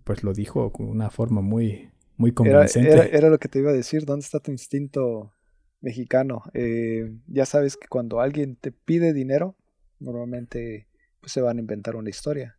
pues 0.05 0.22
lo 0.22 0.33
dijo 0.33 0.72
con 0.72 0.87
una 0.87 1.11
forma 1.11 1.41
muy, 1.41 1.91
muy 2.16 2.33
convincente. 2.33 3.16
Era, 3.16 3.29
lo 3.29 3.39
que 3.39 3.49
te 3.49 3.59
iba 3.59 3.70
a 3.70 3.74
decir, 3.74 4.05
¿dónde 4.05 4.24
está 4.24 4.39
tu 4.39 4.53
instinto 4.53 5.33
mexicano? 5.81 6.43
Eh, 6.55 7.12
ya 7.27 7.45
sabes 7.45 7.77
que 7.77 7.89
cuando 7.89 8.20
alguien 8.20 8.55
te 8.57 8.70
pide 8.70 9.12
dinero, 9.12 9.57
normalmente 9.99 10.87
pues, 11.20 11.33
se 11.33 11.41
van 11.41 11.57
a 11.57 11.61
inventar 11.61 11.97
una 11.97 12.11
historia. 12.11 12.56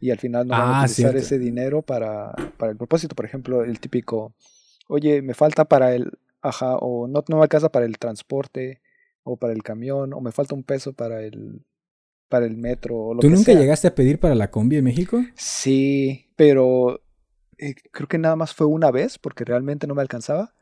Y 0.00 0.10
al 0.10 0.18
final 0.18 0.46
no 0.46 0.52
van 0.52 0.60
a 0.60 0.80
ah, 0.80 0.84
utilizar 0.84 1.16
ese 1.16 1.38
dinero 1.38 1.82
para, 1.82 2.32
para, 2.56 2.70
el 2.72 2.78
propósito. 2.78 3.14
Por 3.14 3.24
ejemplo, 3.24 3.64
el 3.64 3.80
típico, 3.80 4.32
oye, 4.86 5.22
me 5.22 5.34
falta 5.34 5.64
para 5.64 5.94
el, 5.94 6.12
ajá, 6.40 6.76
o 6.76 7.08
no, 7.08 7.24
no 7.28 7.36
me 7.36 7.42
alcanza 7.42 7.70
para 7.70 7.86
el 7.86 7.98
transporte, 7.98 8.80
o 9.24 9.36
para 9.36 9.52
el 9.52 9.62
camión, 9.62 10.12
o 10.12 10.20
me 10.20 10.32
falta 10.32 10.54
un 10.54 10.62
peso 10.62 10.92
para 10.92 11.22
el, 11.22 11.62
para 12.28 12.46
el 12.46 12.56
metro. 12.56 12.96
O 12.96 13.14
lo 13.14 13.20
¿Tú 13.20 13.30
nunca 13.30 13.52
llegaste 13.52 13.88
a 13.88 13.94
pedir 13.94 14.18
para 14.18 14.34
la 14.34 14.50
combi 14.50 14.76
en 14.76 14.84
México? 14.84 15.22
Sí, 15.34 16.26
pero 16.36 17.00
eh, 17.58 17.74
creo 17.90 18.08
que 18.08 18.18
nada 18.18 18.36
más 18.36 18.54
fue 18.54 18.66
una 18.66 18.90
vez, 18.90 19.18
porque 19.18 19.44
realmente 19.44 19.86
no 19.86 19.94
me 19.94 20.02
alcanzaba. 20.02 20.54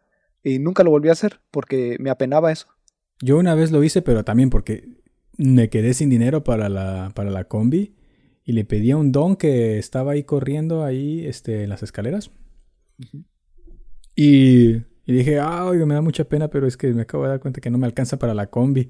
Y 0.43 0.59
nunca 0.59 0.83
lo 0.83 0.91
volví 0.91 1.09
a 1.09 1.13
hacer, 1.13 1.41
porque 1.51 1.97
me 1.99 2.11
apenaba 2.11 2.53
eso. 2.53 2.69
Yo 3.21 3.39
una 3.39 3.55
vez 3.55 3.73
lo 3.73 3.83
hice, 3.83 4.03
pero 4.03 4.25
también 4.25 4.51
porque 4.51 4.89
me 5.37 5.69
quedé 5.69 5.95
sin 5.95 6.09
dinero 6.09 6.45
para 6.45 6.69
la, 6.69 7.11
para 7.15 7.31
la 7.31 7.45
combi 7.45 7.95
y 8.47 8.53
le 8.53 8.65
pedí 8.65 8.93
a 8.93 8.97
un 8.97 9.11
don 9.11 9.35
que 9.35 9.77
estaba 9.77 10.13
ahí 10.13 10.23
corriendo 10.23 10.85
ahí 10.85 11.27
este, 11.27 11.65
en 11.65 11.69
las 11.69 11.83
escaleras. 11.83 12.31
y, 14.15 14.77
y, 14.77 15.13
dije, 15.13 15.41
ah, 15.41 15.69
me 15.85 15.95
da 15.95 16.01
mucha 16.01 16.25
pena, 16.25 16.49
pero 16.49 16.69
es 16.69 16.77
que 16.77 16.95
me 16.95 17.03
acabo 17.03 17.25
de 17.25 17.31
dar 17.31 17.41
cuenta 17.41 17.61
que 17.61 17.71
no 17.71 17.77
me 17.77 17.87
alcanza 17.87 18.21
para 18.21 18.35
la 18.35 18.47
combi. 18.47 18.89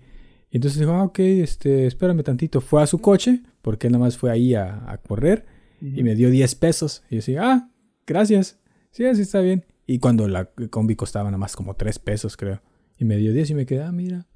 Y 0.50 0.58
entonces 0.58 0.78
dijo, 0.78 0.92
ah, 0.92 1.04
ok, 1.04 1.18
este, 1.20 1.86
espérame 1.86 2.22
tantito. 2.22 2.60
Fue 2.60 2.82
a 2.82 2.86
su 2.86 2.98
coche, 2.98 3.42
porque 3.62 3.86
él 3.86 3.94
nada 3.94 4.04
más 4.04 4.18
fue 4.18 4.30
ahí 4.30 4.54
a, 4.54 4.90
a 4.90 4.98
correr. 4.98 5.46
y 5.80 6.02
me 6.02 6.14
dio 6.14 6.30
10 6.30 6.54
pesos. 6.56 7.02
Y 7.08 7.14
yo 7.14 7.16
decía, 7.16 7.40
ah, 7.42 7.70
gracias. 8.06 8.60
Sí, 8.90 9.06
así 9.06 9.22
está 9.22 9.40
bien. 9.40 9.64
Y 9.86 10.00
cuando 10.00 10.28
la 10.28 10.50
combi 10.70 10.96
costaba 10.96 11.30
nada 11.30 11.38
más 11.38 11.56
como 11.56 11.76
3 11.76 11.98
pesos, 11.98 12.36
creo. 12.36 12.60
Y 12.98 13.06
me 13.06 13.16
dio 13.16 13.32
10 13.32 13.50
y 13.50 13.54
me 13.54 13.64
quedé, 13.64 13.84
ah, 13.84 13.92
mira, 13.92 14.26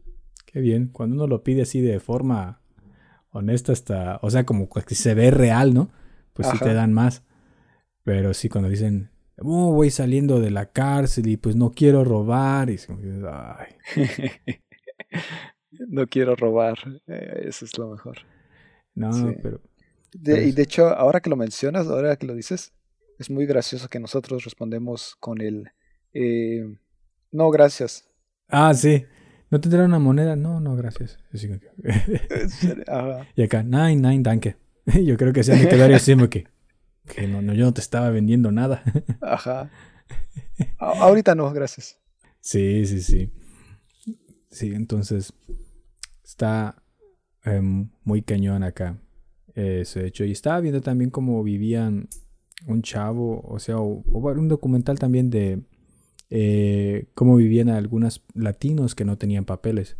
qué 0.46 0.60
bien. 0.60 0.88
Cuando 0.88 1.16
uno 1.16 1.26
lo 1.26 1.44
pide 1.44 1.62
así 1.62 1.82
de 1.82 2.00
forma 2.00 2.59
honesta, 3.30 3.72
hasta, 3.72 4.18
o 4.22 4.30
sea, 4.30 4.44
como 4.44 4.68
que 4.68 4.94
se 4.94 5.14
ve 5.14 5.30
real, 5.30 5.74
¿no? 5.74 5.90
Pues 6.32 6.48
sí 6.48 6.58
te 6.58 6.74
dan 6.74 6.92
más. 6.92 7.22
Pero 8.02 8.34
sí, 8.34 8.48
cuando 8.48 8.68
dicen, 8.68 9.10
oh, 9.38 9.72
voy 9.72 9.90
saliendo 9.90 10.40
de 10.40 10.50
la 10.50 10.66
cárcel 10.66 11.28
y 11.28 11.36
pues 11.36 11.56
no 11.56 11.70
quiero 11.70 12.04
robar. 12.04 12.70
Y 12.70 12.78
ay. 13.30 13.76
no 15.88 16.06
quiero 16.06 16.36
robar. 16.36 16.78
Eh, 17.06 17.44
eso 17.46 17.64
es 17.64 17.76
lo 17.78 17.90
mejor. 17.90 18.18
No, 18.94 19.34
pero. 19.42 19.60
y 20.12 20.52
de 20.52 20.62
hecho, 20.62 20.88
ahora 20.88 21.20
que 21.20 21.30
lo 21.30 21.36
mencionas, 21.36 21.86
ahora 21.86 22.16
que 22.16 22.26
lo 22.26 22.34
dices, 22.34 22.72
es 23.18 23.30
muy 23.30 23.46
gracioso 23.46 23.88
que 23.88 24.00
nosotros 24.00 24.44
respondemos 24.44 25.16
con 25.20 25.40
el. 25.40 25.70
Eh, 26.12 26.64
no, 27.30 27.50
gracias. 27.50 28.08
Ah, 28.48 28.74
sí. 28.74 29.04
¿No 29.50 29.60
tendrá 29.60 29.84
una 29.84 29.98
moneda? 29.98 30.36
No, 30.36 30.60
no, 30.60 30.76
gracias. 30.76 31.18
y 31.32 33.38
acá, 33.42 33.62
nine, 33.62 33.96
nine, 33.96 34.22
danke. 34.22 34.56
Yo 35.04 35.16
creo 35.16 35.32
que 35.32 35.42
se 35.42 35.52
han 35.52 35.60
de 35.60 35.68
quedar 35.68 35.92
así 35.92 36.16
que, 36.28 36.46
que 37.06 37.26
no, 37.26 37.42
no, 37.42 37.54
yo 37.54 37.64
no 37.64 37.74
te 37.74 37.80
estaba 37.80 38.10
vendiendo 38.10 38.52
nada. 38.52 38.82
Ajá. 39.20 39.70
ahorita 40.78 41.34
no, 41.34 41.52
gracias. 41.52 41.98
Sí, 42.40 42.86
sí, 42.86 43.02
sí. 43.02 43.30
Sí, 44.50 44.72
entonces 44.72 45.32
está 46.24 46.82
em, 47.44 47.90
muy 48.04 48.22
cañón 48.22 48.62
acá 48.62 48.98
ese 49.54 50.06
hecho. 50.06 50.24
Y 50.24 50.32
estaba 50.32 50.60
viendo 50.60 50.80
también 50.80 51.10
cómo 51.10 51.42
vivían 51.42 52.08
un 52.66 52.82
chavo, 52.82 53.42
o 53.42 53.58
sea, 53.58 53.78
o, 53.78 54.02
un 54.12 54.48
documental 54.48 54.98
también 54.98 55.30
de 55.30 55.62
eh, 56.30 57.08
cómo 57.14 57.36
vivían 57.36 57.68
algunos 57.68 58.24
latinos 58.34 58.94
que 58.94 59.04
no 59.04 59.18
tenían 59.18 59.44
papeles. 59.44 59.96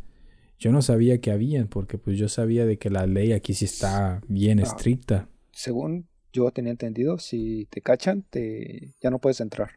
Yo 0.58 0.72
no 0.72 0.82
sabía 0.82 1.20
que 1.20 1.30
habían, 1.30 1.68
porque 1.68 1.98
pues 1.98 2.18
yo 2.18 2.28
sabía 2.28 2.66
de 2.66 2.78
que 2.78 2.90
la 2.90 3.06
ley 3.06 3.32
aquí 3.32 3.54
sí 3.54 3.64
está 3.64 4.20
bien 4.28 4.60
ah, 4.60 4.62
estricta. 4.62 5.28
Según 5.52 6.08
yo 6.32 6.50
tenía 6.50 6.70
entendido, 6.70 7.18
si 7.18 7.66
te 7.70 7.80
cachan, 7.80 8.22
te 8.22 8.94
ya 9.00 9.10
no 9.10 9.18
puedes 9.18 9.40
entrar. 9.40 9.72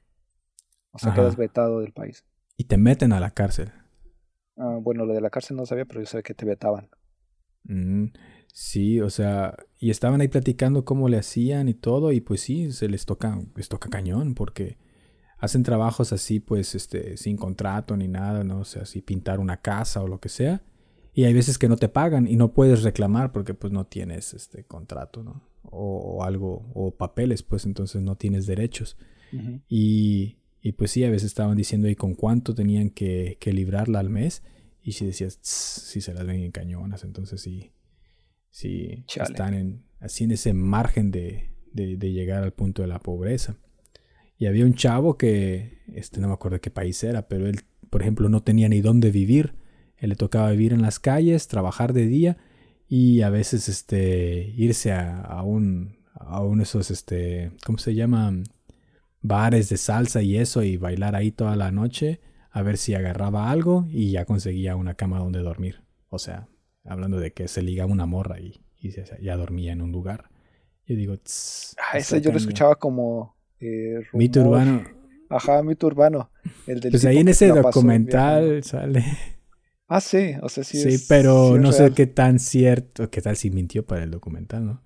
O 0.91 0.99
sea, 0.99 1.13
quedas 1.13 1.37
vetado 1.37 1.79
del 1.79 1.91
país. 1.91 2.23
Y 2.55 2.65
te 2.65 2.77
meten 2.77 3.13
a 3.13 3.19
la 3.19 3.31
cárcel. 3.31 3.71
Ah, 4.57 4.77
bueno, 4.79 5.05
lo 5.05 5.13
de 5.13 5.21
la 5.21 5.31
cárcel 5.31 5.57
no 5.57 5.65
sabía, 5.65 5.85
pero 5.85 6.01
yo 6.01 6.05
sabía 6.05 6.21
que 6.21 6.35
te 6.35 6.45
vetaban. 6.45 6.89
Mm, 7.63 8.07
sí, 8.53 9.01
o 9.01 9.09
sea, 9.09 9.55
y 9.79 9.89
estaban 9.89 10.21
ahí 10.21 10.27
platicando 10.27 10.85
cómo 10.85 11.09
le 11.09 11.17
hacían 11.17 11.67
y 11.67 11.73
todo, 11.73 12.11
y 12.11 12.21
pues 12.21 12.41
sí, 12.41 12.71
se 12.71 12.89
les 12.89 13.05
toca, 13.05 13.39
les 13.55 13.69
toca 13.69 13.89
cañón, 13.89 14.35
porque 14.35 14.77
hacen 15.43 15.63
trabajos 15.63 16.13
así, 16.13 16.39
pues, 16.39 16.73
este, 16.73 17.17
sin 17.17 17.35
contrato 17.35 17.97
ni 17.97 18.07
nada, 18.07 18.45
¿no? 18.45 18.59
O 18.59 18.65
sea, 18.65 18.83
así 18.83 19.01
pintar 19.01 19.41
una 19.41 19.57
casa 19.57 20.01
o 20.01 20.07
lo 20.07 20.21
que 20.21 20.29
sea. 20.29 20.63
Y 21.13 21.25
hay 21.25 21.33
veces 21.33 21.57
que 21.57 21.67
no 21.67 21.75
te 21.75 21.89
pagan 21.89 22.27
y 22.29 22.37
no 22.37 22.53
puedes 22.53 22.81
reclamar 22.81 23.33
porque 23.33 23.53
pues 23.53 23.73
no 23.73 23.85
tienes 23.85 24.33
este 24.33 24.63
contrato, 24.63 25.21
¿no? 25.21 25.43
O, 25.63 26.23
algo, 26.23 26.71
o 26.73 26.95
papeles, 26.95 27.43
pues 27.43 27.65
entonces 27.65 28.01
no 28.01 28.15
tienes 28.15 28.47
derechos. 28.47 28.97
y, 29.67 30.37
y, 30.61 30.71
pues 30.73 30.91
sí, 30.91 31.03
a 31.03 31.09
veces 31.09 31.25
estaban 31.25 31.57
diciendo 31.57 31.89
ahí 31.89 31.95
con 31.95 32.15
cuánto 32.15 32.55
tenían 32.55 32.89
que, 32.89 33.37
que 33.41 33.51
librarla 33.51 33.99
al 33.99 34.09
mes. 34.09 34.43
Y 34.81 34.93
si 34.93 35.05
decías, 35.05 35.39
si 35.41 35.99
se 35.99 36.13
las 36.13 36.25
ven 36.25 36.41
en 36.41 36.51
cañonas, 36.51 37.03
entonces 37.03 37.41
sí, 37.41 37.73
sí 38.49 39.03
están 39.13 39.55
en, 39.55 39.83
así 39.99 40.23
en 40.23 40.31
ese 40.31 40.53
margen 40.53 41.11
de, 41.11 41.51
de, 41.73 41.97
de, 41.97 42.13
llegar 42.13 42.43
al 42.43 42.53
punto 42.53 42.81
de 42.81 42.87
la 42.87 42.99
pobreza. 42.99 43.57
Y 44.43 44.47
había 44.47 44.65
un 44.65 44.73
chavo 44.73 45.17
que, 45.17 45.79
este 45.93 46.19
no 46.19 46.27
me 46.27 46.33
acuerdo 46.33 46.55
de 46.55 46.61
qué 46.61 46.69
país 46.69 47.01
era, 47.03 47.27
pero 47.29 47.47
él, 47.47 47.61
por 47.89 48.01
ejemplo, 48.01 48.27
no 48.27 48.43
tenía 48.43 48.67
ni 48.67 48.81
dónde 48.81 49.09
vivir 49.09 49.55
él 50.03 50.09
le 50.09 50.15
tocaba 50.17 50.51
vivir 50.51 50.73
en 50.73 50.81
las 50.81 50.99
calles, 50.99 51.47
trabajar 51.47 51.93
de 51.93 52.07
día 52.07 52.35
y 52.89 53.21
a 53.21 53.29
veces 53.29 53.69
este, 53.69 54.53
irse 54.57 54.91
a, 54.91 55.41
un, 55.43 55.95
a 56.13 56.41
uno 56.41 56.57
de 56.57 56.63
esos, 56.63 56.91
este, 56.91 57.53
¿cómo 57.65 57.77
se 57.77 57.95
llama? 57.95 58.33
Bares 59.21 59.69
de 59.69 59.77
salsa 59.77 60.21
y 60.21 60.35
eso 60.35 60.61
y 60.61 60.75
bailar 60.75 61.15
ahí 61.15 61.31
toda 61.31 61.55
la 61.55 61.71
noche 61.71 62.19
a 62.51 62.61
ver 62.63 62.75
si 62.75 62.93
agarraba 62.95 63.49
algo 63.49 63.87
y 63.89 64.11
ya 64.11 64.25
conseguía 64.25 64.75
una 64.75 64.95
cama 64.95 65.19
donde 65.19 65.39
dormir. 65.39 65.85
O 66.09 66.19
sea, 66.19 66.49
hablando 66.83 67.21
de 67.21 67.31
que 67.31 67.47
se 67.47 67.61
ligaba 67.61 67.89
una 67.89 68.05
morra 68.05 68.41
y, 68.41 68.59
ya 69.21 69.37
dormía 69.37 69.71
en 69.71 69.81
un 69.81 69.93
lugar. 69.93 70.29
Yo 70.85 70.97
digo, 70.97 71.13
ah, 71.13 71.97
eso 71.97 72.17
yo 72.17 72.33
lo 72.33 72.37
escuchaba 72.37 72.75
como 72.75 73.37
eh, 73.63 74.03
mito 74.13 74.41
urbano. 74.41 74.83
Ajá, 75.29 75.63
mito 75.63 75.87
urbano. 75.87 76.29
El 76.67 76.79
del 76.79 76.91
pues 76.91 77.05
ahí 77.05 77.17
en 77.17 77.29
ese 77.29 77.47
documental 77.47 78.63
sale. 78.63 79.03
Ah, 79.87 80.01
sí, 80.01 80.33
o 80.41 80.49
sea, 80.49 80.63
sí. 80.63 80.77
Sí, 80.77 81.05
pero 81.07 81.57
no 81.57 81.71
sé 81.71 81.91
qué 81.91 82.07
tan 82.07 82.39
cierto, 82.39 83.09
qué 83.09 83.21
tal 83.21 83.35
si 83.35 83.51
mintió 83.51 83.85
para 83.85 84.03
el 84.03 84.11
documental, 84.11 84.65
¿no? 84.65 84.81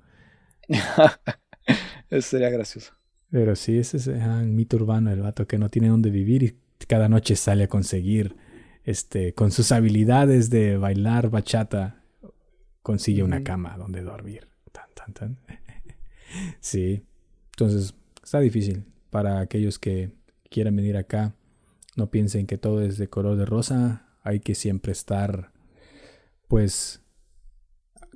Eso 2.10 2.30
sería 2.30 2.50
gracioso. 2.50 2.94
Pero 3.30 3.56
sí, 3.56 3.78
ese 3.78 3.98
es 3.98 4.08
el 4.08 4.48
mito 4.48 4.78
urbano, 4.78 5.12
el 5.12 5.22
vato 5.22 5.48
que 5.48 5.58
no 5.58 5.70
tiene 5.70 5.90
dónde 5.90 6.10
vivir 6.10 6.44
y 6.44 6.58
cada 6.88 7.10
noche 7.10 7.36
sale 7.36 7.66
a 7.66 7.68
conseguir, 7.68 8.36
este, 8.84 9.34
con 9.34 9.52
sus 9.52 9.72
habilidades 9.72 10.50
de 10.50 10.78
bailar 10.78 11.30
bachata, 11.30 12.04
consigue 12.82 13.24
una 13.24 13.44
cama 13.44 13.76
donde 13.78 14.02
dormir. 14.02 14.48
Tan, 14.72 14.90
tan, 14.94 15.14
tan. 15.14 15.38
sí, 16.62 17.04
entonces 17.52 17.96
está 18.28 18.42
difícil 18.42 18.84
para 19.10 19.40
aquellos 19.40 19.80
que 19.80 20.12
quieran 20.50 20.76
venir 20.76 20.98
acá. 20.98 21.34
No 21.96 22.12
piensen 22.12 22.46
que 22.46 22.58
todo 22.58 22.82
es 22.82 22.98
de 22.98 23.08
color 23.08 23.38
de 23.38 23.46
rosa 23.46 24.04
hay 24.22 24.42
que 24.42 24.54
siempre 24.54 24.92
estar, 24.92 25.54
pues, 26.50 27.02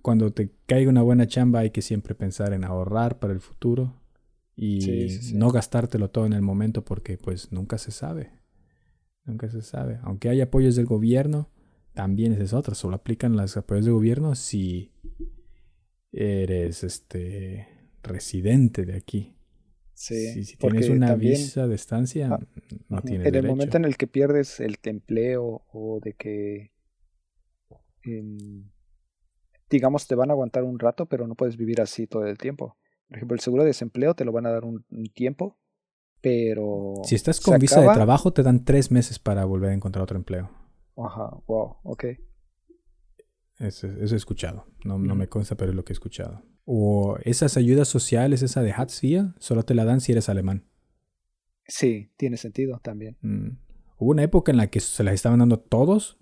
cuando 0.01 0.33
te 0.33 0.51
caiga 0.65 0.89
una 0.89 1.01
buena 1.01 1.27
chamba 1.27 1.59
hay 1.59 1.69
que 1.69 1.81
siempre 1.81 2.13
pensar 2.13 2.51
en 2.51 2.65
ahorrar 2.65 3.19
para 3.19 3.31
el 3.31 3.39
futuro 3.39 4.01
y 4.57 5.07
no 5.33 5.49
gastártelo 5.51 6.09
todo 6.09 6.25
en 6.25 6.33
el 6.33 6.41
momento 6.41 6.83
porque 6.83 7.17
pues 7.17 7.53
nunca 7.53 7.77
se 7.77 7.91
sabe. 7.91 8.33
Nunca 9.23 9.47
se 9.49 9.61
sabe. 9.61 9.99
Aunque 10.03 10.27
hay 10.27 10.41
apoyos 10.41 10.75
del 10.75 10.87
gobierno, 10.87 11.49
también 11.93 12.33
es 12.33 12.51
otra. 12.51 12.75
Solo 12.75 12.97
aplican 12.97 13.37
los 13.37 13.55
apoyos 13.55 13.85
del 13.85 13.93
gobierno 13.93 14.35
si 14.35 14.91
eres 16.11 16.83
este 16.83 17.67
residente 18.03 18.85
de 18.85 18.97
aquí. 18.97 19.37
Sí, 20.01 20.45
si, 20.45 20.57
tienes 20.57 20.89
una 20.89 21.13
visa 21.13 21.67
de 21.67 21.75
estancia, 21.75 22.27
ah, 22.31 22.39
no 22.89 23.03
tienes 23.03 23.27
En 23.27 23.35
el 23.35 23.45
momento 23.45 23.77
en 23.77 23.85
el 23.85 23.97
que 23.97 24.07
pierdes 24.07 24.59
el 24.59 24.79
empleo 24.81 25.61
o 25.71 25.99
de 26.03 26.13
que, 26.13 26.71
em, 28.01 28.67
digamos, 29.69 30.07
te 30.07 30.15
van 30.15 30.31
a 30.31 30.33
aguantar 30.33 30.63
un 30.63 30.79
rato, 30.79 31.05
pero 31.05 31.27
no 31.27 31.35
puedes 31.35 31.55
vivir 31.55 31.81
así 31.81 32.07
todo 32.07 32.25
el 32.25 32.39
tiempo. 32.39 32.79
Por 33.09 33.17
ejemplo, 33.17 33.35
el 33.35 33.41
seguro 33.41 33.61
de 33.61 33.67
desempleo 33.67 34.15
te 34.15 34.25
lo 34.25 34.31
van 34.31 34.47
a 34.47 34.49
dar 34.49 34.65
un, 34.65 34.83
tiempo, 35.13 35.59
pero... 36.19 36.95
Si 37.03 37.13
estás 37.13 37.39
con 37.39 37.59
visa 37.59 37.79
de 37.81 37.93
trabajo, 37.93 38.33
te 38.33 38.41
dan 38.41 38.65
tres 38.65 38.89
meses 38.89 39.19
para 39.19 39.45
volver 39.45 39.69
a 39.69 39.73
encontrar 39.75 40.01
otro 40.01 40.17
empleo. 40.17 40.49
Ajá, 40.97 41.29
wow, 41.45 41.75
ok. 41.83 42.05
Eso, 43.59 43.85
he 43.85 44.15
escuchado. 44.15 44.65
No, 44.83 44.97
no 44.97 45.13
me 45.13 45.29
consta, 45.29 45.55
pero 45.55 45.69
es 45.69 45.75
lo 45.75 45.85
que 45.85 45.93
he 45.93 45.93
escuchado. 45.93 46.41
O 46.65 47.17
esas 47.23 47.57
ayudas 47.57 47.87
sociales, 47.87 48.41
esa 48.41 48.61
de 48.61 48.71
Hartz-IV, 48.71 49.33
solo 49.39 49.63
te 49.63 49.73
la 49.73 49.85
dan 49.85 50.01
si 50.01 50.11
eres 50.11 50.29
alemán. 50.29 50.65
Sí, 51.67 52.11
tiene 52.17 52.37
sentido 52.37 52.79
también. 52.83 53.17
Mm. 53.21 53.57
Hubo 53.97 54.11
una 54.11 54.23
época 54.23 54.51
en 54.51 54.57
la 54.57 54.67
que 54.67 54.79
se 54.79 55.03
las 55.03 55.13
estaban 55.13 55.39
dando 55.39 55.59
todos, 55.59 56.17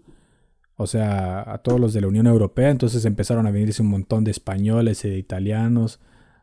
o 0.76 0.88
sea, 0.88 1.52
a 1.52 1.60
todos 1.60 1.80
los 1.80 1.94
de 1.94 2.02
la 2.02 2.08
Unión 2.08 2.28
Europea, 2.28 2.70
entonces 2.70 3.06
empezaron 3.06 3.48
a 3.48 3.52
venirse 3.52 3.82
un 3.82 3.90
montón 3.90 4.24
de 4.24 4.32
españoles, 4.32 5.02
de 5.02 5.18
italianos, 5.18 6.00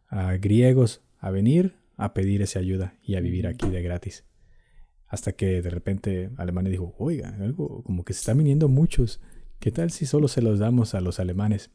a 0.08 0.34
griegos, 0.34 1.02
a 1.18 1.30
venir 1.30 1.76
a 1.96 2.14
pedir 2.14 2.42
esa 2.42 2.58
ayuda 2.58 2.98
y 3.02 3.16
a 3.16 3.20
vivir 3.20 3.46
aquí 3.46 3.68
de 3.68 3.82
gratis. 3.82 4.24
Hasta 5.06 5.32
que 5.32 5.62
de 5.62 5.70
repente 5.70 6.30
Alemania 6.36 6.70
dijo, 6.70 6.94
oiga, 6.98 7.36
algo 7.40 7.82
como 7.84 8.04
que 8.04 8.12
se 8.12 8.20
están 8.20 8.38
viniendo 8.38 8.68
muchos. 8.68 9.20
¿Qué 9.58 9.70
tal 9.70 9.90
si 9.90 10.04
solo 10.04 10.28
se 10.28 10.42
los 10.42 10.58
damos 10.58 10.94
a 10.94 11.00
los 11.00 11.20
alemanes? 11.20 11.70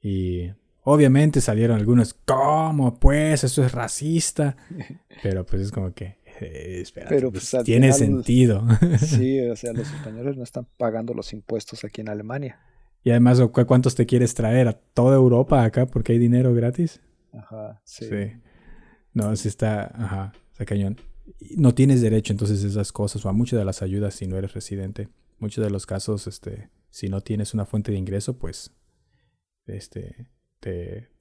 Y 0.00 0.52
Obviamente 0.88 1.40
salieron 1.40 1.76
algunos, 1.76 2.14
¿cómo? 2.14 2.94
Pues 3.00 3.42
eso 3.42 3.64
es 3.64 3.72
racista. 3.72 4.56
Pero 5.22 5.44
pues 5.44 5.62
es 5.62 5.72
como 5.72 5.92
que, 5.92 6.18
eh, 6.40 6.84
Pero 6.94 7.32
pues, 7.32 7.50
pues 7.50 7.64
tiene 7.64 7.92
sentido. 7.92 8.64
Sí, 8.98 9.40
o 9.40 9.56
sea, 9.56 9.72
los 9.72 9.92
españoles 9.92 10.36
no 10.36 10.44
están 10.44 10.68
pagando 10.78 11.12
los 11.12 11.32
impuestos 11.32 11.82
aquí 11.82 12.02
en 12.02 12.08
Alemania. 12.08 12.60
Y 13.02 13.10
además, 13.10 13.40
¿cuántos 13.66 13.96
te 13.96 14.06
quieres 14.06 14.34
traer? 14.34 14.68
¿A 14.68 14.74
toda 14.74 15.16
Europa 15.16 15.64
acá 15.64 15.86
porque 15.86 16.12
hay 16.12 16.18
dinero 16.20 16.54
gratis? 16.54 17.00
Ajá, 17.32 17.80
sí. 17.82 18.06
No, 19.12 19.34
si 19.34 19.48
está, 19.48 19.86
ajá, 19.92 20.34
está 20.52 20.64
cañón. 20.66 21.00
No 21.56 21.74
tienes 21.74 22.00
derecho 22.00 22.32
entonces 22.32 22.62
a 22.62 22.68
esas 22.68 22.92
cosas 22.92 23.26
o 23.26 23.28
a 23.28 23.32
muchas 23.32 23.58
de 23.58 23.64
las 23.64 23.82
ayudas 23.82 24.14
si 24.14 24.28
no 24.28 24.38
eres 24.38 24.54
residente. 24.54 25.08
Muchos 25.40 25.64
de 25.64 25.70
los 25.70 25.84
casos, 25.84 26.28
este, 26.28 26.70
si 26.90 27.08
no 27.08 27.22
tienes 27.22 27.54
una 27.54 27.64
fuente 27.64 27.90
de 27.90 27.98
ingreso, 27.98 28.38
pues, 28.38 28.70
este, 29.66 30.28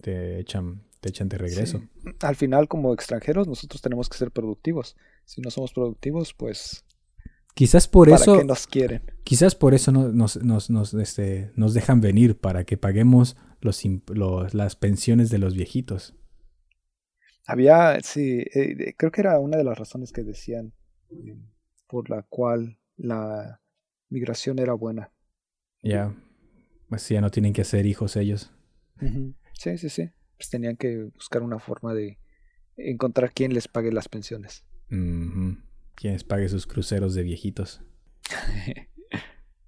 te, 0.01 0.39
echan, 0.39 0.83
te 1.01 1.09
echan 1.09 1.29
de 1.29 1.37
regreso. 1.37 1.81
Al 2.21 2.35
final, 2.35 2.67
como 2.67 2.93
extranjeros, 2.93 3.47
nosotros 3.47 3.81
tenemos 3.81 4.09
que 4.09 4.17
ser 4.17 4.31
productivos. 4.31 4.95
Si 5.25 5.41
no 5.41 5.51
somos 5.51 5.73
productivos, 5.73 6.33
pues 6.33 6.83
Quizás 7.53 7.87
por 7.87 8.09
¿para 8.09 8.21
eso, 8.21 8.37
qué 8.37 8.43
nos 8.43 8.67
quieren? 8.67 9.01
quizás 9.23 9.55
por 9.55 9.73
eso 9.73 9.91
no- 9.91 10.09
nos, 10.09 10.37
nos, 10.43 10.69
nos, 10.69 10.93
este, 10.93 11.51
nos 11.55 11.73
dejan 11.73 12.01
venir 12.01 12.37
para 12.37 12.65
que 12.65 12.77
paguemos 12.77 13.37
los, 13.61 13.81
las 14.53 14.75
pensiones 14.75 15.29
de 15.29 15.37
los 15.37 15.53
viejitos. 15.55 16.13
Había, 17.47 17.99
sí, 18.01 18.43
eh, 18.53 18.93
creo 18.97 19.11
que 19.11 19.21
era 19.21 19.39
una 19.39 19.57
de 19.57 19.63
las 19.63 19.77
razones 19.77 20.11
que 20.11 20.23
decían 20.23 20.73
eh, 21.11 21.37
por 21.87 22.09
la 22.09 22.23
cual 22.23 22.77
la 22.97 23.61
migración 24.09 24.59
era 24.59 24.73
buena. 24.73 25.11
Ya, 25.81 26.13
pues 26.89 27.07
ya 27.09 27.21
no 27.21 27.31
tienen 27.31 27.53
que 27.53 27.61
hacer 27.61 27.85
hijos 27.85 28.15
ellos. 28.15 28.51
Sí, 29.53 29.77
sí, 29.77 29.89
sí. 29.89 30.09
Pues 30.37 30.49
tenían 30.49 30.75
que 30.75 31.03
buscar 31.13 31.43
una 31.43 31.59
forma 31.59 31.93
de 31.93 32.19
encontrar 32.77 33.31
quién 33.33 33.53
les 33.53 33.67
pague 33.67 33.91
las 33.91 34.09
pensiones. 34.09 34.65
Ujú. 34.91 35.57
Quienes 35.95 36.23
pague 36.23 36.49
sus 36.49 36.67
cruceros 36.67 37.15
de 37.15 37.23
viejitos. 37.23 37.81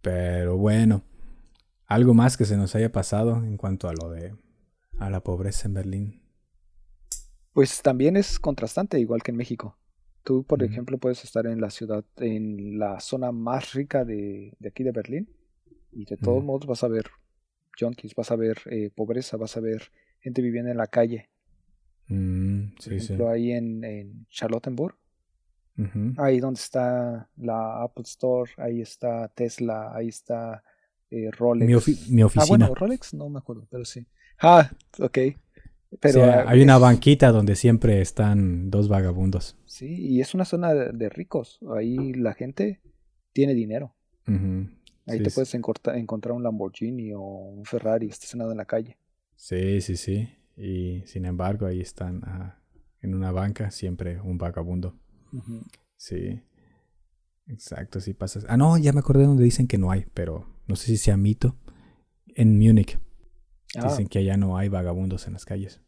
Pero 0.02 0.58
bueno, 0.58 1.04
algo 1.86 2.14
más 2.14 2.38
que 2.38 2.46
se 2.46 2.58
nos 2.58 2.76
haya 2.76 2.92
pasado 2.92 3.38
en 3.38 3.58
cuanto 3.58 3.90
a 3.90 3.94
lo 3.94 4.10
de 4.10 4.36
a 5.00 5.10
la 5.10 5.22
pobreza 5.22 5.68
en 5.68 5.74
Berlín. 5.74 6.22
Pues 7.54 7.82
también 7.82 8.18
es 8.18 8.40
contrastante, 8.40 9.00
igual 9.00 9.24
que 9.24 9.32
en 9.32 9.38
México. 9.38 9.78
Tú, 10.24 10.44
por 10.44 10.62
ejemplo, 10.64 10.98
puedes 10.98 11.24
estar 11.24 11.48
en 11.48 11.62
la 11.62 11.70
ciudad, 11.70 12.04
en 12.18 12.78
la 12.78 13.00
zona 13.00 13.32
más 13.32 13.74
rica 13.74 14.04
de, 14.04 14.54
de 14.60 14.70
aquí 14.70 14.84
de 14.84 14.92
Berlín, 14.92 15.30
y 15.92 16.06
de 16.06 16.18
todos 16.18 16.44
modos 16.44 16.68
vas 16.68 16.84
a 16.84 16.88
ver 16.88 17.06
junkies, 17.80 18.16
vas 18.16 18.32
a 18.32 18.36
ver 18.36 18.58
eh, 18.72 18.90
pobreza, 18.96 19.38
vas 19.38 19.58
a 19.58 19.62
ver 19.62 19.92
gente 20.20 20.42
viviendo 20.42 20.72
en 20.72 20.78
la 20.78 20.88
calle. 20.88 21.30
Mm, 22.10 22.74
Por 22.76 22.80
sí, 22.84 23.00
sí. 23.00 23.14
ejemplo, 23.14 23.30
ahí 23.30 23.52
en, 23.52 23.84
en 23.84 24.28
Charlottenburg, 24.30 24.96
ahí 26.18 26.40
donde 26.40 26.60
está 26.60 27.30
la 27.38 27.84
Apple 27.84 28.04
Store, 28.04 28.52
ahí 28.58 28.82
está 28.82 29.28
Tesla, 29.30 29.92
ahí 29.96 30.08
está 30.10 30.64
eh, 31.10 31.30
Rolex. 31.32 31.68
Mi, 31.68 31.74
ofi- 31.76 32.08
mi 32.10 32.22
ah, 32.22 32.26
oficina. 32.26 32.68
bueno, 32.68 32.76
Rolex 32.76 33.14
no 33.14 33.30
me 33.30 33.40
acuerdo, 33.40 33.68
pero 33.70 33.86
sí. 33.86 34.06
Ah, 34.40 34.70
ok. 35.00 35.18
O 35.92 35.98
Pero 36.00 36.22
sea, 36.22 36.42
ah, 36.42 36.46
hay 36.48 36.62
una 36.62 36.78
banquita 36.78 37.32
donde 37.32 37.56
siempre 37.56 38.02
están 38.02 38.70
dos 38.70 38.88
vagabundos. 38.90 39.56
Sí, 39.66 39.88
y 40.00 40.22
es 40.22 40.34
una 40.34 40.46
zona 40.46 40.74
de, 40.74 40.92
de 40.94 41.10
ricos. 41.10 41.60
Ahí 41.76 42.14
la 42.14 42.34
gente 42.34 42.82
tiene 43.34 43.54
dinero. 43.54 43.96
Ujú. 44.28 44.68
Ahí 45.08 45.18
Sí, 45.20 45.24
te 45.24 45.32
puedes 45.32 45.54
encorta- 45.56 45.98
encontrar 45.98 46.34
un 46.36 46.44
Lamborghini 46.44 47.14
o 47.14 47.22
un 47.22 47.66
Ferrari 47.66 48.08
estacionado 48.08 48.52
en 48.52 48.58
la 48.58 48.66
calle. 48.66 48.98
Sí, 49.36 49.82
sí, 49.82 49.96
sí. 49.98 50.30
Y 50.58 51.04
sin 51.06 51.26
embargo, 51.26 51.66
ahí 51.66 51.80
están 51.82 52.22
en 53.02 53.16
una 53.16 53.32
banca, 53.32 53.72
siempre 53.72 54.20
un 54.22 54.38
vagabundo. 54.38 54.96
Sí. 55.96 56.42
Exacto, 57.48 58.02
sí 58.02 58.14
pasas. 58.14 58.46
Ah, 58.50 58.58
no, 58.58 58.78
ya 58.78 58.92
me 58.92 59.00
acordé 59.00 59.26
donde 59.26 59.44
dicen 59.44 59.68
que 59.68 59.78
no 59.78 59.92
hay, 59.92 60.06
pero 60.14 60.46
no 60.68 60.76
sé 60.76 60.88
si 60.88 60.98
sea 60.98 61.16
mito. 61.18 61.56
En 62.36 62.58
Múnich 62.60 63.00
Ah, 63.76 63.90
dicen 63.90 64.08
que 64.08 64.20
allá 64.20 64.38
no 64.38 64.58
hay 64.58 64.70
vagabundos 64.70 65.28
en 65.28 65.34
las 65.34 65.46
calles. 65.46 65.82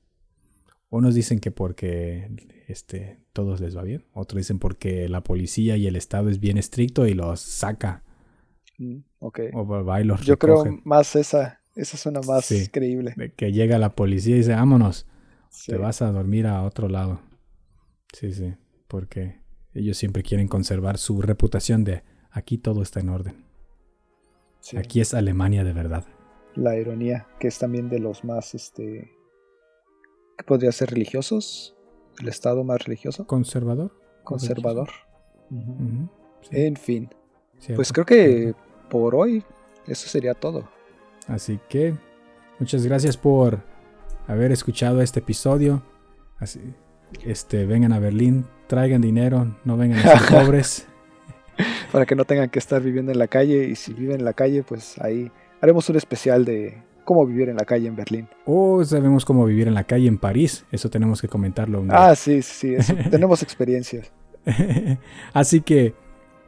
Unos 0.89 1.13
dicen 1.15 1.39
que 1.39 1.51
porque 1.51 2.29
este 2.67 3.19
todos 3.33 3.59
les 3.61 3.75
va 3.77 3.83
bien, 3.83 4.05
otros 4.13 4.37
dicen 4.39 4.57
porque 4.59 5.07
la 5.09 5.21
policía 5.23 5.77
y 5.77 5.85
el 5.87 5.95
estado 5.95 6.29
es 6.29 6.39
bien 6.39 6.57
estricto 6.57 7.05
y 7.07 7.13
los 7.13 7.39
saca 7.39 8.03
mm, 8.79 8.97
ok. 9.19 9.39
o 9.53 9.65
va 9.85 10.01
y 10.01 10.03
los 10.03 10.21
Yo 10.21 10.37
creo 10.39 10.63
más 10.83 11.15
esa. 11.15 11.61
Esa 11.75 11.95
suena 11.97 12.19
más 12.27 12.45
Sí. 12.45 12.67
creíble. 12.67 13.13
De 13.15 13.31
que 13.31 13.51
llega 13.53 13.77
la 13.77 13.95
policía 13.95 14.35
y 14.35 14.39
dice, 14.39 14.53
vámonos, 14.53 15.05
Sí. 15.49 15.71
te 15.71 15.77
vas 15.77 16.01
a 16.01 16.11
dormir 16.11 16.45
a 16.47 16.63
otro 16.63 16.89
lado. 16.89 17.21
Sí, 18.11 18.33
sí, 18.33 18.55
porque 18.87 19.39
ellos 19.73 19.95
siempre 19.97 20.23
quieren 20.23 20.47
conservar 20.47 20.97
su 20.97 21.21
reputación 21.21 21.83
de 21.83 22.03
aquí 22.31 22.57
todo 22.57 22.81
está 22.81 22.99
en 22.99 23.09
orden. 23.09 23.45
Sí. 24.61 24.77
Aquí 24.77 24.99
es 24.99 25.13
Alemania 25.13 25.63
de 25.63 25.71
verdad. 25.73 26.05
La 26.55 26.75
ironía, 26.77 27.27
que 27.39 27.47
es 27.47 27.59
también 27.59 27.87
de 27.87 27.99
los 27.99 28.23
más, 28.25 28.55
este... 28.55 29.11
¿Qué 30.37 30.43
podría 30.43 30.71
ser 30.71 30.89
religiosos? 30.89 31.75
¿El 32.19 32.27
estado 32.27 32.63
más 32.63 32.83
religioso? 32.83 33.25
¿Conservador? 33.27 33.93
Conservador. 34.23 34.89
Sí, 35.49 36.49
En 36.51 36.75
fin. 36.75 37.09
cierto, 37.59 37.75
Pues 37.77 37.93
creo 37.93 38.05
que. 38.05 38.53
Por 38.89 39.15
hoy 39.15 39.43
eso 39.87 40.07
sería 40.07 40.33
todo. 40.33 40.67
Así 41.27 41.59
que 41.69 41.93
muchas 42.59 42.85
gracias 42.85 43.17
por 43.17 43.59
haber 44.27 44.51
escuchado 44.51 45.01
este 45.01 45.19
episodio. 45.19 45.81
Así, 46.37 46.61
este, 47.23 47.65
vengan 47.65 47.93
a 47.93 47.99
Berlín, 47.99 48.45
traigan 48.67 49.01
dinero, 49.01 49.55
no 49.65 49.77
vengan 49.77 49.99
a 49.99 50.19
ser 50.19 50.29
pobres. 50.45 50.87
para 51.91 52.05
que 52.05 52.15
no 52.15 52.25
tengan 52.25 52.49
que 52.49 52.59
estar 52.59 52.81
viviendo 52.81 53.11
en 53.11 53.19
la 53.19 53.27
calle 53.27 53.65
y 53.65 53.75
si 53.75 53.93
viven 53.93 54.19
en 54.19 54.25
la 54.25 54.33
calle 54.33 54.63
pues 54.63 54.97
ahí 54.99 55.31
haremos 55.61 55.89
un 55.89 55.97
especial 55.97 56.45
de 56.45 56.81
cómo 57.03 57.25
vivir 57.25 57.49
en 57.49 57.57
la 57.57 57.65
calle 57.65 57.87
en 57.87 57.95
Berlín. 57.95 58.29
O 58.45 58.83
sabemos 58.85 59.25
cómo 59.25 59.43
vivir 59.45 59.67
en 59.67 59.73
la 59.73 59.83
calle 59.83 60.07
en 60.07 60.19
París. 60.19 60.65
Eso 60.71 60.91
tenemos 60.91 61.21
que 61.21 61.27
comentarlo 61.27 61.81
un 61.81 61.87
día. 61.87 62.09
Ah, 62.09 62.15
sí, 62.15 62.43
sí, 62.43 62.53
sí, 62.53 62.75
eso. 62.75 62.93
tenemos 63.09 63.41
experiencias. 63.41 64.11
Así 65.33 65.61
que, 65.61 65.95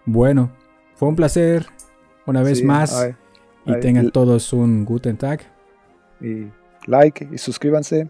bueno, 0.05 0.51
fue 0.95 1.09
un 1.09 1.15
placer 1.15 1.65
una 2.25 2.43
vez 2.43 2.59
Sí, 2.59 2.63
más. 2.65 2.93
ay, 2.99 3.15
y 3.65 3.73
ay, 3.73 3.79
tengan 3.79 4.11
todos 4.11 4.53
un 4.53 4.85
Guten 4.85 5.17
Tag. 5.17 5.41
y 6.19 6.47
like 6.87 7.27
y 7.31 7.37
suscríbanse, 7.37 8.09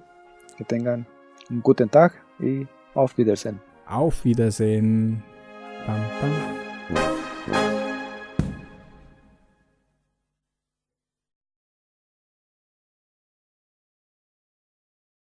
que 0.58 0.64
tengan 0.66 1.06
un 1.50 1.62
guten 1.62 1.90
Tag 1.90 2.14
y 2.40 2.68
auf 2.94 3.18
Wiedersehen. 3.18 3.60
Auf 3.88 4.24
Wiedersehen. 4.26 5.24
Pam, 5.86 5.98
pam. 6.20 6.61